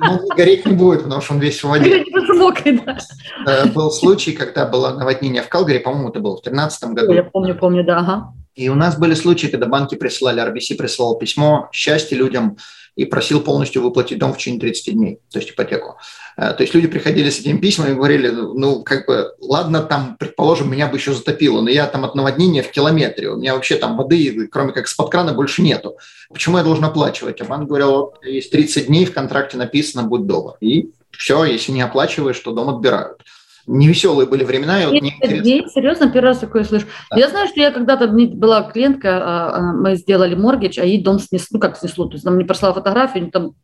Ну, 0.00 0.28
гореть 0.36 0.66
не 0.66 0.72
будет, 0.72 1.04
потому 1.04 1.20
что 1.20 1.34
он 1.34 1.40
весь 1.40 1.62
в 1.62 1.68
воде. 1.68 2.04
Мокрый, 2.34 2.80
да. 2.84 2.98
Э, 3.46 3.66
был 3.68 3.90
случай, 3.90 4.32
когда 4.32 4.66
было 4.66 4.90
наводнение 4.90 5.42
в 5.42 5.48
Калгари, 5.48 5.78
по-моему, 5.78 6.08
это 6.08 6.20
было 6.20 6.32
в 6.32 6.42
2013 6.42 6.84
году. 6.90 7.12
Я 7.12 7.24
помню, 7.24 7.54
помню, 7.56 7.84
да, 7.84 7.98
ага. 7.98 8.32
И 8.54 8.68
у 8.68 8.74
нас 8.74 8.98
были 8.98 9.14
случаи, 9.14 9.46
когда 9.46 9.66
банки 9.66 9.94
присылали, 9.94 10.42
RBC 10.42 10.76
присылал 10.76 11.16
письмо 11.16 11.68
счастья 11.72 12.16
людям 12.16 12.58
и 12.94 13.04
просил 13.04 13.40
полностью 13.40 13.82
выплатить 13.82 14.18
дом 14.18 14.34
в 14.34 14.38
течение 14.38 14.60
30 14.60 14.94
дней, 14.94 15.18
то 15.30 15.38
есть 15.38 15.50
ипотеку. 15.50 15.96
Э, 16.36 16.52
то 16.52 16.62
есть 16.62 16.74
люди 16.74 16.88
приходили 16.88 17.30
с 17.30 17.40
этими 17.40 17.58
письмами 17.58 17.92
и 17.92 17.94
говорили, 17.94 18.28
ну, 18.28 18.82
как 18.82 19.06
бы, 19.06 19.34
ладно, 19.40 19.82
там, 19.82 20.16
предположим, 20.18 20.70
меня 20.70 20.88
бы 20.88 20.96
еще 20.96 21.12
затопило, 21.12 21.60
но 21.60 21.70
я 21.70 21.86
там 21.86 22.04
от 22.04 22.14
наводнения 22.14 22.62
в 22.62 22.70
километре, 22.70 23.30
у 23.30 23.36
меня 23.36 23.54
вообще 23.54 23.76
там 23.76 23.96
воды, 23.96 24.48
кроме 24.50 24.72
как 24.72 24.88
с-под 24.88 25.10
крана, 25.10 25.32
больше 25.32 25.62
нету. 25.62 25.96
Почему 26.30 26.58
я 26.58 26.64
должен 26.64 26.84
оплачивать? 26.84 27.40
А 27.40 27.44
банк 27.44 27.68
говорил, 27.68 27.92
вот, 27.92 28.24
есть 28.24 28.50
30 28.50 28.86
дней, 28.86 29.06
в 29.06 29.14
контракте 29.14 29.56
написано, 29.56 30.02
будь 30.02 30.26
добр. 30.26 30.56
И 30.60 30.90
все, 31.10 31.44
если 31.44 31.72
не 31.72 31.82
оплачиваешь, 31.82 32.38
то 32.38 32.52
дом 32.52 32.68
отбирают 32.68 33.22
невеселые 33.66 34.28
были 34.28 34.44
времена. 34.44 34.82
И 34.82 34.86
вот 34.86 34.94
интересно. 34.94 35.70
серьезно, 35.70 36.10
первый 36.10 36.26
раз 36.26 36.38
такое 36.38 36.64
слышу. 36.64 36.86
Да. 37.10 37.18
Я 37.18 37.28
знаю, 37.28 37.48
что 37.48 37.60
я 37.60 37.70
когда-то 37.70 38.08
была 38.08 38.62
клиентка, 38.62 39.20
а, 39.22 39.56
а, 39.56 39.72
мы 39.72 39.96
сделали 39.96 40.34
моргидж, 40.34 40.78
а 40.80 40.84
ей 40.84 41.02
дом 41.02 41.18
снесло, 41.18 41.48
ну 41.52 41.60
как 41.60 41.76
снесло, 41.76 42.06
то 42.06 42.14
есть 42.14 42.24
нам 42.24 42.38
не 42.38 42.44
прошла 42.44 42.72
фотографию, 42.72 43.30
там 43.30 43.54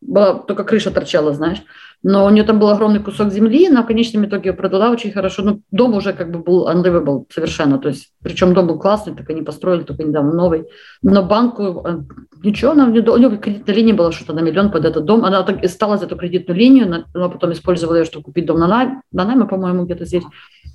была, 0.00 0.34
только 0.34 0.64
крыша 0.64 0.90
торчала, 0.90 1.32
знаешь 1.32 1.62
но 2.02 2.24
у 2.24 2.30
нее 2.30 2.44
там 2.44 2.58
был 2.58 2.68
огромный 2.68 3.00
кусок 3.00 3.30
земли, 3.30 3.68
но 3.68 3.82
в 3.82 3.86
конечном 3.86 4.24
итоге 4.24 4.50
ее 4.50 4.56
продала 4.56 4.90
очень 4.90 5.12
хорошо. 5.12 5.42
Ну, 5.42 5.60
дом 5.70 5.94
уже 5.94 6.14
как 6.14 6.30
бы 6.30 6.38
был 6.38 6.66
unlivable 6.68 7.26
совершенно, 7.32 7.78
то 7.78 7.88
есть, 7.88 8.12
причем 8.22 8.54
дом 8.54 8.68
был 8.68 8.78
классный, 8.78 9.14
так 9.14 9.28
они 9.28 9.42
построили, 9.42 9.82
только 9.82 10.04
недавно 10.04 10.32
новый. 10.32 10.64
Но 11.02 11.22
банку 11.22 11.84
э, 11.86 11.98
ничего, 12.42 12.70
она, 12.70 12.86
у 12.86 12.90
нее 12.90 13.36
кредитная 13.36 13.74
линия 13.74 13.94
была 13.94 14.12
что-то 14.12 14.32
на 14.32 14.40
миллион 14.40 14.70
под 14.70 14.86
этот 14.86 15.04
дом. 15.04 15.24
Она 15.26 15.42
так 15.42 15.62
и 15.62 15.68
стала 15.68 15.98
за 15.98 16.06
эту 16.06 16.16
кредитную 16.16 16.58
линию, 16.58 17.04
но 17.12 17.28
потом 17.28 17.52
использовала 17.52 17.96
ее, 17.96 18.04
чтобы 18.06 18.24
купить 18.24 18.46
дом 18.46 18.58
на 18.58 18.66
найм, 18.66 19.02
на 19.12 19.26
найме, 19.26 19.44
по-моему, 19.44 19.84
где-то 19.84 20.06
здесь. 20.06 20.24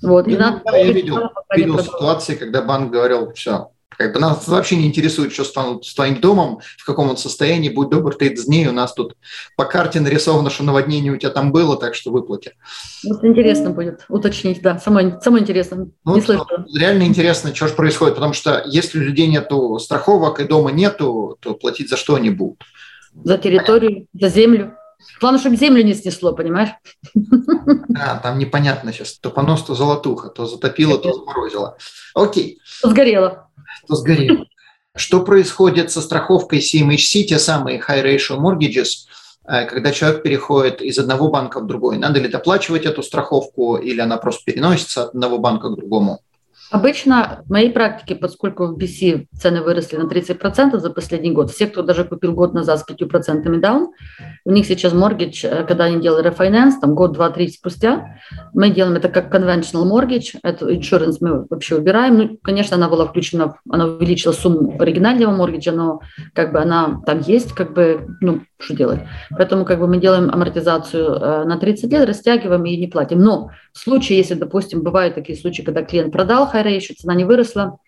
Вот. 0.02 0.28
Ну, 0.28 0.36
она, 0.36 0.62
я 0.72 0.92
видел, 0.92 1.18
видел 1.54 1.78
ситуации, 1.80 2.36
когда 2.36 2.62
банк 2.62 2.92
говорил, 2.92 3.32
все, 3.32 3.70
как 3.88 4.12
бы 4.12 4.20
нас 4.20 4.46
вообще 4.46 4.76
не 4.76 4.86
интересует, 4.86 5.32
что 5.32 5.44
станут 5.44 5.86
с 5.86 5.94
твоим 5.94 6.20
домом, 6.20 6.60
в 6.78 6.84
каком 6.84 7.08
он 7.10 7.16
состоянии, 7.16 7.68
будь 7.68 7.88
добр, 7.88 8.14
30 8.14 8.46
дней, 8.46 8.66
у 8.66 8.72
нас 8.72 8.92
тут 8.92 9.16
по 9.56 9.64
карте 9.64 10.00
нарисовано, 10.00 10.50
что 10.50 10.64
наводнение 10.64 11.12
у 11.12 11.16
тебя 11.16 11.30
там 11.30 11.52
было, 11.52 11.76
так 11.76 11.94
что 11.94 12.10
выплати. 12.10 12.52
Вот 13.08 13.24
интересно 13.24 13.70
будет 13.70 14.04
уточнить, 14.08 14.60
да, 14.60 14.78
самое, 14.78 15.18
самое 15.22 15.42
интересное. 15.42 15.88
Ну, 16.04 16.16
не 16.16 16.78
реально 16.78 17.04
интересно, 17.04 17.54
что 17.54 17.68
же 17.68 17.74
происходит, 17.74 18.16
потому 18.16 18.32
что 18.34 18.62
если 18.66 18.98
у 18.98 19.02
людей 19.02 19.28
нету 19.28 19.78
страховок 19.78 20.40
и 20.40 20.44
дома 20.44 20.72
нету, 20.72 21.38
то 21.40 21.54
платить 21.54 21.88
за 21.88 21.96
что 21.96 22.16
они 22.16 22.30
будут? 22.30 22.62
За 23.24 23.38
территорию, 23.38 24.06
за 24.12 24.28
землю. 24.28 24.74
Главное, 25.20 25.40
чтобы 25.40 25.56
землю 25.56 25.82
не 25.82 25.94
снесло, 25.94 26.32
понимаешь? 26.34 26.70
Да, 27.14 28.20
там 28.22 28.38
непонятно 28.38 28.92
сейчас. 28.92 29.18
То 29.18 29.30
понос, 29.30 29.62
то 29.62 29.74
золотуха, 29.74 30.28
то 30.28 30.46
затопило, 30.46 30.98
то 30.98 31.12
заморозило. 31.14 31.78
Окей. 32.14 32.58
Сгорело 32.82 33.45
что 33.86 33.94
сгорело. 33.94 34.46
Что 34.96 35.22
происходит 35.22 35.90
со 35.90 36.00
страховкой 36.00 36.58
CMHC, 36.58 37.24
те 37.24 37.38
самые 37.38 37.78
high 37.78 38.02
ratio 38.02 38.38
mortgages, 38.38 39.06
э, 39.46 39.66
когда 39.66 39.92
человек 39.92 40.22
переходит 40.22 40.80
из 40.80 40.98
одного 40.98 41.28
банка 41.28 41.60
в 41.60 41.66
другой? 41.66 41.98
Надо 41.98 42.18
ли 42.18 42.28
доплачивать 42.28 42.86
эту 42.86 43.02
страховку 43.02 43.76
или 43.76 44.00
она 44.00 44.16
просто 44.16 44.44
переносится 44.44 45.04
от 45.04 45.08
одного 45.10 45.38
банка 45.38 45.68
к 45.68 45.76
другому? 45.76 46.20
Обычно 46.70 47.42
в 47.46 47.50
моей 47.50 47.70
практике, 47.70 48.16
поскольку 48.16 48.66
в 48.66 48.76
BC 48.76 49.26
цены 49.38 49.62
выросли 49.62 49.96
на 49.96 50.08
30% 50.08 50.78
за 50.78 50.90
последний 50.90 51.30
год, 51.30 51.50
все, 51.50 51.66
кто 51.66 51.82
даже 51.82 52.04
купил 52.04 52.32
год 52.32 52.54
назад 52.54 52.80
с 52.80 52.90
5% 52.90 53.60
даун, 53.60 53.92
у 54.44 54.50
них 54.50 54.66
сейчас 54.66 54.92
mortgage, 54.92 55.48
э, 55.48 55.64
когда 55.64 55.84
они 55.84 56.00
делали 56.00 56.28
refinance, 56.30 56.80
там 56.80 56.94
год, 56.94 57.12
два, 57.12 57.30
три 57.30 57.48
спустя, 57.48 58.18
мы 58.52 58.70
делаем 58.70 58.96
это 58.96 59.08
как 59.08 59.32
conventional 59.32 59.84
mortgage, 59.84 60.38
эту 60.42 60.72
insurance 60.72 61.18
мы 61.20 61.46
вообще 61.48 61.76
убираем. 61.76 62.18
Ну, 62.18 62.38
конечно, 62.42 62.76
она 62.76 62.88
была 62.88 63.06
включена, 63.06 63.56
она 63.70 63.86
увеличила 63.86 64.32
сумму 64.32 64.76
оригинального 64.80 65.36
mortgage, 65.36 65.70
но 65.70 66.00
как 66.34 66.52
бы 66.52 66.60
она 66.60 67.00
там 67.06 67.20
есть, 67.20 67.52
как 67.52 67.74
бы, 67.74 68.08
ну, 68.20 68.40
что 68.58 68.74
делать. 68.74 69.00
Поэтому 69.30 69.64
как 69.64 69.78
бы 69.78 69.86
мы 69.86 69.98
делаем 69.98 70.30
амортизацию 70.30 71.06
э, 71.06 71.44
на 71.44 71.58
30 71.58 71.92
лет, 71.92 72.08
растягиваем 72.08 72.64
и 72.64 72.76
не 72.76 72.86
платим. 72.86 73.20
Но 73.20 73.50
в 73.72 73.78
случае, 73.78 74.18
если, 74.18 74.34
допустим, 74.34 74.82
бывают 74.82 75.14
такие 75.14 75.38
случаи, 75.38 75.62
когда 75.62 75.82
клиент 75.82 76.12
продал 76.12 76.50
high 76.52 76.64
ratio, 76.64 76.94
цена 76.96 77.14
не 77.14 77.24
выросла, 77.24 77.78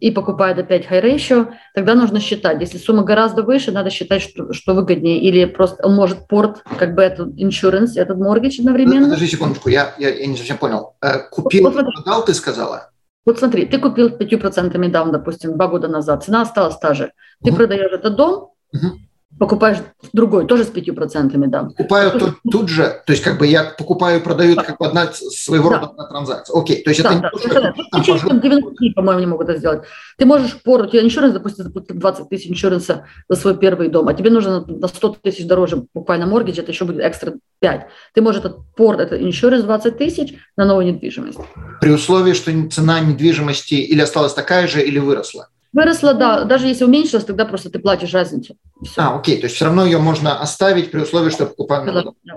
и 0.00 0.10
покупает 0.10 0.58
опять 0.58 0.86
high 0.86 1.02
ratio, 1.02 1.52
тогда 1.74 1.94
нужно 1.94 2.20
считать. 2.20 2.60
Если 2.60 2.76
сумма 2.76 3.02
гораздо 3.02 3.42
выше, 3.42 3.72
надо 3.72 3.90
считать, 3.90 4.20
что, 4.20 4.52
что 4.52 4.74
выгоднее. 4.74 5.20
Или 5.20 5.46
просто 5.46 5.86
он 5.86 5.94
может 5.94 6.26
порт, 6.28 6.62
как 6.78 6.94
бы 6.94 7.02
этот 7.02 7.28
insurance, 7.38 7.92
этот 7.94 8.18
mortgage 8.18 8.58
одновременно. 8.58 9.06
Подожди 9.06 9.28
секундочку, 9.28 9.68
я, 9.68 9.94
я, 9.98 10.10
я 10.10 10.26
не 10.26 10.36
совсем 10.36 10.58
понял. 10.58 10.96
Э, 11.00 11.20
купил, 11.30 11.64
вот, 11.64 11.74
вот, 11.74 11.86
продал, 11.94 12.24
ты 12.24 12.34
сказала? 12.34 12.90
Вот 13.24 13.38
смотри, 13.38 13.64
ты 13.66 13.78
купил 13.78 14.08
5% 14.08 14.88
даун, 14.88 15.12
допустим, 15.12 15.54
два 15.54 15.68
года 15.68 15.88
назад, 15.88 16.24
цена 16.24 16.42
осталась 16.42 16.76
та 16.78 16.94
же. 16.94 17.12
Ты 17.42 17.50
угу. 17.50 17.56
продаешь 17.56 17.92
этот 17.92 18.16
дом, 18.16 18.50
угу 18.72 18.98
покупаешь 19.38 19.78
другой, 20.12 20.46
тоже 20.46 20.64
с 20.64 20.70
5%, 20.70 21.46
да. 21.46 21.64
Покупаю 21.64 22.18
тут, 22.18 22.34
тут 22.50 22.68
же, 22.68 23.02
то 23.06 23.12
есть 23.12 23.22
как 23.22 23.38
бы 23.38 23.46
я 23.46 23.64
покупаю 23.64 24.20
и 24.20 24.22
продаю 24.22 24.54
да. 24.54 24.62
как 24.62 24.78
бы 24.78 24.86
одна 24.86 25.10
своего 25.12 25.70
да. 25.70 25.76
рода 25.76 25.90
одна 25.90 26.06
транзакция. 26.06 26.58
Окей, 26.58 26.82
то 26.82 26.90
есть 26.90 27.02
да, 27.02 27.10
это 27.10 27.20
да, 27.20 27.28
не 27.28 27.30
то, 27.30 27.38
что... 27.38 27.60
Там, 27.60 27.74
пожалуйста... 27.90 28.36
90 28.36 28.74
по-моему, 28.94 29.20
не 29.20 29.26
могут 29.26 29.48
это 29.48 29.58
сделать. 29.58 29.82
Ты 30.16 30.26
можешь 30.26 30.60
пор, 30.62 30.82
у 30.82 30.86
тебя 30.86 31.02
иншуранс, 31.02 31.34
допустим, 31.34 31.70
20 31.70 32.28
тысяч 32.28 32.50
иншуранса 32.50 33.06
за 33.28 33.36
свой 33.36 33.56
первый 33.56 33.88
дом, 33.88 34.08
а 34.08 34.14
тебе 34.14 34.30
нужно 34.30 34.64
на 34.66 34.88
100 34.88 35.16
тысяч 35.22 35.46
дороже 35.46 35.84
на 35.94 36.26
моргидж, 36.26 36.58
это 36.58 36.72
еще 36.72 36.84
будет 36.84 37.04
экстра 37.04 37.34
5. 37.60 37.86
Ты 38.14 38.22
можешь 38.22 38.40
этот 38.40 38.58
порт, 38.74 39.00
это 39.00 39.22
иншуранс 39.22 39.64
20 39.64 39.98
тысяч 39.98 40.34
на 40.56 40.64
новую 40.64 40.86
недвижимость. 40.86 41.38
При 41.80 41.90
условии, 41.90 42.32
что 42.32 42.50
цена 42.70 43.00
недвижимости 43.00 43.74
или 43.74 44.00
осталась 44.00 44.34
такая 44.34 44.66
же, 44.66 44.82
или 44.82 44.98
выросла? 44.98 45.48
Выросла, 45.76 46.14
да. 46.14 46.44
Даже 46.44 46.68
если 46.68 46.84
уменьшилась, 46.84 47.26
тогда 47.26 47.44
просто 47.44 47.68
ты 47.68 47.78
платишь 47.78 48.14
разницу. 48.14 48.56
Все. 48.82 49.02
А, 49.02 49.18
окей. 49.18 49.36
То 49.36 49.44
есть 49.44 49.56
все 49.56 49.66
равно 49.66 49.84
ее 49.84 49.98
можно 49.98 50.40
оставить 50.40 50.90
при 50.90 51.00
условии, 51.00 51.28
что 51.28 51.44
покупаем 51.44 51.84
да, 51.84 52.02
да. 52.24 52.34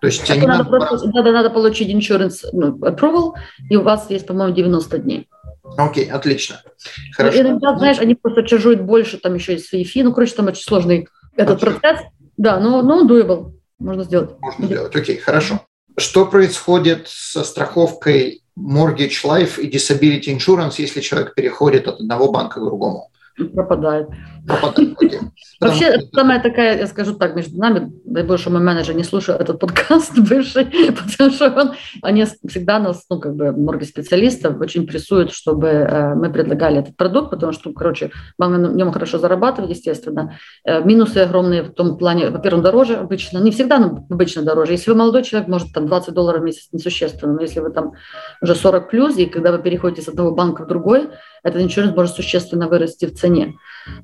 То 0.00 0.06
есть 0.06 0.24
тебе 0.24 0.46
надо, 0.46 0.62
надо, 0.62 0.86
просто, 0.86 1.08
надо, 1.08 1.32
надо 1.32 1.50
получить 1.50 1.88
insurance 1.88 2.46
ну, 2.52 2.78
approval, 2.78 3.32
и 3.68 3.74
у 3.74 3.82
вас 3.82 4.08
есть, 4.08 4.24
по-моему, 4.24 4.54
90 4.54 4.98
дней. 4.98 5.26
Окей, 5.76 6.08
отлично. 6.08 6.62
Хорошо. 7.16 7.40
Иногда, 7.40 7.76
знаешь, 7.76 7.98
они 7.98 8.14
просто 8.14 8.44
чаржуют 8.44 8.82
больше, 8.82 9.18
там 9.18 9.34
еще 9.34 9.54
есть 9.54 9.68
свои 9.68 9.82
фи. 9.82 10.04
Ну, 10.04 10.12
короче, 10.12 10.34
там 10.36 10.46
очень 10.46 10.62
сложный 10.62 11.08
этот 11.34 11.56
Отлично. 11.60 11.80
процесс. 11.80 12.06
Да, 12.36 12.60
но, 12.60 12.82
но 12.82 13.04
doable. 13.04 13.52
Можно 13.80 14.04
сделать. 14.04 14.38
Можно 14.38 14.66
сделать, 14.66 14.94
окей, 14.94 15.16
хорошо. 15.16 15.60
Что 15.98 16.24
происходит 16.24 17.08
со 17.08 17.42
страховкой 17.42 18.44
mortgage 18.56 19.22
life 19.24 19.60
и 19.60 19.70
disability 19.70 20.36
insurance, 20.36 20.74
если 20.78 21.00
человек 21.00 21.34
переходит 21.34 21.86
от 21.86 22.00
одного 22.00 22.32
банка 22.32 22.60
к 22.60 22.64
другому? 22.64 23.10
Пропадает. 23.36 24.08
Пропадает. 24.46 24.96
Вообще, 25.60 26.00
самая 26.12 26.40
такая, 26.42 26.78
я 26.78 26.86
скажу 26.86 27.14
так, 27.14 27.34
между 27.34 27.58
нами, 27.58 27.92
дай 28.04 28.22
боже, 28.22 28.42
что 28.42 28.50
мой 28.50 28.60
менеджер 28.60 28.94
не 28.94 29.04
слушает 29.04 29.40
этот 29.40 29.58
подкаст 29.58 30.18
бывший, 30.28 30.64
потому 30.64 31.30
что 31.30 31.50
он, 31.50 31.72
они 32.02 32.24
всегда 32.46 32.78
нас, 32.78 33.04
ну, 33.10 33.20
как 33.20 33.34
бы, 33.34 33.52
морги-специалистов 33.52 34.60
очень 34.60 34.86
прессуют, 34.86 35.32
чтобы 35.32 35.68
э, 35.68 36.14
мы 36.14 36.30
предлагали 36.30 36.78
этот 36.78 36.96
продукт, 36.96 37.30
потому 37.30 37.52
что, 37.52 37.72
короче, 37.72 38.10
банк 38.38 38.58
на 38.58 38.72
нем 38.72 38.92
хорошо 38.92 39.18
зарабатывает, 39.18 39.70
естественно. 39.70 40.38
Э, 40.64 40.82
минусы 40.82 41.18
огромные 41.18 41.62
в 41.62 41.72
том 41.72 41.98
плане, 41.98 42.30
во-первых, 42.30 42.62
дороже 42.62 42.96
обычно, 42.96 43.38
не 43.38 43.50
всегда, 43.50 43.78
но 43.78 44.06
обычно 44.10 44.42
дороже. 44.42 44.72
Если 44.72 44.90
вы 44.90 44.96
молодой 44.96 45.22
человек, 45.22 45.48
может, 45.48 45.72
там 45.72 45.86
20 45.86 46.14
долларов 46.14 46.40
в 46.40 46.44
месяц 46.44 46.68
несущественно, 46.72 47.34
но 47.34 47.40
если 47.40 47.60
вы 47.60 47.70
там 47.70 47.92
уже 48.40 48.54
40 48.54 48.90
плюс, 48.90 49.16
и 49.18 49.26
когда 49.26 49.52
вы 49.52 49.58
переходите 49.58 50.02
с 50.02 50.08
одного 50.08 50.34
банка 50.34 50.64
в 50.64 50.68
другой, 50.68 51.08
этот 51.42 51.62
иншуранс 51.62 51.94
может 51.94 52.14
существенно 52.14 52.68
вырасти 52.68 53.06
в 53.06 53.14
цене. 53.14 53.54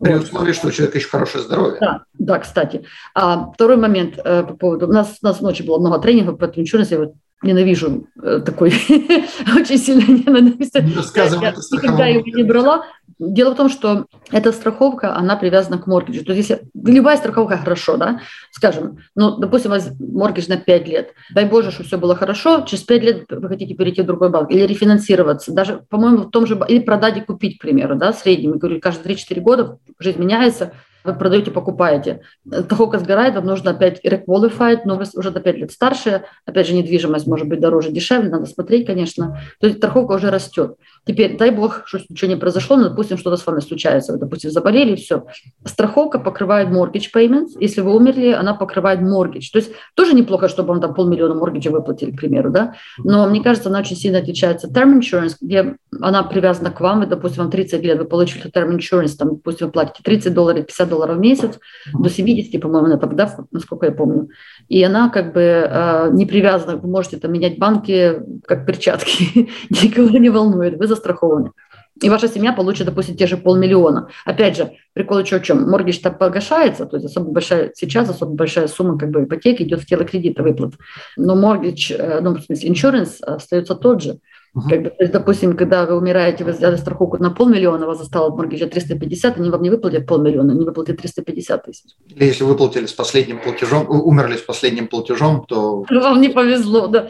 При 0.00 0.14
вот. 0.14 0.24
условии, 0.24 0.52
что 0.52 0.68
у 0.68 0.70
человека 0.70 0.98
еще 0.98 1.08
хорошее 1.08 1.44
здоровье. 1.44 1.78
Да, 1.80 2.04
да, 2.14 2.38
кстати. 2.38 2.84
А 3.14 3.50
второй 3.52 3.76
момент 3.76 4.18
э, 4.22 4.44
по 4.44 4.54
поводу... 4.54 4.88
У 4.88 4.92
нас, 4.92 5.18
у 5.22 5.26
нас 5.26 5.40
ночью 5.40 5.66
было 5.66 5.78
много 5.78 5.98
тренингов 5.98 6.38
по 6.38 6.44
иншурансу. 6.44 6.98
Вот 6.98 7.14
ненавижу 7.42 8.08
э, 8.22 8.40
такой, 8.44 8.70
очень 9.56 9.78
сильно 9.78 10.02
ненавижу. 10.02 10.70
Я 10.74 11.52
никогда 11.72 12.06
его 12.06 12.22
не 12.24 12.42
брала. 12.42 12.84
Дело 13.18 13.52
в 13.52 13.56
том, 13.56 13.68
что 13.68 14.06
эта 14.30 14.52
страховка, 14.52 15.14
она 15.16 15.36
привязана 15.36 15.78
к 15.78 15.86
моргиджу. 15.86 16.24
То 16.24 16.32
есть 16.32 16.48
если 16.48 16.64
любая 16.74 17.16
страховка 17.16 17.56
хорошо, 17.56 17.96
да, 17.96 18.20
скажем, 18.50 18.98
ну, 19.14 19.36
допустим, 19.36 19.70
у 19.70 19.74
вас 19.74 19.90
моргидж 20.00 20.48
на 20.48 20.56
5 20.56 20.88
лет. 20.88 21.12
Дай 21.32 21.44
Боже, 21.44 21.70
что 21.70 21.84
все 21.84 21.98
было 21.98 22.16
хорошо, 22.16 22.62
через 22.62 22.82
5 22.82 23.02
лет 23.02 23.24
вы 23.30 23.48
хотите 23.48 23.74
перейти 23.74 24.02
в 24.02 24.06
другой 24.06 24.30
банк 24.30 24.50
или 24.50 24.66
рефинансироваться, 24.66 25.52
даже, 25.52 25.84
по-моему, 25.88 26.24
в 26.24 26.30
том 26.30 26.46
же, 26.46 26.60
или 26.68 26.80
продать 26.80 27.18
и 27.18 27.20
купить, 27.20 27.58
к 27.58 27.62
примеру, 27.62 27.96
да, 27.96 28.12
средним. 28.12 28.54
Я 28.54 28.58
говорю, 28.58 28.80
каждые 28.80 29.14
3-4 29.14 29.40
года 29.40 29.78
жизнь 29.98 30.20
меняется, 30.20 30.72
вы 31.04 31.14
продаете, 31.14 31.50
покупаете. 31.50 32.20
Страховка 32.46 32.98
сгорает, 32.98 33.34
вам 33.34 33.46
нужно 33.46 33.72
опять 33.72 34.04
реqualified, 34.04 34.80
но 34.84 34.96
вы 34.96 35.04
уже 35.14 35.30
на 35.30 35.40
5 35.40 35.56
лет 35.56 35.72
старше, 35.72 36.24
опять 36.44 36.66
же, 36.66 36.74
недвижимость 36.74 37.26
может 37.26 37.48
быть 37.48 37.60
дороже, 37.60 37.90
дешевле, 37.90 38.30
надо 38.30 38.46
смотреть, 38.46 38.86
конечно. 38.86 39.40
То 39.60 39.66
есть 39.66 39.78
страховка 39.78 40.12
уже 40.12 40.30
растет. 40.30 40.76
Теперь, 41.04 41.36
дай 41.36 41.50
бог, 41.50 41.82
что 41.86 41.98
ничего 42.08 42.30
не 42.30 42.36
произошло, 42.36 42.76
но, 42.76 42.88
допустим, 42.88 43.18
что-то 43.18 43.36
с 43.36 43.44
вами 43.44 43.58
случается, 43.58 44.12
вы, 44.12 44.18
допустим, 44.18 44.50
заболели, 44.50 44.94
все. 44.94 45.24
Страховка 45.64 46.20
покрывает 46.20 46.68
mortgage 46.68 47.08
payments, 47.12 47.56
если 47.58 47.80
вы 47.80 47.96
умерли, 47.96 48.30
она 48.30 48.54
покрывает 48.54 49.00
mortgage. 49.00 49.50
То 49.52 49.58
есть 49.58 49.72
тоже 49.94 50.14
неплохо, 50.14 50.48
чтобы 50.48 50.68
вам 50.68 50.80
там 50.80 50.94
полмиллиона 50.94 51.34
mortgage 51.34 51.70
выплатили, 51.70 52.12
к 52.12 52.16
примеру, 52.18 52.50
да, 52.50 52.74
но 52.98 53.28
мне 53.28 53.42
кажется, 53.42 53.68
она 53.68 53.80
очень 53.80 53.96
сильно 53.96 54.18
отличается. 54.18 54.68
Term 54.68 55.00
insurance, 55.00 55.34
где 55.40 55.76
она 56.00 56.22
привязана 56.22 56.70
к 56.70 56.80
вам, 56.80 57.02
и, 57.02 57.06
допустим, 57.06 57.42
вам 57.42 57.50
30 57.50 57.82
лет, 57.82 57.98
вы 57.98 58.04
получили 58.04 58.48
term 58.48 58.76
insurance, 58.76 59.16
там, 59.18 59.30
допустим, 59.30 59.66
вы 59.66 59.72
платите 59.72 60.04
30 60.04 60.32
долларов, 60.32 60.66
50 60.66 60.88
долларов 60.88 61.16
в 61.16 61.20
месяц, 61.20 61.58
до 61.92 62.08
70, 62.08 62.60
по-моему, 62.60 62.86
она 62.86 62.96
тогда, 62.96 63.34
насколько 63.50 63.86
я 63.86 63.92
помню. 63.92 64.28
И 64.68 64.80
она 64.84 65.08
как 65.08 65.32
бы 65.32 65.40
э, 65.40 66.10
не 66.12 66.26
привязана, 66.26 66.76
вы 66.76 66.88
можете 66.88 67.16
там 67.16 67.32
менять 67.32 67.58
банки 67.58 68.20
как 68.46 68.66
перчатки, 68.66 69.50
никого 69.70 70.16
не 70.18 70.30
волнует, 70.30 70.78
вы 70.78 70.91
застрахованы. 70.94 71.52
И 72.00 72.08
ваша 72.08 72.28
семья 72.28 72.52
получит, 72.52 72.86
допустим, 72.86 73.16
те 73.16 73.26
же 73.26 73.36
полмиллиона. 73.36 74.08
Опять 74.24 74.56
же, 74.56 74.72
прикол 74.94 75.18
еще 75.18 75.38
в 75.38 75.42
чем? 75.42 75.68
Моргидж 75.70 76.00
так 76.02 76.18
погашается, 76.18 76.86
то 76.86 76.96
есть 76.96 77.06
особо 77.06 77.30
большая, 77.30 77.72
сейчас 77.74 78.08
особо 78.08 78.34
большая 78.34 78.66
сумма 78.66 78.98
как 78.98 79.10
бы 79.10 79.24
ипотеки 79.24 79.62
идет 79.62 79.80
в 79.80 79.86
тело 79.86 80.04
кредита 80.04 80.42
выплат. 80.42 80.74
Но 81.16 81.36
моргидж, 81.36 81.92
э, 81.92 82.20
ну, 82.20 82.34
в 82.34 82.40
смысле, 82.42 82.70
иншуранс 82.70 83.20
остается 83.20 83.74
тот 83.74 84.02
же. 84.02 84.18
Uh-huh. 84.54 84.68
Как 84.68 84.82
бы, 84.82 84.90
то 84.90 84.96
есть, 85.00 85.12
допустим, 85.12 85.56
когда 85.56 85.86
вы 85.86 85.96
умираете, 85.96 86.44
вы 86.44 86.52
взяли 86.52 86.76
страховку 86.76 87.16
на 87.16 87.30
полмиллиона, 87.30 87.86
вас 87.86 88.00
осталось 88.00 88.34
моргиджа 88.34 88.66
350, 88.66 89.38
они 89.38 89.50
вам 89.50 89.62
не 89.62 89.70
выплатят 89.70 90.06
полмиллиона, 90.06 90.52
они 90.52 90.64
выплатят 90.64 90.98
350 90.98 91.64
тысяч. 91.64 91.84
Или 92.08 92.26
если 92.26 92.44
выплатили 92.44 92.86
с 92.86 92.92
последним 92.92 93.38
платежом, 93.38 93.86
умерли 93.88 94.36
с 94.36 94.42
последним 94.42 94.88
платежом, 94.88 95.44
то... 95.48 95.84
Вам 95.88 96.20
не 96.20 96.28
повезло, 96.28 96.88
да. 96.88 97.08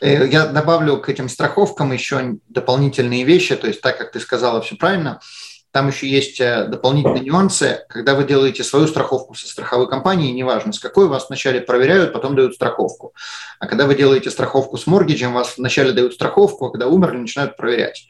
Э, 0.00 0.26
я 0.26 0.46
добавлю 0.46 0.98
к 0.98 1.08
этим 1.08 1.28
страховкам 1.28 1.92
еще 1.92 2.36
дополнительные 2.48 3.24
вещи, 3.24 3.56
то 3.56 3.66
есть 3.66 3.80
так, 3.80 3.98
как 3.98 4.12
ты 4.12 4.20
сказала, 4.20 4.60
все 4.60 4.76
правильно– 4.76 5.20
там 5.72 5.86
еще 5.86 6.08
есть 6.08 6.40
э, 6.40 6.66
дополнительные 6.66 7.22
нюансы. 7.22 7.84
Когда 7.88 8.14
вы 8.14 8.24
делаете 8.24 8.64
свою 8.64 8.88
страховку 8.88 9.34
со 9.34 9.46
страховой 9.46 9.88
компанией, 9.88 10.32
неважно 10.32 10.72
с 10.72 10.80
какой, 10.80 11.06
вас 11.06 11.28
вначале 11.28 11.60
проверяют, 11.60 12.12
потом 12.12 12.34
дают 12.34 12.54
страховку. 12.54 13.14
А 13.60 13.66
когда 13.66 13.86
вы 13.86 13.94
делаете 13.94 14.30
страховку 14.30 14.76
с 14.78 14.86
моргиджем, 14.88 15.32
вас 15.32 15.58
вначале 15.58 15.92
дают 15.92 16.14
страховку, 16.14 16.66
а 16.66 16.70
когда 16.70 16.88
умерли, 16.88 17.18
начинают 17.18 17.56
проверять. 17.56 18.08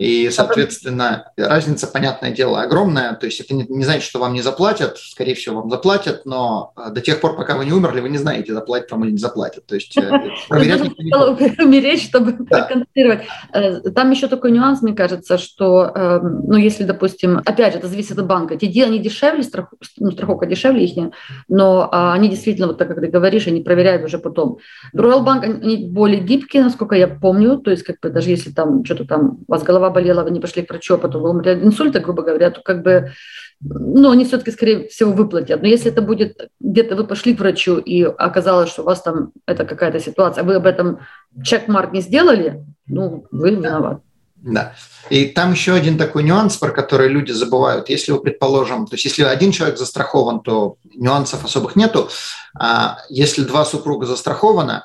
И, 0.00 0.30
соответственно, 0.30 1.30
разница, 1.36 1.86
понятное 1.86 2.30
дело, 2.30 2.62
огромная. 2.62 3.12
То 3.12 3.26
есть 3.26 3.38
это 3.40 3.52
не, 3.52 3.66
не 3.68 3.84
значит, 3.84 4.02
что 4.02 4.18
вам 4.18 4.32
не 4.32 4.40
заплатят. 4.40 4.96
Скорее 4.96 5.34
всего, 5.34 5.60
вам 5.60 5.68
заплатят, 5.68 6.22
но 6.24 6.72
э, 6.74 6.90
до 6.90 7.02
тех 7.02 7.20
пор, 7.20 7.36
пока 7.36 7.54
вы 7.58 7.66
не 7.66 7.72
умерли, 7.72 8.00
вы 8.00 8.08
не 8.08 8.16
знаете, 8.16 8.54
заплатят 8.54 8.90
вам 8.90 9.04
или 9.04 9.10
не 9.10 9.18
заплатят. 9.18 9.66
То 9.66 9.74
есть 9.74 9.94
э, 9.98 10.10
проверять 10.48 10.84
никто 10.84 11.36
не 11.38 11.62
умереть, 11.62 12.00
чтобы 12.00 12.32
проконтролировать. 12.32 13.26
Э, 13.52 13.90
там 13.90 14.10
еще 14.10 14.28
такой 14.28 14.52
нюанс, 14.52 14.80
мне 14.80 14.94
кажется, 14.94 15.36
что, 15.36 15.92
ну, 16.22 16.56
если, 16.56 16.84
допустим, 16.84 17.42
опять 17.44 17.74
же, 17.74 17.80
это 17.80 17.88
зависит 17.88 18.18
от 18.18 18.26
банка. 18.26 18.56
Те 18.56 18.68
деньги 18.68 18.96
дешевле, 18.96 19.44
ну, 19.98 20.12
страховка 20.12 20.46
дешевле 20.46 20.86
их, 20.86 21.12
но 21.48 21.90
а, 21.92 22.14
они 22.14 22.30
действительно, 22.30 22.68
вот 22.68 22.78
так 22.78 22.88
как 22.88 23.00
ты 23.00 23.08
говоришь, 23.08 23.46
они 23.46 23.60
проверяют 23.60 24.02
уже 24.02 24.18
потом. 24.18 24.60
Royal 24.96 25.22
Bank, 25.22 25.44
они 25.44 25.90
более 25.90 26.20
гибкие, 26.20 26.62
насколько 26.62 26.94
я 26.94 27.06
помню. 27.06 27.58
То 27.58 27.70
есть, 27.70 27.82
как 27.82 28.00
бы, 28.00 28.08
даже 28.08 28.30
если 28.30 28.50
там 28.50 28.82
что-то 28.82 29.04
там, 29.04 29.40
у 29.46 29.52
вас 29.52 29.62
голова 29.62 29.89
болела, 29.90 30.22
вы 30.22 30.30
не 30.30 30.40
пошли 30.40 30.62
к 30.62 30.70
врачу, 30.70 30.94
а 30.94 30.98
потом 30.98 31.24
умерли 31.24 31.50
от 31.50 31.62
инсульта, 31.62 32.00
грубо 32.00 32.22
говоря, 32.22 32.50
то 32.50 32.62
как 32.62 32.82
бы, 32.82 33.12
ну, 33.60 34.10
они 34.10 34.24
все-таки, 34.24 34.50
скорее 34.50 34.88
всего, 34.88 35.12
выплатят. 35.12 35.62
Но 35.62 35.68
если 35.68 35.90
это 35.90 36.02
будет 36.02 36.50
где-то 36.60 36.96
вы 36.96 37.06
пошли 37.06 37.34
к 37.34 37.40
врачу, 37.40 37.78
и 37.78 38.02
оказалось, 38.02 38.70
что 38.70 38.82
у 38.82 38.86
вас 38.86 39.02
там 39.02 39.32
это 39.46 39.64
какая-то 39.64 40.00
ситуация, 40.00 40.44
вы 40.44 40.54
об 40.54 40.66
этом 40.66 41.00
чек-марк 41.42 41.92
не 41.92 42.00
сделали, 42.00 42.64
ну, 42.86 43.26
вы 43.30 43.50
виноваты. 43.50 44.00
Да. 44.42 44.72
И 45.10 45.26
там 45.26 45.52
еще 45.52 45.74
один 45.74 45.98
такой 45.98 46.22
нюанс, 46.22 46.56
про 46.56 46.70
который 46.70 47.08
люди 47.08 47.32
забывают. 47.32 47.90
Если 47.90 48.12
вы, 48.12 48.20
предположим, 48.20 48.86
то 48.86 48.94
есть 48.94 49.04
если 49.04 49.22
один 49.22 49.52
человек 49.52 49.78
застрахован, 49.78 50.40
то 50.40 50.76
нюансов 50.94 51.44
особых 51.44 51.76
нету. 51.76 52.08
А 52.58 52.98
если 53.10 53.42
два 53.42 53.64
супруга 53.64 54.06
застрахованы, 54.06 54.82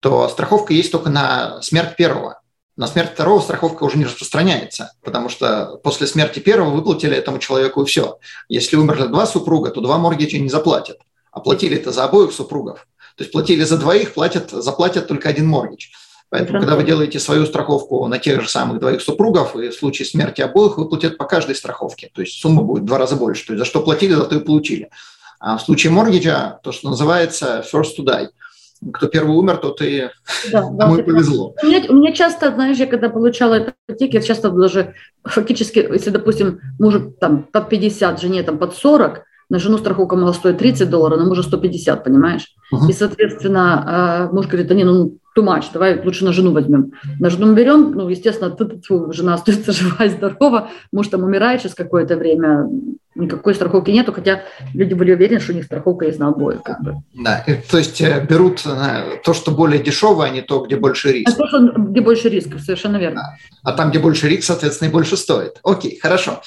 то 0.00 0.28
страховка 0.28 0.72
есть 0.72 0.92
только 0.92 1.10
на 1.10 1.62
смерть 1.62 1.96
первого. 1.96 2.39
На 2.80 2.86
смерть 2.86 3.10
второго 3.12 3.42
страховка 3.42 3.84
уже 3.84 3.98
не 3.98 4.06
распространяется, 4.06 4.92
потому 5.04 5.28
что 5.28 5.78
после 5.84 6.06
смерти 6.06 6.38
первого 6.38 6.70
выплатили 6.70 7.14
этому 7.14 7.38
человеку 7.38 7.82
и 7.82 7.84
все. 7.84 8.16
Если 8.48 8.76
умерли 8.76 9.06
два 9.06 9.26
супруга, 9.26 9.68
то 9.68 9.82
два 9.82 9.98
моргича 9.98 10.38
не 10.38 10.48
заплатят. 10.48 10.96
А 11.30 11.40
платили 11.40 11.76
это 11.76 11.92
за 11.92 12.04
обоих 12.04 12.32
супругов. 12.32 12.86
То 13.16 13.24
есть 13.24 13.32
платили 13.32 13.64
за 13.64 13.76
двоих, 13.76 14.14
платят, 14.14 14.50
заплатят 14.50 15.08
только 15.08 15.28
один 15.28 15.46
моргич. 15.46 15.92
Поэтому, 16.30 16.60
когда 16.60 16.74
вы 16.74 16.84
делаете 16.84 17.20
свою 17.20 17.44
страховку 17.44 18.06
на 18.06 18.18
тех 18.18 18.40
же 18.40 18.48
самых 18.48 18.80
двоих 18.80 19.02
супругов, 19.02 19.54
и 19.56 19.68
в 19.68 19.74
случае 19.74 20.06
смерти 20.06 20.40
обоих 20.40 20.78
выплатят 20.78 21.18
по 21.18 21.26
каждой 21.26 21.56
страховке. 21.56 22.10
То 22.14 22.22
есть 22.22 22.40
сумма 22.40 22.62
будет 22.62 22.84
в 22.84 22.86
два 22.86 22.96
раза 22.96 23.14
больше. 23.14 23.46
То 23.46 23.52
есть 23.52 23.58
за 23.58 23.66
что 23.66 23.82
платили, 23.82 24.14
за 24.14 24.24
то 24.24 24.36
и 24.36 24.40
получили. 24.40 24.88
А 25.38 25.58
в 25.58 25.60
случае 25.60 25.92
моргиджа, 25.92 26.60
то, 26.62 26.72
что 26.72 26.88
называется 26.88 27.62
first 27.70 27.98
to 27.98 28.06
die– 28.06 28.28
кто 28.92 29.08
первый 29.08 29.36
умер, 29.36 29.58
тот 29.58 29.82
и 29.82 30.08
да, 30.50 30.62
кому 30.62 30.96
да, 30.96 31.02
повезло. 31.02 31.54
У 31.62 31.66
меня, 31.66 31.82
у 31.88 31.94
меня 31.94 32.12
часто, 32.12 32.52
знаешь, 32.52 32.78
я 32.78 32.86
когда 32.86 33.10
получала 33.10 33.58
ипотеки, 33.58 34.16
я 34.16 34.22
часто 34.22 34.50
даже 34.50 34.94
фактически, 35.24 35.78
если, 35.78 36.10
допустим, 36.10 36.60
мужу 36.78 37.14
там 37.20 37.42
под 37.42 37.68
50, 37.68 38.20
жене 38.20 38.42
там 38.42 38.58
под 38.58 38.74
40, 38.74 39.22
на 39.50 39.58
жену 39.58 39.78
страховка 39.78 40.16
могла 40.16 40.32
стоить 40.32 40.58
30 40.58 40.88
долларов, 40.88 41.18
на 41.18 41.26
мужа 41.26 41.42
150, 41.42 42.04
понимаешь? 42.04 42.54
Uh-huh. 42.72 42.88
И, 42.88 42.92
соответственно, 42.92 43.84
а, 43.86 44.32
муж 44.32 44.46
говорит, 44.46 44.68
да 44.68 44.74
не, 44.74 44.84
ну, 44.84 45.18
too 45.40 45.44
much, 45.44 45.66
давай 45.72 46.00
лучше 46.02 46.24
на 46.24 46.32
жену 46.32 46.52
возьмем. 46.52 46.92
На 47.18 47.30
жену 47.30 47.54
берем, 47.54 47.92
ну, 47.92 48.08
естественно, 48.08 48.50
ты, 48.50 48.64
ты, 48.64 49.12
жена 49.12 49.34
остается 49.34 49.72
жива 49.72 50.04
и 50.04 50.08
здорова, 50.08 50.70
муж 50.92 51.08
там 51.08 51.24
умирает 51.24 51.62
через 51.62 51.74
какое-то 51.74 52.16
время, 52.16 52.68
никакой 53.14 53.54
страховки 53.54 53.90
нету, 53.90 54.12
хотя 54.12 54.42
люди 54.74 54.94
были 54.94 55.12
уверены, 55.12 55.40
что 55.40 55.52
у 55.52 55.56
них 55.56 55.64
страховка 55.64 56.06
есть 56.06 56.18
на 56.18 56.28
обоих. 56.28 56.62
Как 56.62 56.80
бы. 56.82 56.96
Да, 57.14 57.44
то 57.70 57.78
есть 57.78 58.00
э, 58.00 58.24
берут 58.28 58.62
э, 58.64 59.20
то, 59.24 59.34
что 59.34 59.50
более 59.50 59.82
дешевое, 59.82 60.28
а 60.28 60.30
не 60.30 60.42
то, 60.42 60.60
где 60.60 60.76
больше 60.76 61.12
риск. 61.12 61.28
А 61.28 61.36
то, 61.36 61.46
что, 61.48 61.72
где 61.76 62.00
больше 62.00 62.28
рисков, 62.28 62.60
совершенно 62.60 62.96
верно. 62.96 63.22
Да. 63.22 63.70
А 63.70 63.76
там, 63.76 63.90
где 63.90 63.98
больше 63.98 64.28
риск, 64.28 64.44
соответственно, 64.44 64.88
и 64.88 64.92
больше 64.92 65.16
стоит. 65.16 65.58
Окей, 65.62 65.98
хорошо. 66.00 66.40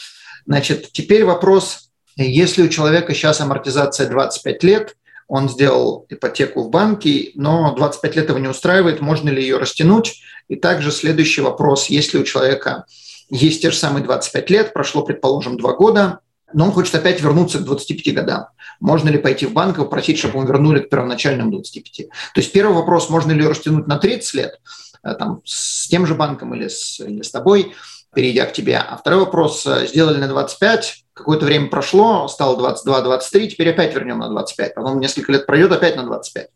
Значит, 0.46 0.92
теперь 0.92 1.26
вопрос, 1.26 1.90
если 2.16 2.64
у 2.64 2.70
человека 2.70 3.14
сейчас 3.14 3.42
амортизация 3.42 4.10
25 4.10 4.64
лет, 4.64 4.96
он 5.34 5.50
сделал 5.50 6.06
ипотеку 6.10 6.62
в 6.62 6.70
банке, 6.70 7.32
но 7.34 7.74
25 7.74 8.16
лет 8.16 8.30
его 8.30 8.38
не 8.38 8.48
устраивает, 8.48 9.02
можно 9.02 9.32
ли 9.32 9.42
ее 9.42 9.58
растянуть? 9.58 10.22
И 10.48 10.56
также 10.56 10.92
следующий 10.92 11.42
вопрос, 11.42 11.88
если 11.88 12.20
у 12.20 12.24
человека 12.24 12.86
есть 13.32 13.64
те 13.64 13.72
же 13.72 13.78
самые 13.78 14.04
25 14.04 14.50
лет, 14.52 14.74
прошло, 14.74 15.02
предположим, 15.02 15.58
2 15.58 15.74
года, 15.74 16.20
но 16.54 16.66
он 16.66 16.72
хочет 16.72 16.94
опять 16.94 17.20
вернуться 17.20 17.58
к 17.58 17.64
25 17.64 18.14
годам. 18.14 18.46
Можно 18.80 19.10
ли 19.10 19.18
пойти 19.18 19.48
в 19.48 19.54
банк 19.54 19.80
и 19.80 19.82
попросить, 19.82 20.20
чтобы 20.20 20.38
он 20.38 20.46
вернули 20.46 20.82
к 20.82 20.90
первоначальным 20.90 21.50
25? 21.50 22.10
То 22.36 22.40
есть 22.40 22.52
первый 22.52 22.76
вопрос, 22.76 23.10
можно 23.10 23.32
ли 23.32 23.42
ее 23.42 23.50
растянуть 23.50 23.88
на 23.88 23.98
30 23.98 24.34
лет, 24.36 24.60
э, 25.04 25.16
там, 25.16 25.42
с 25.46 25.88
тем 25.88 26.06
же 26.06 26.14
банком 26.14 26.54
или 26.54 26.68
с, 26.68 27.00
или 27.00 27.24
с 27.24 27.32
тобой, 27.32 27.74
перейдя 28.14 28.46
к 28.46 28.54
тебе. 28.54 28.78
А 28.78 28.98
второй 28.98 29.22
вопрос, 29.22 29.66
э, 29.66 29.88
сделали 29.88 30.18
на 30.18 30.28
25, 30.28 31.06
какое-то 31.14 31.46
время 31.46 31.68
прошло, 31.68 32.28
стало 32.28 32.58
22-23, 32.58 33.48
теперь 33.48 33.70
опять 33.70 33.94
вернем 33.94 34.20
на 34.20 34.30
25, 34.30 34.76
потом 34.76 35.00
несколько 35.00 35.32
лет 35.32 35.46
пройдет, 35.46 35.72
опять 35.72 35.96
на 35.96 36.04
25. 36.04 36.48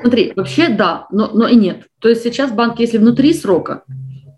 Смотри, 0.00 0.32
вообще 0.36 0.68
да, 0.68 1.06
но, 1.10 1.30
но 1.32 1.48
и 1.48 1.56
нет. 1.56 1.84
То 2.00 2.08
есть 2.08 2.22
сейчас 2.22 2.50
банк, 2.50 2.78
если 2.78 2.98
внутри 2.98 3.32
срока, 3.32 3.84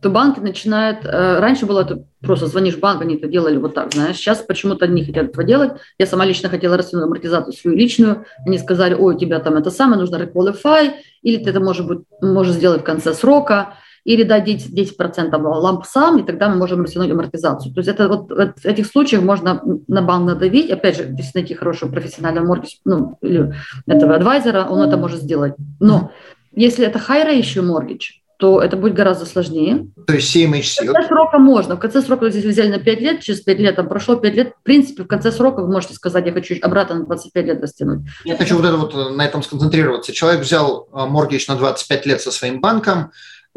то 0.01 0.11
банки 0.11 0.39
начинают... 0.39 1.05
Э, 1.05 1.41
раньше 1.41 1.67
было 1.67 1.81
это 1.81 2.05
просто 2.21 2.47
звонишь 2.47 2.77
в 2.77 2.81
банк, 2.81 3.03
они 3.03 3.17
это 3.17 3.27
делали 3.27 3.57
вот 3.57 3.75
так, 3.75 3.93
знаешь. 3.93 4.17
Сейчас 4.17 4.39
почему-то 4.39 4.85
они 4.85 5.05
хотят 5.05 5.31
этого 5.31 5.43
делать. 5.43 5.73
Я 5.99 6.07
сама 6.07 6.25
лично 6.25 6.49
хотела 6.49 6.77
растянуть 6.77 7.07
амортизацию 7.07 7.53
свою 7.53 7.77
личную. 7.77 8.25
Они 8.47 8.59
сказали, 8.59 8.95
ой, 8.95 9.17
у 9.17 9.19
тебя 9.19 9.41
там 9.41 9.57
это 9.57 9.73
самое, 9.73 10.01
нужно 10.01 10.17
requalify, 10.17 10.93
или 11.23 11.43
ты 11.43 11.51
это, 11.51 11.59
может 11.59 11.87
быть, 11.87 12.01
можешь 12.21 12.55
сделать 12.55 12.83
в 12.83 12.85
конце 12.85 13.13
срока 13.13 13.75
или 14.09 14.23
дать 14.23 14.49
10%, 14.49 14.71
10 14.71 14.97
ламп 15.35 15.85
сам, 15.85 16.19
и 16.19 16.23
тогда 16.23 16.49
мы 16.49 16.57
можем 16.57 16.83
растянуть 16.83 17.11
амортизацию. 17.11 17.75
То 17.75 17.81
есть 17.81 17.91
это 17.91 18.09
вот 18.09 18.31
в 18.31 18.65
этих 18.65 18.87
случаях 18.87 19.23
можно 19.23 19.61
на 19.87 20.01
банк 20.01 20.27
надавить, 20.27 20.71
опять 20.71 20.97
же, 20.97 21.15
если 21.19 21.41
найти 21.41 21.53
хорошего 21.53 21.91
профессионального 21.91 22.47
моргидж, 22.47 22.77
ну, 22.87 23.19
или 23.21 23.55
этого 23.87 24.15
адвайзера, 24.15 24.65
он 24.65 24.81
это 24.81 24.97
может 24.97 25.21
сделать. 25.21 25.55
Но 25.79 26.11
Если 26.53 26.87
это 26.87 26.99
high 26.99 27.29
ratio 27.29 27.63
mortgage, 27.63 28.23
то 28.39 28.63
это 28.63 28.79
будет 28.79 28.95
гораздо 28.95 29.27
сложнее. 29.27 29.89
То 30.07 30.15
есть 30.15 30.35
CMHC. 30.35 30.85
В 30.85 30.93
конце 30.93 31.09
срока 31.09 31.39
можно. 31.39 31.77
В 31.77 31.79
конце 31.79 32.01
срока, 32.01 32.25
если 32.25 32.41
вы 32.41 32.49
взяли 32.49 32.71
на 32.71 32.79
5 32.79 33.01
лет, 33.01 33.21
через 33.21 33.43
5 33.43 33.59
лет, 33.59 33.77
там 33.77 33.89
прошло 33.89 34.17
5 34.17 34.35
лет, 34.35 34.53
в 34.59 34.63
принципе, 34.63 35.03
в 35.03 35.07
конце 35.07 35.33
срока 35.33 35.61
вы 35.61 35.71
можете 35.71 35.93
сказать, 35.93 36.25
я 36.25 36.33
хочу 36.33 36.55
обратно 36.63 37.01
на 37.01 37.05
25 37.05 37.45
лет 37.45 37.61
растянуть. 37.61 38.09
Я 38.25 38.39
хочу 38.39 38.57
вот 38.57 38.65
это 38.65 38.77
вот 38.79 38.95
э, 38.95 39.11
на 39.11 39.27
этом 39.27 39.43
сконцентрироваться. 39.43 40.15
Человек 40.15 40.41
взял 40.41 40.89
моргич 40.93 41.47
на 41.47 41.57
25 41.57 42.07
лет 42.07 42.23
со 42.23 42.31
своим 42.31 42.63
банком, 42.63 43.11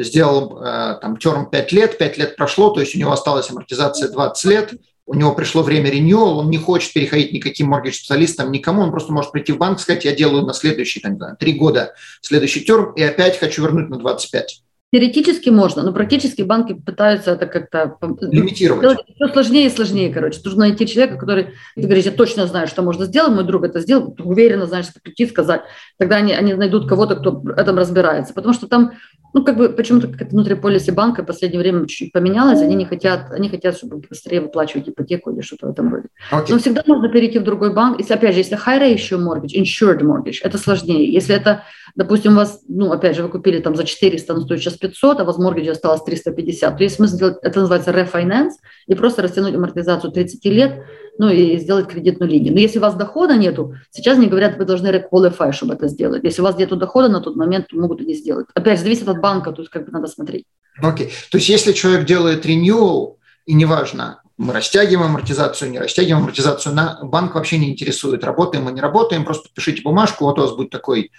сделал 0.03 0.61
э, 0.61 0.97
там 1.01 1.17
терм 1.17 1.49
5 1.49 1.71
лет, 1.71 1.97
5 1.97 2.17
лет 2.17 2.35
прошло, 2.35 2.69
то 2.69 2.79
есть 2.79 2.95
у 2.95 2.99
него 2.99 3.11
осталась 3.11 3.49
амортизация 3.49 4.09
20 4.09 4.45
лет, 4.45 4.73
у 5.05 5.13
него 5.13 5.33
пришло 5.33 5.63
время 5.63 5.89
ренюал, 5.89 6.39
он 6.39 6.49
не 6.49 6.57
хочет 6.57 6.93
переходить 6.93 7.33
никаким 7.33 7.67
моргидж-специалистам, 7.67 8.51
никому, 8.51 8.81
он 8.83 8.91
просто 8.91 9.11
может 9.11 9.31
прийти 9.31 9.51
в 9.51 9.57
банк 9.57 9.79
и 9.79 9.81
сказать, 9.81 10.05
я 10.05 10.15
делаю 10.15 10.45
на 10.45 10.53
следующий, 10.53 10.99
там, 10.99 11.17
3 11.37 11.53
года 11.53 11.93
следующий 12.21 12.61
терм 12.61 12.93
и 12.93 13.01
опять 13.01 13.37
хочу 13.37 13.63
вернуть 13.63 13.89
на 13.89 13.97
25. 13.97 14.61
Теоретически 14.93 15.49
можно, 15.49 15.83
но 15.83 15.93
практически 15.93 16.41
банки 16.41 16.73
пытаются 16.73 17.31
это 17.31 17.45
как-то 17.47 17.97
лимитировать. 18.21 18.99
Все 19.15 19.27
сложнее 19.29 19.67
и 19.67 19.69
сложнее, 19.69 20.13
короче. 20.13 20.41
Нужно 20.43 20.61
найти 20.61 20.85
человека, 20.85 21.17
который, 21.17 21.53
ты 21.75 21.81
говоришь, 21.83 22.05
я 22.05 22.11
точно 22.11 22.45
знаю, 22.45 22.67
что 22.67 22.81
можно 22.81 23.05
сделать, 23.05 23.31
мой 23.31 23.45
друг 23.45 23.63
это 23.63 23.79
сделал, 23.79 24.13
уверенно 24.19 24.65
знаешь, 24.65 24.87
что 24.87 24.99
прийти 25.01 25.25
сказать. 25.27 25.61
Тогда 25.97 26.17
они, 26.17 26.33
они 26.33 26.55
найдут 26.55 26.89
кого-то, 26.89 27.15
кто 27.15 27.31
в 27.31 27.49
этом 27.49 27.77
разбирается. 27.77 28.33
Потому 28.33 28.53
что 28.53 28.67
там 28.67 28.91
ну, 29.33 29.43
как 29.43 29.57
бы 29.57 29.69
почему-то 29.69 30.07
как 30.07 30.21
это 30.21 30.31
внутри 30.31 30.55
полиси 30.55 30.91
банка 30.91 31.23
в 31.23 31.25
последнее 31.25 31.59
время 31.61 31.87
чуть-чуть 31.87 32.11
поменялось, 32.11 32.61
они 32.61 32.75
не 32.75 32.85
хотят, 32.85 33.31
они 33.31 33.49
хотят, 33.49 33.77
чтобы 33.77 33.97
быстрее 33.97 34.41
выплачивать 34.41 34.89
ипотеку 34.89 35.31
или 35.31 35.41
что-то 35.41 35.67
в 35.67 35.71
этом 35.71 35.93
роде. 35.93 36.07
Okay. 36.31 36.47
Но 36.49 36.59
всегда 36.59 36.83
можно 36.85 37.09
перейти 37.09 37.39
в 37.39 37.43
другой 37.43 37.73
банк. 37.73 37.99
Если, 37.99 38.13
опять 38.13 38.33
же, 38.33 38.39
если 38.41 38.57
high 38.57 38.95
ratio 38.95 39.17
mortgage, 39.17 39.55
insured 39.55 40.01
mortgage, 40.01 40.39
это 40.43 40.57
сложнее. 40.57 41.11
Если 41.11 41.33
это, 41.33 41.63
допустим, 41.95 42.33
у 42.33 42.37
вас, 42.37 42.61
ну, 42.67 42.91
опять 42.91 43.15
же, 43.15 43.23
вы 43.23 43.29
купили 43.29 43.59
там 43.59 43.75
за 43.75 43.85
400, 43.85 44.33
но 44.33 44.41
стоит 44.41 44.59
сейчас 44.59 44.73
500, 44.81 45.19
а 45.19 45.23
mortgage 45.39 45.69
осталось 45.69 46.03
350, 46.03 46.77
то 46.77 46.83
есть 46.83 46.95
смысл 46.95 47.15
сделать, 47.15 47.37
это 47.41 47.59
называется 47.59 47.91
refinance, 47.91 48.51
и 48.87 48.95
просто 48.95 49.21
растянуть 49.21 49.55
амортизацию 49.55 50.11
30 50.11 50.45
лет, 50.45 50.83
ну 51.17 51.29
и 51.29 51.57
сделать 51.57 51.87
кредитную 51.87 52.29
линию. 52.29 52.53
Но 52.53 52.59
если 52.59 52.79
у 52.79 52.81
вас 52.81 52.95
дохода 52.95 53.35
нету, 53.35 53.75
сейчас 53.91 54.17
не 54.17 54.27
говорят, 54.27 54.57
вы 54.57 54.65
должны 54.65 54.87
requalify, 54.87 55.51
чтобы 55.51 55.75
это 55.75 55.87
сделать. 55.87 56.23
Если 56.23 56.41
у 56.41 56.45
вас 56.45 56.57
нету 56.57 56.75
дохода 56.75 57.07
на 57.07 57.21
тот 57.21 57.35
момент, 57.35 57.67
то 57.67 57.77
могут 57.77 58.01
и 58.01 58.05
не 58.05 58.15
сделать. 58.15 58.47
Опять 58.53 58.79
же, 58.79 58.83
зависит 58.83 59.07
от 59.07 59.21
банка, 59.21 59.53
есть 59.57 59.71
как 59.71 59.85
бы 59.85 59.91
надо 59.91 60.07
смотреть. 60.07 60.45
Окей. 60.81 61.07
Okay. 61.07 61.11
То 61.31 61.37
есть 61.37 61.49
если 61.49 61.71
человек 61.73 62.05
делает 62.05 62.45
renewal, 62.45 63.15
и 63.45 63.53
неважно, 63.53 64.21
мы 64.37 64.53
растягиваем 64.53 65.11
амортизацию, 65.11 65.69
не 65.71 65.79
растягиваем 65.79 66.23
амортизацию, 66.23 66.73
на 66.73 66.99
банк 67.03 67.35
вообще 67.35 67.57
не 67.57 67.69
интересует, 67.69 68.23
работаем 68.23 68.65
мы 68.65 68.71
не 68.71 68.81
работаем, 68.81 69.23
просто 69.23 69.43
подпишите 69.43 69.83
бумажку, 69.83 70.25
вот 70.25 70.39
у 70.39 70.41
вас 70.41 70.51
будет 70.55 70.71
такой 70.71 71.11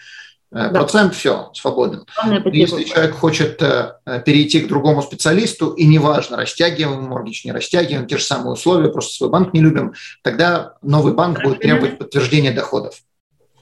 да. 0.52 0.68
процент, 0.68 1.14
все, 1.14 1.50
свободен. 1.54 2.04
Если 2.52 2.84
человек 2.84 3.14
хочет 3.14 3.60
э, 3.62 3.94
перейти 4.24 4.60
к 4.60 4.68
другому 4.68 5.02
специалисту, 5.02 5.70
и 5.70 5.86
неважно, 5.86 6.36
растягиваем 6.36 7.04
моргич, 7.04 7.44
не 7.44 7.52
растягиваем, 7.52 8.06
те 8.06 8.18
же 8.18 8.24
самые 8.24 8.52
условия, 8.52 8.90
просто 8.90 9.14
свой 9.14 9.30
банк 9.30 9.54
не 9.54 9.60
любим, 9.60 9.94
тогда 10.22 10.74
новый 10.82 11.14
банк 11.14 11.42
будет 11.42 11.60
требовать 11.60 11.98
подтверждения 11.98 12.52
доходов. 12.52 12.96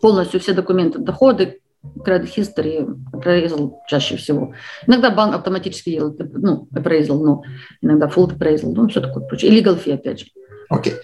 Полностью 0.00 0.40
все 0.40 0.52
документы, 0.52 0.98
доходы, 0.98 1.60
credit 2.04 2.28
history, 2.36 2.86
appraisal 3.12 3.74
чаще 3.88 4.16
всего. 4.16 4.54
Иногда 4.86 5.10
банк 5.10 5.34
автоматически 5.34 5.90
делает, 5.90 6.18
ну, 6.34 6.68
appraisal, 6.74 7.22
но 7.22 7.42
иногда 7.80 8.06
full 8.08 8.36
appraisal, 8.36 8.72
ну, 8.74 8.88
все 8.88 9.00
такое 9.00 9.24
прочее. 9.24 9.52
И 9.52 9.62
legal 9.62 9.82
fee, 9.82 9.94
опять 9.94 10.20
же. 10.20 10.26
Окей. 10.68 10.94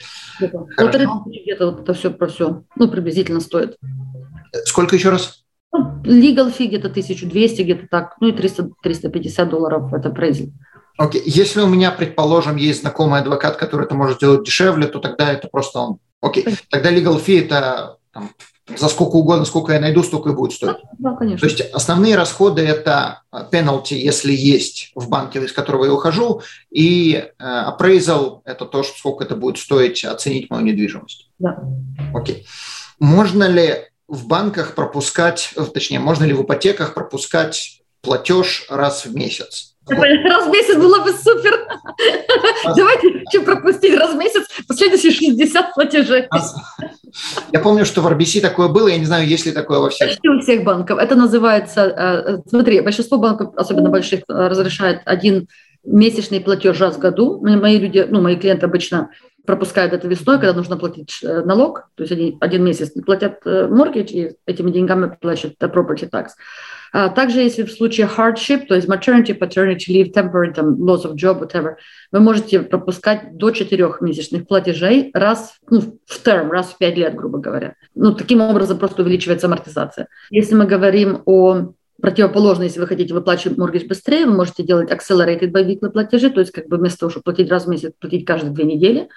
Okay. 0.41 0.51
Полторы 0.77 1.07
тысячи 1.25 1.43
где-то 1.45 1.71
вот 1.71 1.81
это 1.83 1.95
все 1.95 2.11
про 2.11 2.27
все, 2.27 2.65
ну, 2.77 2.89
приблизительно 2.89 3.41
стоит. 3.41 3.77
Сколько 4.65 4.97
еще 4.97 5.11
раз? 5.11 5.46
Ну, 5.79 6.03
legal 6.05 6.53
fee 6.57 6.67
где-то 6.67 6.89
1200, 6.89 7.63
где-то 7.63 7.87
так, 7.91 8.17
ну 8.21 8.29
и 8.29 8.33
300, 8.33 8.71
350 8.83 9.49
долларов 9.49 9.93
это 9.93 10.11
прейзинг. 10.11 10.53
Окей, 10.99 11.21
okay. 11.21 11.25
если 11.27 11.61
у 11.61 11.67
меня, 11.67 11.91
предположим, 11.91 12.57
есть 12.57 12.81
знакомый 12.81 13.21
адвокат, 13.21 13.57
который 13.57 13.85
это 13.85 13.95
может 13.95 14.17
сделать 14.17 14.45
дешевле, 14.45 14.87
то 14.87 14.99
тогда 14.99 15.33
это 15.33 15.49
просто 15.49 15.79
он. 15.79 15.99
Окей, 16.23 16.45
okay. 16.45 16.59
тогда 16.71 16.91
legal 16.91 17.23
fee 17.23 17.45
это 17.45 17.99
там, 18.13 18.31
за 18.75 18.89
сколько 18.89 19.17
угодно, 19.17 19.45
сколько 19.45 19.73
я 19.73 19.81
найду, 19.81 20.03
столько 20.03 20.31
и 20.31 20.35
будет 20.35 20.53
стоить. 20.53 20.79
Да, 20.99 21.15
конечно. 21.15 21.39
То 21.39 21.47
есть 21.47 21.61
основные 21.73 22.17
расходы 22.17 22.63
это 22.63 23.23
penalty, 23.53 23.95
если 23.95 24.33
есть 24.33 24.91
в 24.95 25.09
банке, 25.09 25.45
из 25.45 25.53
которого 25.53 25.85
я 25.85 25.93
ухожу, 25.93 26.43
и 26.71 27.15
э, 27.15 27.45
appraisal– 27.45 28.41
это 28.45 28.65
то, 28.65 28.83
сколько 28.83 29.25
это 29.25 29.37
будет 29.37 29.59
стоить 29.59 30.05
оценить 30.05 30.51
мою 30.51 30.65
недвижимость. 30.65 31.31
Да. 31.39 31.63
Окей. 32.15 32.47
Можно 32.99 33.45
ли 33.45 33.85
в 34.09 34.27
банках 34.27 34.75
пропускать, 34.75 35.51
э, 35.57 35.65
точнее, 35.73 35.99
можно 35.99 36.25
ли 36.25 36.33
в 36.33 36.43
ипотеках 36.43 36.95
пропускать 36.95 37.81
платеж 38.03 38.67
раз 38.69 39.05
в 39.05 39.15
месяц? 39.15 39.75
Раз 39.89 40.47
в 40.47 40.51
месяц 40.51 40.77
было 40.77 41.05
бы 41.05 41.13
супер. 41.13 41.69
Давайте 42.77 43.23
чем 43.31 43.45
пропустить 43.45 43.97
раз 43.97 44.15
в 44.15 44.17
месяц, 44.17 44.45
последующие 44.67 45.13
60 45.13 45.75
платежей. 45.75 46.25
Я 47.53 47.61
помню, 47.61 47.85
что 47.85 48.01
в 48.01 48.07
RBC 48.09 48.41
такое 48.41 48.69
было, 48.69 48.89
я 48.89 48.99
не 48.99 49.05
знаю, 49.05 49.27
есть 49.27 49.47
ли 49.47 49.53
такое 49.53 49.79
во 49.79 49.91
всех. 49.91 50.09
Почти 50.09 50.29
у 50.29 50.41
всех 50.41 50.65
банков. 50.65 50.99
Это 50.99 51.15
называется, 51.15 51.83
э, 51.83 52.39
смотри, 52.49 52.81
большинство 52.81 53.19
банков, 53.19 53.55
особенно 53.57 53.91
больших, 53.91 54.23
разрешает 54.27 55.03
один 55.05 55.49
месячный 55.85 56.41
платеж 56.41 56.81
раз 56.81 56.97
в 56.97 56.99
году. 56.99 57.41
Мои 57.41 57.79
люди, 57.79 58.05
ну, 58.09 58.21
мои 58.21 58.37
клиенты 58.37 58.67
обычно 58.67 59.11
пропускают 59.47 59.93
это 59.93 60.09
весной, 60.09 60.37
когда 60.37 60.53
нужно 60.53 60.77
платить 60.77 61.21
э, 61.23 61.43
налог, 61.43 61.89
то 61.95 62.03
есть 62.03 62.13
они 62.13 62.37
один 62.41 62.65
месяц 62.65 62.91
платят 63.05 63.41
mortgage 63.45 64.11
э, 64.13 64.29
и 64.29 64.37
этими 64.47 64.71
деньгами 64.71 65.17
платят 65.21 65.55
property 65.61 66.09
tax. 66.11 66.29
А 66.93 67.09
также, 67.09 67.41
если 67.41 67.63
в 67.63 67.73
случае 67.73 68.09
hardship, 68.09 68.67
то 68.67 68.75
есть 68.75 68.89
maternity, 68.89 69.39
paternity 69.39 69.89
leave, 69.89 70.13
temporary, 70.13 70.53
там, 70.53 70.75
loss 70.83 71.05
of 71.05 71.15
job, 71.15 71.41
whatever, 71.41 71.75
вы 72.13 72.21
можете 72.21 72.61
пропускать 72.61 73.37
до 73.37 73.51
четырех 73.51 74.01
месячных 74.01 74.47
платежей 74.47 75.11
раз 75.13 75.57
ну, 75.69 75.81
в 75.81 76.27
term, 76.27 76.49
раз 76.49 76.69
в 76.69 76.79
пять 76.79 76.97
лет, 76.97 77.15
грубо 77.15 77.39
говоря. 77.39 77.75
Ну, 77.95 78.13
таким 78.15 78.41
образом 78.41 78.79
просто 78.79 79.03
увеличивается 79.03 79.47
амортизация. 79.47 80.09
Если 80.31 80.55
мы 80.55 80.67
говорим 80.67 81.23
о 81.27 81.73
Противоположно, 82.01 82.65
если 82.65 82.79
вы 82.79 82.87
хотите 82.87 83.15
выплачивать 83.15 83.57
mortgage 83.57 83.89
быстрее, 83.89 84.27
вы 84.27 84.35
можете 84.35 84.63
делать 84.63 84.91
accelerated 84.91 85.51
biweekly 85.51 85.89
платежи, 85.91 86.29
то 86.29 86.41
есть 86.41 86.53
как 86.53 86.69
бы 86.69 86.77
вместо 86.77 87.01
того, 87.01 87.11
чтобы 87.11 87.25
платить 87.25 87.51
раз 87.51 87.65
в 87.65 87.69
месяц, 87.69 87.93
платить 87.99 88.27
каждые 88.27 88.53
две 88.53 88.65
недели. 88.65 89.09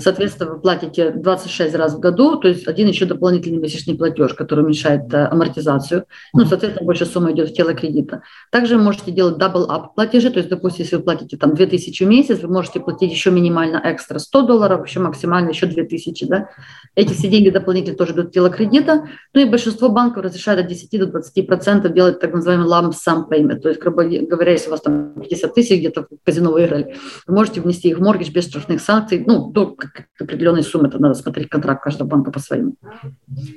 Соответственно, 0.00 0.52
вы 0.52 0.60
платите 0.60 1.10
26 1.10 1.74
раз 1.74 1.94
в 1.94 2.00
году, 2.00 2.36
то 2.36 2.48
есть 2.48 2.68
один 2.68 2.88
еще 2.88 3.04
дополнительный 3.04 3.58
месячный 3.58 3.96
платеж, 3.96 4.34
который 4.34 4.60
уменьшает 4.64 5.12
э, 5.12 5.26
амортизацию. 5.26 6.04
Ну, 6.32 6.44
соответственно, 6.44 6.86
больше 6.86 7.04
сумма 7.06 7.32
идет 7.32 7.50
в 7.50 7.54
тело 7.54 7.74
кредита. 7.74 8.22
Также 8.50 8.76
вы 8.76 8.82
можете 8.82 9.10
делать 9.10 9.38
double 9.38 9.68
up 9.68 9.94
платежи, 9.94 10.30
то 10.30 10.38
есть, 10.38 10.48
допустим, 10.48 10.84
если 10.84 10.96
вы 10.96 11.02
платите 11.02 11.36
там 11.36 11.54
2000 11.54 12.04
в 12.04 12.06
месяц, 12.06 12.40
вы 12.40 12.48
можете 12.48 12.80
платить 12.80 13.10
еще 13.10 13.30
минимально 13.30 13.80
экстра 13.84 14.18
100 14.18 14.42
долларов, 14.42 14.86
еще 14.86 15.00
максимально 15.00 15.50
еще 15.50 15.66
2000, 15.66 16.26
да. 16.26 16.48
Эти 16.94 17.12
все 17.12 17.28
деньги 17.28 17.50
дополнительно 17.50 17.96
тоже 17.96 18.12
идут 18.12 18.28
в 18.28 18.30
тело 18.30 18.50
кредита. 18.50 19.08
Ну 19.34 19.40
и 19.40 19.44
большинство 19.44 19.88
банков 19.88 20.24
разрешают 20.24 20.60
от 20.60 20.68
10 20.68 21.00
до 21.00 21.06
20 21.06 21.46
процентов 21.46 21.92
делать 21.92 22.20
так 22.20 22.32
называемый 22.32 22.68
lump 22.68 22.92
sum 22.92 23.24
payment, 23.28 23.60
то 23.60 23.68
есть, 23.68 23.80
грубо 23.80 24.04
говоря, 24.04 24.52
если 24.52 24.68
у 24.68 24.70
вас 24.70 24.80
там 24.80 25.14
50 25.20 25.54
тысяч 25.54 25.78
где-то 25.78 26.02
в 26.02 26.24
казино 26.24 26.52
выиграли, 26.52 26.94
вы 27.26 27.34
можете 27.34 27.60
внести 27.60 27.88
их 27.88 27.98
в 27.98 28.02
моргидж 28.02 28.30
без 28.30 28.48
штрафных 28.48 28.80
санкций, 28.80 29.24
ну, 29.26 29.50
до 29.50 29.71
определенной 30.18 30.62
суммы, 30.62 30.88
это 30.88 30.98
надо 30.98 31.14
смотреть 31.14 31.48
контракт 31.48 31.82
каждого 31.82 32.08
банка 32.08 32.30
по-своему. 32.30 32.74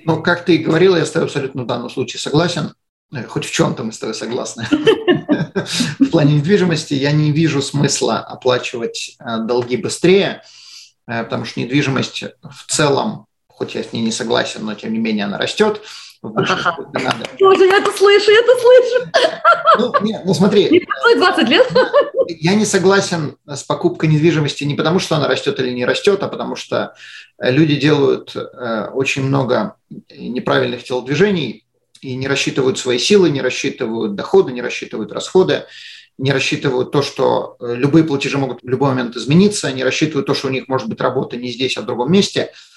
Ну, 0.05 0.21
как 0.21 0.45
ты 0.45 0.55
и 0.55 0.63
говорила, 0.63 0.97
я 0.97 1.05
с 1.05 1.11
тобой 1.11 1.27
абсолютно 1.27 1.63
в 1.63 1.67
данном 1.67 1.89
случае 1.89 2.19
согласен. 2.19 2.71
Э, 3.13 3.23
хоть 3.23 3.45
в 3.45 3.51
чем-то 3.51 3.83
мы 3.83 3.91
с 3.91 3.99
тобой 3.99 4.15
согласны. 4.15 4.67
В 5.99 6.09
плане 6.09 6.35
недвижимости 6.35 6.93
я 6.93 7.11
не 7.11 7.31
вижу 7.31 7.61
смысла 7.61 8.19
оплачивать 8.19 9.15
э, 9.19 9.39
долги 9.39 9.77
быстрее, 9.77 10.41
э, 11.07 11.23
потому 11.23 11.45
что 11.45 11.59
недвижимость 11.59 12.23
в 12.41 12.71
целом, 12.71 13.25
хоть 13.47 13.75
я 13.75 13.83
с 13.83 13.93
ней 13.93 14.01
не 14.01 14.11
согласен, 14.11 14.65
но 14.65 14.75
тем 14.75 14.93
не 14.93 14.99
менее 14.99 15.25
она 15.25 15.37
растет. 15.37 15.81
Боже, 17.39 17.65
я 17.65 17.77
это 17.77 17.91
слышу, 17.91 18.31
я 18.31 18.39
это 18.39 18.51
слышу. 18.59 19.11
Ну, 19.77 19.93
нет, 20.01 20.21
ну 20.25 20.33
смотри. 20.33 20.69
Не 20.69 21.15
20 21.15 21.49
лет. 21.49 21.67
Я 22.27 22.55
не 22.55 22.65
согласен 22.65 23.37
с 23.45 23.63
покупкой 23.63 24.09
недвижимости 24.09 24.63
не 24.63 24.75
потому, 24.75 24.99
что 24.99 25.15
она 25.15 25.27
растет 25.27 25.59
или 25.59 25.71
не 25.71 25.85
растет, 25.85 26.23
а 26.23 26.27
потому 26.27 26.55
что 26.55 26.95
э, 27.39 27.51
люди 27.51 27.75
делают 27.75 28.35
э, 28.35 28.89
очень 28.93 29.23
много 29.23 29.75
неправильных 30.09 30.83
телодвижений 30.83 31.65
и 32.01 32.15
не 32.15 32.27
рассчитывают 32.27 32.79
свои 32.79 32.97
силы, 32.97 33.29
не 33.29 33.41
рассчитывают 33.41 34.15
доходы, 34.15 34.51
не 34.51 34.61
рассчитывают 34.61 35.11
расходы 35.11 35.65
не 36.17 36.31
рассчитывают 36.31 36.93
то, 36.93 37.01
что 37.01 37.57
э, 37.59 37.75
любые 37.75 38.05
платежи 38.05 38.37
могут 38.37 38.63
в 38.63 38.67
любой 38.69 38.91
момент 38.91 39.17
измениться, 39.17 39.69
не 39.73 39.83
рассчитывают 39.83 40.25
то, 40.25 40.33
что 40.33 40.47
у 40.47 40.49
них 40.49 40.69
может 40.69 40.87
быть 40.87 41.01
работа 41.01 41.35
не 41.35 41.51
здесь, 41.51 41.75
а 41.75 41.81
в 41.81 41.85
другом 41.85 42.09
месте– 42.09 42.51
Э, 42.61 42.74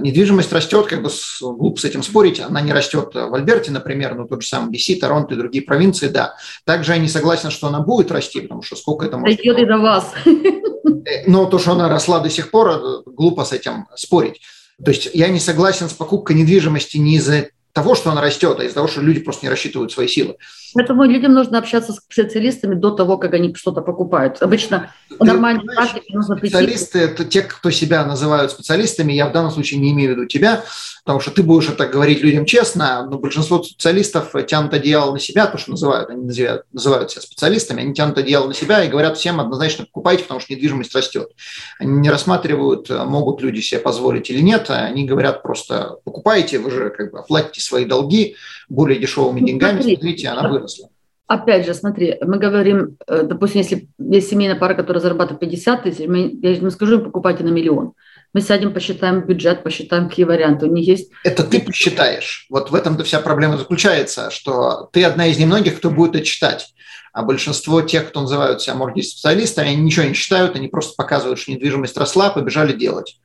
недвижимость 0.00 0.52
растет, 0.52 0.86
как 0.86 1.02
бы 1.02 1.10
глупо 1.40 1.80
с 1.80 1.84
этим 1.84 2.02
спорить, 2.02 2.40
она 2.40 2.60
не 2.60 2.72
растет 2.72 3.10
в 3.12 3.34
Альберте, 3.34 3.70
например, 3.70 4.14
но 4.14 4.24
тот 4.24 4.42
же 4.42 4.48
самый 4.48 4.74
BC, 4.74 4.96
Торонто 4.96 5.34
и 5.34 5.36
другие 5.36 5.62
провинции, 5.62 6.08
да. 6.08 6.34
Также 6.64 6.92
я 6.92 6.98
не 6.98 7.08
согласен, 7.08 7.50
что 7.50 7.66
она 7.66 7.80
будет 7.80 8.10
расти, 8.10 8.40
потому 8.40 8.62
что 8.62 8.76
сколько 8.76 9.04
это 9.04 9.18
может... 9.18 9.36
Дойдет 9.36 9.58
и 9.58 9.66
до 9.66 9.78
вас. 9.78 10.12
Э, 10.24 11.24
но 11.26 11.46
то, 11.46 11.58
что 11.58 11.72
она 11.72 11.88
росла 11.88 12.20
до 12.20 12.30
сих 12.30 12.50
пор, 12.50 12.68
э, 12.68 13.02
глупо 13.06 13.44
с 13.44 13.52
этим 13.52 13.86
спорить. 13.94 14.40
То 14.82 14.90
есть 14.90 15.10
я 15.12 15.28
не 15.28 15.40
согласен 15.40 15.88
с 15.88 15.92
покупкой 15.92 16.36
недвижимости 16.36 16.96
не 16.98 17.16
из-за 17.16 17.48
того, 17.72 17.94
что 17.94 18.10
она 18.10 18.20
растет, 18.20 18.58
а 18.58 18.64
из-за 18.64 18.74
того, 18.74 18.88
что 18.88 19.00
люди 19.00 19.20
просто 19.20 19.46
не 19.46 19.50
рассчитывают 19.50 19.92
свои 19.92 20.08
силы. 20.08 20.36
Поэтому 20.74 21.04
людям 21.04 21.34
нужно 21.34 21.58
общаться 21.58 21.92
с 21.92 21.96
специалистами 21.96 22.74
до 22.74 22.90
того, 22.90 23.18
как 23.18 23.34
они 23.34 23.54
что-то 23.54 23.80
покупают. 23.80 24.42
Обычно 24.42 24.90
нормальные 25.18 25.64
практики 25.64 26.12
нужно 26.12 26.36
прийти. 26.36 26.56
Специалисты– 26.56 26.98
это 27.00 27.24
те, 27.24 27.42
кто 27.42 27.70
себя 27.70 28.04
называют 28.04 28.50
специалистами. 28.50 29.12
Я 29.12 29.28
в 29.28 29.32
данном 29.32 29.50
случае 29.50 29.80
не 29.80 29.92
имею 29.92 30.10
в 30.10 30.16
виду 30.16 30.26
тебя, 30.26 30.64
потому 31.04 31.20
что 31.20 31.30
ты 31.30 31.42
будешь 31.42 31.68
это 31.68 31.86
говорить 31.86 32.22
людям 32.22 32.44
честно, 32.44 33.06
но 33.10 33.18
большинство 33.18 33.62
специалистов 33.62 34.34
тянут 34.46 34.74
одеяло 34.74 35.12
на 35.12 35.18
себя, 35.18 35.46
то, 35.46 35.58
что 35.58 35.70
называют, 35.70 36.10
они 36.10 36.24
называют, 36.24 36.64
называют 36.72 37.10
себя 37.10 37.22
специалистами, 37.22 37.82
они 37.82 37.94
тянут 37.94 38.18
одеяло 38.18 38.48
на 38.48 38.54
себя 38.54 38.84
и 38.84 38.88
говорят 38.88 39.16
всем 39.16 39.40
однозначно 39.40 39.86
покупайте, 39.86 40.24
потому 40.24 40.40
что 40.40 40.52
недвижимость 40.52 40.94
растет. 40.94 41.30
Они 41.78 41.92
не 41.92 42.10
рассматривают, 42.10 42.90
могут 42.90 43.40
люди 43.42 43.60
себе 43.60 43.80
позволить 43.80 44.30
или 44.30 44.40
нет, 44.40 44.66
они 44.68 45.04
говорят 45.04 45.42
просто 45.42 45.96
покупайте, 46.04 46.58
вы 46.58 46.70
же 46.70 46.90
как 46.90 47.12
бы 47.12 47.20
оплатите 47.20 47.60
свои 47.60 47.84
долги 47.84 48.36
более 48.68 48.98
дешевыми 48.98 49.40
ну, 49.40 49.46
деньгами, 49.46 49.80
смотрите, 49.80 50.28
она 50.28 50.48
выросла. 50.48 50.88
Опять 51.26 51.66
же, 51.66 51.74
смотри, 51.74 52.16
мы 52.22 52.38
говорим, 52.38 52.96
э, 53.06 53.22
допустим, 53.22 53.60
если 53.60 53.88
есть 53.98 54.30
семейная 54.30 54.56
пара, 54.56 54.74
которая 54.74 55.02
зарабатывает 55.02 55.40
50 55.40 55.82
тысяч, 55.82 56.06
мы, 56.08 56.38
я 56.40 56.56
не 56.56 56.70
скажу 56.70 57.00
покупайте 57.00 57.44
на 57.44 57.50
миллион 57.50 57.92
мы 58.34 58.40
сядем, 58.40 58.72
посчитаем 58.72 59.22
бюджет, 59.22 59.62
посчитаем, 59.62 60.08
какие 60.08 60.24
варианты 60.24 60.66
у 60.66 60.72
них 60.72 60.86
есть. 60.86 61.10
Это 61.24 61.44
ты 61.44 61.60
посчитаешь. 61.60 62.46
Вот 62.50 62.70
в 62.70 62.74
этом-то 62.74 63.04
вся 63.04 63.20
проблема 63.20 63.56
заключается, 63.56 64.30
что 64.30 64.88
ты 64.92 65.04
одна 65.04 65.26
из 65.26 65.38
немногих, 65.38 65.78
кто 65.78 65.90
будет 65.90 66.14
это 66.14 66.24
читать. 66.24 66.74
А 67.12 67.22
большинство 67.22 67.80
тех, 67.80 68.08
кто 68.08 68.20
называют 68.20 68.60
себя 68.60 68.74
моргидж-специалистами, 68.74 69.68
они 69.68 69.82
ничего 69.82 70.04
не 70.04 70.14
читают, 70.14 70.56
они 70.56 70.68
просто 70.68 70.94
показывают, 70.94 71.38
что 71.38 71.52
недвижимость 71.52 71.96
росла, 71.96 72.30
побежали 72.30 72.74
делать. 72.74 73.18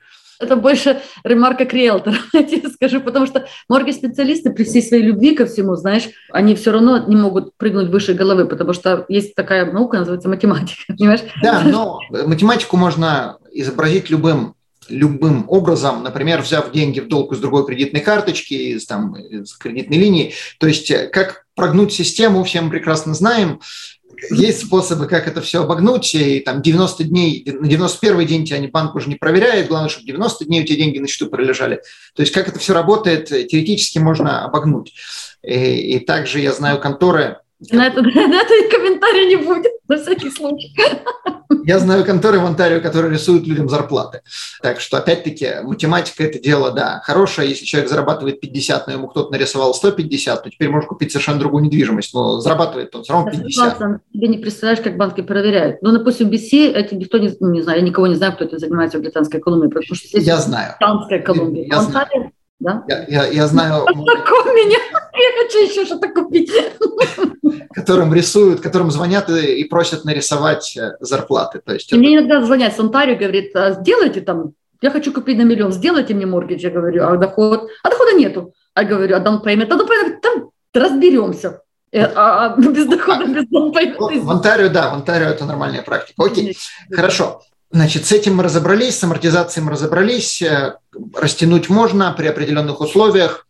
Это 0.43 0.55
больше 0.55 1.01
ремарка 1.23 1.65
к 1.65 1.73
риэлтору, 1.73 2.15
я 2.33 2.43
тебе 2.43 2.69
скажу, 2.69 3.01
потому 3.01 3.25
что 3.25 3.47
морги-специалисты 3.69 4.51
при 4.51 4.63
всей 4.63 4.81
своей 4.81 5.03
любви 5.03 5.35
ко 5.35 5.45
всему, 5.45 5.75
знаешь, 5.75 6.09
они 6.31 6.55
все 6.55 6.71
равно 6.71 7.05
не 7.07 7.15
могут 7.15 7.55
прыгнуть 7.57 7.89
выше 7.89 8.13
головы, 8.13 8.45
потому 8.45 8.73
что 8.73 9.05
есть 9.09 9.35
такая 9.35 9.71
наука, 9.71 9.97
называется 9.97 10.29
математика, 10.29 10.81
понимаешь? 10.87 11.21
Да, 11.41 11.61
но 11.61 11.99
математику 12.09 12.77
можно 12.77 13.37
изобразить 13.51 14.09
любым 14.09 14.55
любым 14.89 15.45
образом, 15.47 16.03
например, 16.03 16.41
взяв 16.41 16.71
деньги 16.71 16.99
в 16.99 17.07
долг 17.07 17.31
из 17.31 17.39
другой 17.39 17.65
кредитной 17.65 18.01
карточки, 18.01 18.53
из, 18.53 18.85
там, 18.85 19.15
из 19.15 19.53
кредитной 19.53 19.97
линии. 19.97 20.33
То 20.59 20.67
есть 20.67 20.91
э, 20.91 21.07
как 21.07 21.45
прогнуть 21.55 21.93
систему, 21.93 22.43
все 22.43 22.61
мы 22.61 22.69
прекрасно 22.69 23.13
знаем. 23.13 23.61
Есть 24.29 24.65
способы, 24.65 25.07
как 25.07 25.27
это 25.27 25.41
все 25.41 25.63
обогнуть, 25.63 26.13
и 26.15 26.39
там 26.39 26.61
90 26.61 27.03
дней, 27.03 27.43
на 27.45 27.67
91 27.67 28.25
день 28.25 28.45
тебя 28.45 28.67
банк 28.69 28.95
уже 28.95 29.09
не 29.09 29.15
проверяет, 29.15 29.67
главное, 29.67 29.89
чтобы 29.89 30.05
90 30.07 30.45
дней 30.45 30.61
у 30.61 30.65
тебя 30.65 30.77
деньги 30.77 30.99
на 30.99 31.07
счету 31.07 31.29
пролежали. 31.29 31.81
То 32.15 32.21
есть 32.21 32.33
как 32.33 32.47
это 32.47 32.59
все 32.59 32.73
работает, 32.73 33.27
теоретически 33.27 33.99
можно 33.99 34.45
обогнуть. 34.45 34.93
И, 35.43 35.95
и 35.95 35.99
также 35.99 36.39
я 36.39 36.53
знаю 36.53 36.79
конторы, 36.79 37.39
на 37.71 37.87
это, 37.87 38.01
на 38.01 38.41
это 38.41 38.75
комментария 38.75 39.27
не 39.27 39.35
будет, 39.37 39.71
на 39.87 39.97
всякий 39.97 40.29
случай. 40.29 40.75
Я 41.65 41.79
знаю 41.79 42.03
конторы 42.03 42.39
в 42.39 42.45
Онтарио, 42.45 42.81
которые 42.81 43.13
рисуют 43.13 43.47
людям 43.47 43.69
зарплаты. 43.69 44.21
Так 44.61 44.81
что, 44.81 44.97
опять-таки, 44.97 45.61
математика– 45.63 46.23
это 46.25 46.39
дело, 46.39 46.71
да, 46.71 47.01
хорошее. 47.03 47.49
Если 47.49 47.65
человек 47.65 47.89
зарабатывает 47.89 48.41
50, 48.41 48.87
но 48.87 48.93
ему 48.93 49.07
кто-то 49.07 49.31
нарисовал 49.31 49.73
150, 49.73 50.43
то 50.43 50.49
теперь 50.49 50.69
может 50.69 50.89
купить 50.89 51.11
совершенно 51.11 51.39
другую 51.39 51.63
недвижимость, 51.63 52.13
но 52.13 52.39
зарабатывает 52.39 52.93
он 52.95 53.03
все 53.03 53.13
равно 53.13 53.31
50. 53.31 53.77
Ты 53.77 53.99
тебе 54.13 54.27
не 54.27 54.37
представляешь, 54.39 54.83
как 54.83 54.97
банки 54.97 55.21
проверяют. 55.21 55.81
Ну, 55.81 55.91
допустим, 55.91 56.29
BC, 56.29 56.73
это 56.73 56.95
никто 56.95 57.17
не, 57.17 57.31
ну, 57.39 57.51
не 57.51 57.61
знаю, 57.61 57.79
я 57.79 57.85
никого 57.85 58.07
не 58.07 58.15
знаю, 58.15 58.33
кто 58.33 58.45
этим 58.45 58.59
занимается 58.59 58.97
в 58.97 59.01
Британской 59.01 59.39
Колумбии, 59.39 59.67
потому 59.67 59.95
что 59.95 60.07
здесь 60.07 60.23
я 60.23 60.37
знаю. 60.37 60.75
Британская 60.79 61.19
Колумбия. 61.19 61.65
Я, 61.65 61.75
я 61.75 61.81
знаю. 61.81 62.31
Да? 62.59 62.83
Я, 62.87 63.05
я, 63.07 63.25
я 63.27 63.47
знаю. 63.47 63.85
Такой 63.85 64.53
меня, 64.53 64.79
я 65.23 65.43
хочу 65.43 65.59
еще 65.63 65.85
что-то 65.85 66.09
купить. 66.09 66.51
Которым 67.73 68.13
рисуют, 68.13 68.61
которым 68.61 68.91
звонят 68.91 69.29
и, 69.29 69.61
и 69.61 69.63
просят 69.63 70.05
нарисовать 70.05 70.77
э, 70.77 70.97
зарплаты. 70.99 71.61
То 71.65 71.73
есть 71.73 71.91
Мне 71.91 72.15
это... 72.15 72.25
иногда 72.25 72.45
звонят 72.45 72.75
с 72.75 72.79
Онтарио, 72.79 73.15
говорит, 73.15 73.55
а 73.55 73.71
сделайте 73.71 74.21
там, 74.21 74.53
я 74.81 74.91
хочу 74.91 75.13
купить 75.13 75.37
на 75.37 75.43
миллион, 75.43 75.71
сделайте 75.71 76.13
мне 76.13 76.25
моргидж. 76.25 76.61
Я 76.61 76.69
говорю, 76.69 77.05
а 77.07 77.17
доход? 77.17 77.69
А 77.83 77.89
дохода 77.89 78.13
нету. 78.13 78.53
А 78.73 78.83
говорю, 78.83 79.15
а 79.15 79.19
даунпеймент? 79.19 79.71
А 79.71 79.75
даунпеймент, 79.75 80.21
там 80.21 80.49
разберемся. 80.73 81.61
Э, 81.91 82.05
а, 82.15 82.45
а 82.45 82.57
без 82.57 82.85
дохода, 82.85 83.25
без 83.25 83.47
даунпеймента. 83.47 84.01
В 84.01 84.29
Онтарио, 84.29 84.69
да, 84.69 84.89
в 84.89 84.93
Онтарио 84.95 85.27
это 85.27 85.45
нормальная 85.45 85.83
практика. 85.83 86.23
Окей, 86.23 86.57
хорошо. 86.91 87.41
Значит, 87.71 88.05
с 88.05 88.11
этим 88.11 88.35
мы 88.35 88.43
разобрались, 88.43 88.99
с 88.99 89.03
амортизацией 89.03 89.65
мы 89.65 89.71
разобрались, 89.71 90.41
э, 90.43 90.77
растянуть 91.15 91.69
можно 91.69 92.13
при 92.13 92.27
определенных 92.27 92.81
условиях. 92.81 93.47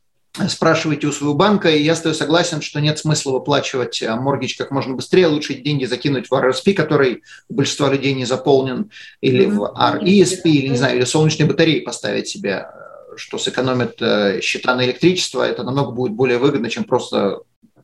Спрашивайте 0.48 1.06
у 1.06 1.12
своего 1.12 1.36
банка, 1.36 1.70
и 1.70 1.84
я 1.84 1.96
стою 1.96 2.16
согласен, 2.16 2.62
что 2.62 2.82
нет 2.82 2.98
смысла 2.98 3.34
выплачивать 3.34 4.02
э, 4.02 4.16
моргич 4.16 4.58
как 4.58 4.72
можно 4.72 4.96
быстрее, 4.96 5.28
лучше 5.28 5.54
деньги 5.54 5.86
закинуть 5.86 6.32
в 6.32 6.34
RSP, 6.34 6.74
который 6.74 7.22
у 7.50 7.54
большинства 7.54 7.92
людей 7.92 8.16
не 8.16 8.26
заполнен, 8.26 8.90
или 9.22 9.46
в 9.46 9.62
RESP, 9.62 10.42
или, 10.46 10.70
не 10.70 10.78
знаю, 10.78 10.98
или 10.98 11.06
солнечные 11.06 11.46
батареи 11.46 11.82
поставить 11.82 12.28
себе, 12.28 12.66
э, 12.66 13.16
что 13.16 13.38
сэкономит 13.38 14.02
счета 14.44 14.76
на 14.76 14.84
электричество, 14.86 15.48
это 15.48 15.62
намного 15.62 15.92
будет 15.92 16.14
более 16.14 16.40
выгодно, 16.40 16.68
чем 16.68 16.84
просто 16.86 17.42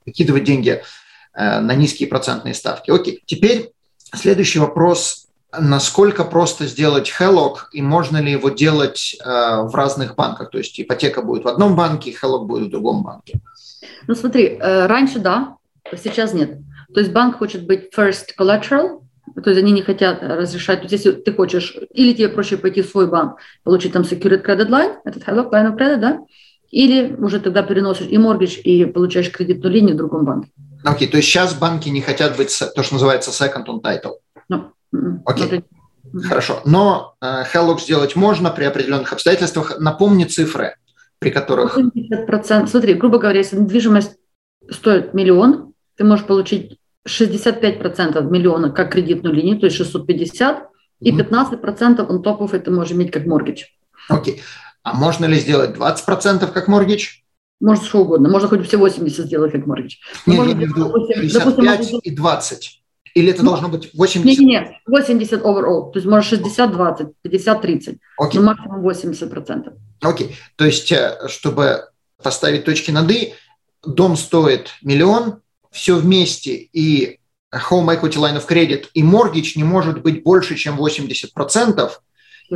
выкидывать 0.08 0.44
деньги 0.44 0.82
на 1.36 1.76
низкие 1.76 2.10
процентные 2.10 2.56
ставки. 2.56 2.90
Окей, 2.90 3.22
теперь 3.28 3.70
следующий 4.16 4.58
вопрос 4.58 5.29
насколько 5.58 6.24
просто 6.24 6.66
сделать 6.66 7.12
Hellock 7.20 7.70
и 7.72 7.82
можно 7.82 8.18
ли 8.18 8.32
его 8.32 8.50
делать 8.50 9.16
э, 9.20 9.28
в 9.28 9.74
разных 9.74 10.16
банках? 10.16 10.52
То 10.52 10.58
есть 10.58 10.80
ипотека 10.80 11.22
будет 11.22 11.44
в 11.44 11.48
одном 11.48 11.76
банке, 11.76 12.12
Hellock 12.12 12.46
будет 12.46 12.68
в 12.68 12.72
другом 12.72 13.04
банке. 13.04 13.40
Ну 14.08 14.16
смотри, 14.16 14.58
э, 14.60 14.86
раньше 14.86 15.20
да, 15.20 15.56
сейчас 16.02 16.34
нет. 16.34 16.60
То 16.94 17.00
есть 17.00 17.12
банк 17.12 17.38
хочет 17.38 17.66
быть 17.66 17.94
first 17.96 18.36
collateral, 18.38 19.02
то 19.36 19.50
есть 19.50 19.62
они 19.62 19.72
не 19.72 19.82
хотят 19.82 20.22
разрешать. 20.22 20.80
То 20.80 20.84
есть 20.86 21.06
если 21.06 21.12
ты 21.12 21.34
хочешь, 21.34 21.76
или 21.94 22.14
тебе 22.14 22.30
проще 22.30 22.58
пойти 22.58 22.82
в 22.82 22.88
свой 22.88 23.08
банк, 23.08 23.38
получить 23.64 23.94
там 23.94 24.04
secured 24.04 24.46
credit 24.46 24.70
line, 24.70 24.98
этот 25.06 25.24
Hellock 25.24 25.52
line 25.52 25.72
of 25.72 25.78
credit, 25.78 25.98
да, 25.98 26.20
или 26.70 27.16
уже 27.16 27.40
тогда 27.40 27.64
переносишь 27.64 28.08
и 28.08 28.18
mortgage, 28.18 28.60
и 28.62 28.86
получаешь 28.86 29.32
кредитную 29.32 29.74
линию 29.74 29.96
в 29.96 29.98
другом 29.98 30.26
банке. 30.26 30.52
Окей, 30.84 31.08
okay, 31.08 31.12
то 31.12 31.18
есть 31.18 31.30
сейчас 31.30 31.54
банки 31.56 31.90
не 31.90 32.02
хотят 32.02 32.38
быть 32.38 32.58
то, 32.76 32.84
что 32.84 32.94
называется 32.94 33.32
second 33.32 33.66
on 33.66 33.82
title. 33.82 34.14
No. 34.52 34.70
Окей. 35.26 35.64
Хорошо. 36.24 36.62
Но 36.66 37.16
э, 37.22 37.44
сделать 37.80 38.16
можно 38.16 38.50
при 38.50 38.64
определенных 38.64 39.14
обстоятельствах. 39.14 39.80
Напомни 39.80 40.24
цифры, 40.26 40.76
при 41.20 41.30
которых... 41.30 41.78
80%. 41.78 42.68
Смотри, 42.68 42.94
грубо 42.96 43.20
говоря, 43.20 43.40
если 43.40 43.58
недвижимость 43.58 44.18
стоит 44.72 45.14
миллион, 45.14 45.74
ты 45.96 46.04
можешь 46.04 46.26
получить 46.26 46.80
65% 47.08 48.22
миллиона 48.30 48.72
как 48.72 48.92
кредитную 48.92 49.36
линию, 49.36 49.60
то 49.60 49.66
есть 49.66 49.78
650, 49.78 50.68
и 51.02 51.12
15% 51.12 52.06
он 52.08 52.24
топов 52.24 52.54
это 52.54 52.72
можешь 52.72 52.94
иметь 52.94 53.12
как 53.12 53.26
моргидж. 53.26 53.66
Окей. 54.10 54.42
А 54.84 54.94
можно 54.94 55.26
ли 55.26 55.36
сделать 55.40 55.76
20% 55.76 56.52
как 56.52 56.68
моргидж? 56.68 57.20
Можно 57.60 57.86
что 57.86 58.02
угодно. 58.02 58.30
Можно 58.30 58.48
хоть 58.48 58.66
все 58.66 58.78
80 58.78 59.26
сделать 59.26 59.52
как 59.52 59.66
моргидж. 59.66 59.98
Нет, 60.26 60.46
я 60.46 60.54
имею 60.54 60.74
в 60.74 60.78
виду 60.78 61.08
65 61.14 61.56
допустим, 61.56 62.00
и 62.00 62.12
20. 62.12 62.82
Или 63.16 63.32
это 63.32 63.44
ну, 63.44 63.52
должно 63.52 63.70
быть 63.70 63.92
80? 63.94 64.40
Нет, 64.40 64.40
нет, 64.40 64.74
80 64.88 65.42
overall. 65.42 65.92
То 65.92 66.00
есть 66.00 66.08
может 66.08 66.26
60, 66.26 66.72
20, 66.72 67.08
50, 67.22 67.62
30. 67.62 67.98
Okay. 68.22 68.30
Но 68.36 68.42
максимум 68.42 68.82
80 68.82 69.30
процентов. 69.30 69.74
Окей. 70.02 70.28
Okay. 70.28 70.34
То 70.56 70.66
есть, 70.66 70.92
э, 70.92 71.18
чтобы 71.28 71.90
поставить 72.22 72.66
точки 72.66 72.92
над 72.92 73.10
«и», 73.12 73.34
дом 73.86 74.18
стоит 74.18 74.72
миллион, 74.82 75.42
все 75.72 75.96
вместе, 75.96 76.56
и 76.56 77.20
home 77.54 77.88
equity 77.88 78.18
line 78.18 78.38
of 78.38 78.48
credit 78.48 78.88
и 78.94 79.02
mortgage 79.02 79.54
не 79.56 79.64
может 79.64 80.02
быть 80.02 80.24
больше, 80.24 80.56
чем 80.56 80.78
80 80.78 81.34
процентов. 81.34 82.02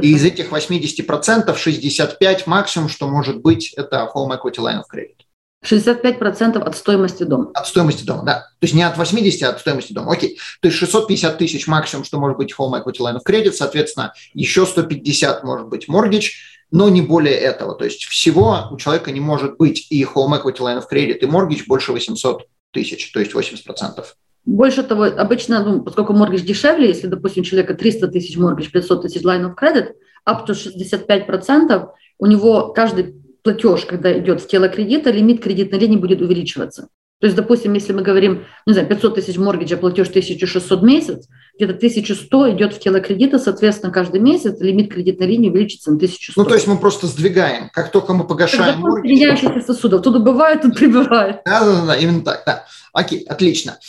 И 0.01 0.13
из 0.13 0.25
этих 0.25 0.51
80 0.51 1.05
процентов 1.05 1.59
65 1.59 2.47
максимум, 2.47 2.89
что 2.89 3.07
может 3.07 3.41
быть, 3.41 3.73
это 3.73 4.09
home 4.13 4.31
equity 4.31 4.57
line 4.57 4.79
of 4.79 4.85
credit. 4.91 5.22
65% 5.63 6.57
от 6.57 6.75
стоимости 6.75 7.23
дома. 7.23 7.51
От 7.53 7.67
стоимости 7.67 8.03
дома, 8.03 8.23
да. 8.23 8.33
То 8.59 8.65
есть 8.65 8.73
не 8.73 8.83
от 8.83 8.97
80, 8.97 9.43
а 9.43 9.49
от 9.49 9.59
стоимости 9.59 9.93
дома. 9.93 10.13
Окей. 10.13 10.37
То 10.61 10.67
есть 10.67 10.77
650 10.77 11.37
тысяч 11.37 11.67
максимум, 11.67 12.03
что 12.03 12.19
может 12.19 12.37
быть 12.37 12.53
home 12.57 12.73
equity 12.73 12.99
line 12.99 13.15
of 13.15 13.21
credit, 13.27 13.53
соответственно, 13.53 14.13
еще 14.33 14.65
150 14.65 15.43
может 15.43 15.67
быть 15.67 15.87
mortgage, 15.87 16.31
но 16.71 16.89
не 16.89 17.01
более 17.01 17.35
этого. 17.35 17.75
То 17.75 17.85
есть 17.85 18.03
всего 18.05 18.67
у 18.71 18.77
человека 18.77 19.11
не 19.11 19.19
может 19.19 19.57
быть 19.57 19.87
и 19.89 20.03
home 20.03 20.39
equity 20.39 20.59
line 20.59 20.79
of 20.79 20.85
credit, 20.91 21.17
и 21.19 21.25
mortgage 21.25 21.63
больше 21.67 21.93
800 21.93 22.45
тысяч, 22.71 23.11
то 23.11 23.19
есть 23.19 23.33
80%. 23.33 24.03
Больше 24.45 24.83
того, 24.83 25.03
обычно, 25.03 25.63
ну, 25.63 25.81
поскольку 25.81 26.13
mortgage 26.13 26.41
дешевле, 26.41 26.89
если, 26.89 27.07
допустим, 27.07 27.43
у 27.43 27.45
человека 27.45 27.75
300 27.75 28.09
тысяч 28.09 28.37
mortgage, 28.37 28.71
500 28.71 29.03
тысяч 29.03 29.21
line 29.21 29.45
of 29.45 29.55
credit, 29.55 29.93
up 30.27 30.45
to 30.45 30.53
65%, 30.53 31.87
у 32.19 32.25
него 32.25 32.73
каждый 32.73 33.15
платеж, 33.43 33.85
когда 33.85 34.17
идет 34.17 34.41
в 34.41 34.47
тело 34.47 34.69
кредита, 34.69 35.11
лимит 35.11 35.43
кредитной 35.43 35.79
линии 35.79 35.97
будет 35.97 36.21
увеличиваться. 36.21 36.87
То 37.23 37.27
есть, 37.27 37.37
допустим, 37.37 37.71
если 37.73 37.93
мы 37.93 38.01
говорим, 38.01 38.43
не 38.65 38.73
знаю, 38.73 38.85
500 38.89 39.15
тысяч 39.15 39.37
моргиджа, 39.37 39.77
платеж 39.77 40.09
1600 40.09 40.81
в 40.81 40.83
месяц, 40.83 41.29
где-то 41.55 41.73
1100 41.73 42.51
идет 42.51 42.73
в 42.73 42.79
тело 42.79 42.99
кредита, 42.99 43.39
соответственно, 43.39 43.93
каждый 43.93 44.19
месяц 44.19 44.59
лимит 44.59 44.91
кредитной 44.91 45.27
линии 45.27 45.49
увеличится 45.49 45.91
на 45.91 45.95
1100. 45.95 46.33
Ну, 46.35 46.45
то 46.45 46.53
есть 46.55 46.67
мы 46.67 46.77
просто 46.77 47.07
сдвигаем, 47.07 47.69
как 47.71 47.91
только 47.91 48.13
мы 48.13 48.27
погашаем 48.27 48.79
моргидж. 48.79 49.09
меняющихся 49.09 49.61
сосудов. 49.61 50.01
Тут 50.01 50.17
убывает, 50.17 50.63
тут 50.63 50.75
прибывает. 50.75 51.37
Да, 51.45 51.63
да, 51.63 51.85
да, 51.85 51.95
именно 51.95 52.23
так, 52.25 52.43
да. 52.45 52.65
Окей, 52.91 53.23
отлично. 53.23 53.79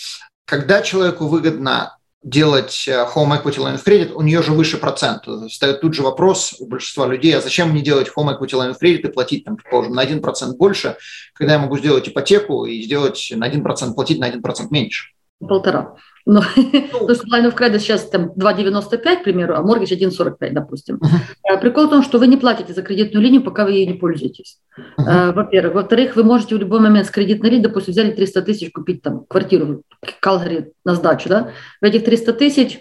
Когда 0.45 0.81
человеку 0.83 1.27
выгодно 1.27 1.97
делать 2.25 2.89
э, 2.89 3.07
home 3.15 3.39
equity 3.39 3.59
line 3.59 3.77
of 3.77 3.85
credit, 3.85 4.13
у 4.13 4.23
нее 4.23 4.43
же 4.43 4.53
выше 4.53 4.79
процент. 4.79 5.25
Встает 5.49 5.83
тут 5.83 5.95
же 5.95 6.03
вопрос 6.03 6.55
у 6.59 6.67
большинства 6.67 7.07
людей, 7.07 7.37
а 7.37 7.41
зачем 7.41 7.71
мне 7.71 7.83
делать 7.83 8.09
home 8.17 8.35
equity 8.35 8.53
line 8.53 8.73
of 8.73 8.77
credit 8.83 9.09
и 9.09 9.13
платить, 9.13 9.45
там, 9.45 9.57
предположим, 9.57 9.93
на 9.93 10.05
1% 10.05 10.21
больше, 10.57 10.97
когда 11.35 11.53
я 11.53 11.59
могу 11.59 11.79
сделать 11.79 12.09
ипотеку 12.09 12.65
и 12.65 12.83
сделать 12.83 13.31
на 13.37 13.49
1%, 13.49 13.95
платить 13.95 14.19
на 14.19 14.31
1% 14.31 14.41
меньше? 14.71 15.11
Полтора. 15.39 15.97
Но, 16.27 16.43
ну, 16.57 16.63
то 17.07 17.11
есть 17.11 17.25
line 17.25 17.51
of 17.51 17.57
credit 17.57 17.79
сейчас 17.79 18.09
там 18.09 18.33
2,95, 18.37 19.21
к 19.21 19.25
примеру, 19.25 19.55
а 19.57 19.63
mortgage 19.63 19.99
1,45, 19.99 20.51
допустим. 20.53 20.97
Uh-huh. 20.97 21.61
Прикол 21.61 21.87
в 21.87 21.91
том, 21.91 22.03
что 22.03 22.19
вы 22.19 22.27
не 22.27 22.37
платите 22.37 22.73
за 22.73 22.83
кредитную 22.83 23.23
линию, 23.23 23.43
пока 23.43 23.65
вы 23.65 23.73
ей 23.73 23.87
не 23.87 23.95
пользуетесь. 23.95 24.59
Uh-huh. 24.79 25.35
Во-первых. 25.35 25.75
Во-вторых, 25.75 26.17
вы 26.17 26.25
можете 26.25 26.55
в 26.55 26.59
любой 26.59 26.81
момент 26.81 27.07
с 27.07 27.11
кредитной 27.11 27.51
линии, 27.51 27.65
допустим, 27.65 27.93
взяли 27.93 28.13
300 28.13 28.43
тысяч, 28.43 28.73
купить 28.73 29.03
там 29.03 29.25
квартиру 29.29 29.83
в 30.03 30.21
Калгари 30.21 30.73
на 30.85 30.95
сдачу, 30.95 31.29
да? 31.29 31.53
В 31.81 31.85
этих 31.85 32.05
300 32.05 32.33
тысяч 32.33 32.81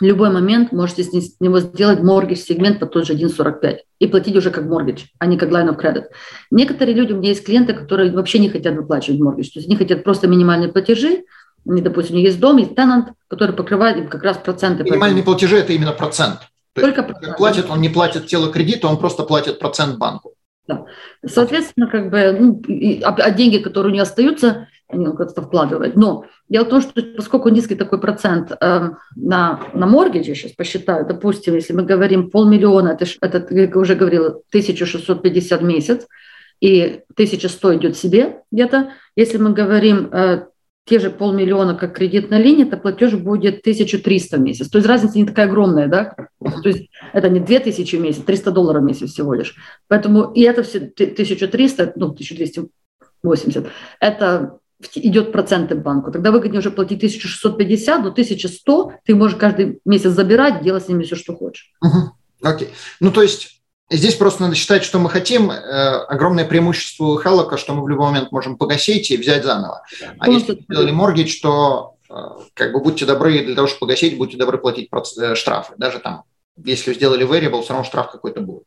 в 0.00 0.04
любой 0.04 0.30
момент 0.30 0.72
можете 0.72 1.04
с 1.04 1.40
него 1.40 1.60
сделать 1.60 2.02
моргидж 2.02 2.38
сегмент 2.38 2.80
по 2.80 2.86
тот 2.86 3.06
же 3.06 3.14
1,45 3.14 3.78
и 4.00 4.06
платить 4.08 4.36
уже 4.36 4.50
как 4.50 4.64
моргидж, 4.64 5.04
а 5.18 5.26
не 5.26 5.38
как 5.38 5.50
line 5.50 5.68
of 5.68 5.80
credit. 5.80 6.06
Некоторые 6.50 6.96
люди, 6.96 7.12
у 7.12 7.18
меня 7.18 7.28
есть 7.28 7.44
клиенты, 7.44 7.72
которые 7.72 8.10
вообще 8.10 8.40
не 8.40 8.48
хотят 8.48 8.74
выплачивать 8.74 9.20
моргидж, 9.20 9.52
то 9.52 9.58
есть 9.60 9.68
они 9.68 9.76
хотят 9.76 10.02
просто 10.02 10.26
минимальные 10.26 10.72
платежи, 10.72 11.24
допустим, 11.64 12.16
есть 12.16 12.40
дом, 12.40 12.56
есть 12.56 12.74
тенант, 12.74 13.12
который 13.28 13.54
покрывает 13.54 13.96
им 13.96 14.08
как 14.08 14.22
раз 14.22 14.36
проценты. 14.38 14.84
Минимальные 14.84 15.22
платежи– 15.22 15.56
это 15.58 15.72
именно 15.72 15.92
процент. 15.92 16.40
Только 16.74 17.02
процент. 17.02 17.36
Платит, 17.36 17.70
он 17.70 17.80
не 17.80 17.88
платит 17.88 18.26
тело 18.26 18.50
кредита, 18.50 18.88
он 18.88 18.98
просто 18.98 19.24
платит 19.24 19.58
процент 19.58 19.98
банку. 19.98 20.32
Да. 20.66 20.84
Соответственно, 21.26 21.88
как 21.88 22.10
бы, 22.10 22.36
ну, 22.38 22.62
а, 23.04 23.14
а 23.14 23.30
деньги, 23.30 23.58
которые 23.58 23.90
у 23.90 23.94
нее 23.94 24.02
остаются, 24.02 24.68
они 24.88 25.06
как-то 25.16 25.42
вкладывать. 25.42 25.96
Но 25.96 26.26
дело 26.48 26.64
в 26.64 26.68
том, 26.68 26.80
что 26.80 27.02
поскольку 27.16 27.48
низкий 27.48 27.74
такой 27.74 28.00
процент 28.00 28.52
э, 28.52 28.90
на, 29.16 29.60
на 29.74 29.86
моргидж, 29.86 30.28
я 30.28 30.34
сейчас 30.34 30.52
посчитаю, 30.52 31.06
допустим, 31.06 31.54
если 31.54 31.72
мы 31.72 31.82
говорим 31.82 32.30
полмиллиона, 32.30 32.90
это, 32.90 33.06
это 33.20 33.40
как 33.40 33.76
уже 33.76 33.94
говорила, 33.94 34.28
1650 34.50 35.60
в 35.60 35.64
месяц, 35.64 36.06
и 36.60 37.00
1100 37.14 37.76
идет 37.76 37.96
себе 37.96 38.42
где-то. 38.52 38.92
Если 39.16 39.38
мы 39.38 39.52
говорим 39.52 40.08
э, 40.12 40.46
те 40.84 40.98
же 40.98 41.10
полмиллиона, 41.10 41.74
как 41.74 41.94
кредитная 41.96 42.40
линия, 42.40 42.66
то 42.66 42.76
платеж 42.76 43.14
будет 43.14 43.60
1300 43.60 44.36
в 44.36 44.40
месяц. 44.40 44.68
То 44.68 44.78
есть 44.78 44.88
разница 44.88 45.18
не 45.18 45.26
такая 45.26 45.46
огромная, 45.46 45.86
да? 45.86 46.14
То 46.40 46.68
есть 46.68 46.88
это 47.12 47.28
не 47.28 47.40
2000 47.40 47.96
в 47.96 48.00
месяц, 48.00 48.22
300 48.24 48.50
долларов 48.50 48.82
в 48.82 48.86
месяц 48.86 49.10
всего 49.12 49.34
лишь. 49.34 49.54
Поэтому 49.88 50.32
и 50.32 50.42
это 50.42 50.62
все 50.64 50.78
1300, 50.78 51.92
ну, 51.96 52.06
1280, 52.06 53.66
это 54.00 54.58
идет 54.96 55.30
проценты 55.30 55.76
банку. 55.76 56.10
Тогда 56.10 56.32
выгоднее 56.32 56.58
уже 56.58 56.72
платить 56.72 56.98
1650, 56.98 58.02
но 58.02 58.08
1100 58.08 58.92
ты 59.04 59.14
можешь 59.14 59.36
каждый 59.36 59.80
месяц 59.84 60.10
забирать, 60.10 60.62
делать 60.64 60.84
с 60.84 60.88
ними 60.88 61.04
все, 61.04 61.14
что 61.14 61.36
хочешь. 61.36 61.72
Окей. 62.42 62.66
Okay. 62.68 62.70
Ну, 62.98 63.12
то 63.12 63.22
есть 63.22 63.51
Здесь 63.92 64.14
просто 64.14 64.42
надо 64.42 64.54
считать, 64.54 64.84
что 64.84 64.98
мы 64.98 65.10
хотим. 65.10 65.50
Э, 65.50 66.04
огромное 66.04 66.46
преимущество 66.46 67.04
у 67.04 67.16
Хеллока, 67.16 67.58
что 67.58 67.74
мы 67.74 67.82
в 67.82 67.88
любой 67.88 68.06
момент 68.06 68.32
можем 68.32 68.56
погасить 68.56 69.10
и 69.10 69.18
взять 69.18 69.44
заново. 69.44 69.82
А 70.18 70.30
если 70.30 70.52
вы 70.52 70.60
сделали 70.62 70.90
моргидж, 70.92 71.40
то 71.42 71.96
э, 72.08 72.14
как 72.54 72.72
бы 72.72 72.80
будьте 72.80 73.04
добры, 73.04 73.44
для 73.44 73.54
того, 73.54 73.68
чтобы 73.68 73.80
погасить, 73.80 74.16
будьте 74.16 74.38
добры 74.38 74.56
платить 74.56 74.88
э, 75.18 75.34
штрафы. 75.34 75.74
Даже 75.76 75.98
там, 75.98 76.24
если 76.56 76.94
сделали 76.94 77.26
variable, 77.26 77.62
все 77.62 77.74
равно 77.74 77.84
штраф 77.84 78.10
какой-то 78.10 78.40
будет. 78.40 78.64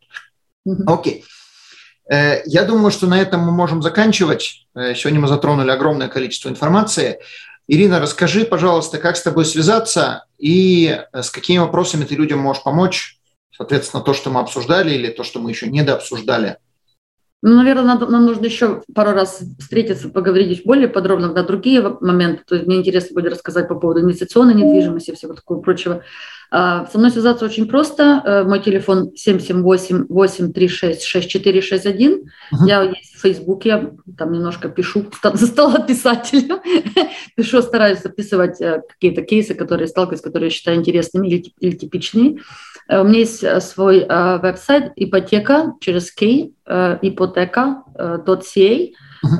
Окей. 0.86 1.24
Okay. 1.24 2.42
Я 2.46 2.66
думаю, 2.66 2.92
что 2.92 3.08
на 3.08 3.20
этом 3.20 3.42
мы 3.42 3.52
можем 3.52 3.82
заканчивать. 3.82 4.68
Сегодня 4.76 5.20
мы 5.20 5.28
затронули 5.28 5.72
огромное 5.72 6.08
количество 6.08 6.50
информации. 6.50 7.20
Ирина, 7.68 8.00
расскажи, 8.00 8.46
пожалуйста, 8.46 9.00
как 9.00 9.18
с 9.18 9.24
тобой 9.24 9.44
связаться 9.46 10.26
и 10.38 11.02
с 11.14 11.32
какими 11.32 11.58
вопросами 11.58 12.06
ты 12.06 12.14
людям 12.14 12.38
можешь 12.38 12.62
помочь 12.62 13.20
Соответственно, 13.58 14.04
то, 14.04 14.14
что 14.14 14.30
мы 14.30 14.42
обсуждали 14.42 14.94
или 14.94 15.10
то, 15.10 15.24
что 15.24 15.40
мы 15.40 15.50
еще 15.50 15.68
не 15.68 15.84
дообсуждали. 15.84 16.58
Ну, 17.42 17.56
наверное, 17.56 17.84
надо, 17.84 18.08
нам 18.08 18.26
нужно 18.26 18.46
еще 18.46 18.82
пару 18.94 19.12
раз 19.12 19.42
встретиться, 19.60 20.10
поговорить 20.10 20.64
более 20.66 20.88
подробно 20.88 21.32
на 21.32 21.44
другие 21.44 21.82
моменты. 22.02 22.44
То 22.48 22.56
есть 22.56 22.68
мне 22.68 22.78
интересно 22.78 23.14
будет 23.14 23.34
рассказать 23.34 23.68
по 23.68 23.76
поводу 23.76 24.02
инвестиционной 24.02 24.56
недвижимости 24.56 25.12
и 25.12 25.16
всего 25.16 25.34
такого 25.34 25.62
прочего. 25.62 26.04
А, 26.52 26.86
со 26.86 26.98
мной 26.98 27.12
связаться 27.12 27.46
очень 27.46 27.68
просто. 27.68 28.22
Э, 28.26 28.44
мой 28.44 28.60
телефон 28.60 29.12
778-836-6461. 29.16 31.98
Uh-huh. 31.98 32.68
Я 32.68 32.82
есть 32.84 33.16
в 33.16 33.22
Фейсбуке, 33.22 33.70
я 33.70 33.92
там 34.18 34.32
немножко 34.32 34.70
пишу, 34.70 35.06
стала 35.36 35.82
писателем. 35.82 36.62
пишу, 37.36 37.62
стараюсь 37.62 38.02
записывать 38.02 38.62
э, 38.62 38.82
какие-то 38.88 39.24
кейсы, 39.24 39.54
которые 39.56 39.88
сталкиваюсь, 39.88 40.22
которые 40.22 40.48
я 40.48 40.52
считаю 40.52 40.78
интересными 40.78 41.28
или, 41.28 41.54
или 41.60 41.76
типичными. 41.76 42.40
Э, 42.88 43.02
у 43.02 43.04
меня 43.04 43.20
есть 43.20 43.44
свой 43.62 44.06
веб-сайт 44.06 44.94
ипотека 44.96 45.74
через 45.82 46.12
K, 46.12 46.52
ипотека.ca. 47.02 48.94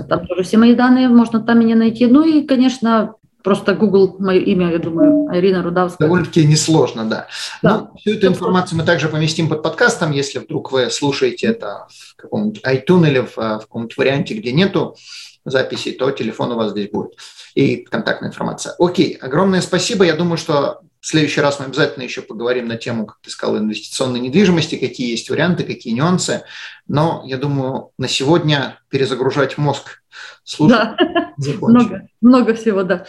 Там 0.10 0.26
тоже 0.26 0.44
все 0.44 0.58
мои 0.58 0.74
данные, 0.74 1.10
можно 1.10 1.42
там 1.42 1.60
меня 1.60 1.76
найти. 1.76 2.08
Ну 2.08 2.26
и, 2.26 2.48
конечно, 2.48 3.14
Просто 3.46 3.76
Google, 3.76 4.16
мое 4.18 4.40
имя, 4.40 4.72
я 4.72 4.80
думаю, 4.80 5.30
Ирина 5.32 5.62
Рудавская. 5.62 6.08
Довольно-таки 6.08 6.44
несложно, 6.48 7.06
да. 7.06 7.28
да. 7.62 7.78
Ну, 7.78 7.98
всю 8.00 8.18
эту 8.18 8.26
информацию 8.26 8.80
мы 8.80 8.84
также 8.84 9.08
поместим 9.08 9.50
под 9.50 9.62
подкастом, 9.62 10.12
если 10.12 10.40
вдруг 10.40 10.72
вы 10.72 10.90
слушаете 10.90 11.46
это 11.46 11.88
в 11.90 12.16
каком-нибудь 12.16 12.64
iTunes 12.64 13.08
или 13.08 13.20
в, 13.20 13.38
в 13.38 13.60
каком-нибудь 13.60 13.96
варианте, 13.98 14.34
где 14.34 14.52
нету 14.52 14.96
записей, 15.46 15.92
то 15.92 16.10
телефон 16.10 16.54
у 16.54 16.56
вас 16.56 16.72
здесь 16.72 16.90
будет 16.90 17.12
и 17.54 17.78
контактная 17.78 18.30
информация. 18.30 18.74
Окей, 18.80 19.14
огромное 19.14 19.62
спасибо. 19.62 20.06
Я 20.06 20.16
думаю, 20.16 20.38
что 20.38 20.82
в 21.00 21.06
следующий 21.06 21.40
раз 21.40 21.60
мы 21.60 21.66
обязательно 21.66 22.02
еще 22.02 22.24
поговорим 22.24 22.68
на 22.68 22.78
тему, 22.78 23.06
как 23.06 23.18
ты 23.22 23.30
сказал, 23.30 23.60
инвестиционной 23.60 24.22
недвижимости, 24.22 24.76
какие 24.76 25.12
есть 25.12 25.30
варианты, 25.30 25.64
какие 25.66 25.94
нюансы. 25.94 26.42
Но 26.88 27.22
я 27.28 27.38
думаю, 27.38 27.92
на 28.00 28.08
сегодня 28.08 28.80
перезагружать 28.90 29.60
мозг 29.60 30.02
слушать 30.44 30.80
да. 30.98 31.34
много, 31.62 32.08
много 32.22 32.56
всего, 32.56 32.82
да. 32.82 33.06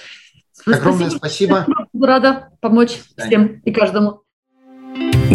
Огромное 0.66 1.10
спасибо. 1.10 1.64
спасибо. 1.66 2.06
Рада 2.06 2.50
помочь 2.60 3.00
всем 3.16 3.60
и 3.64 3.72
каждому. 3.72 4.25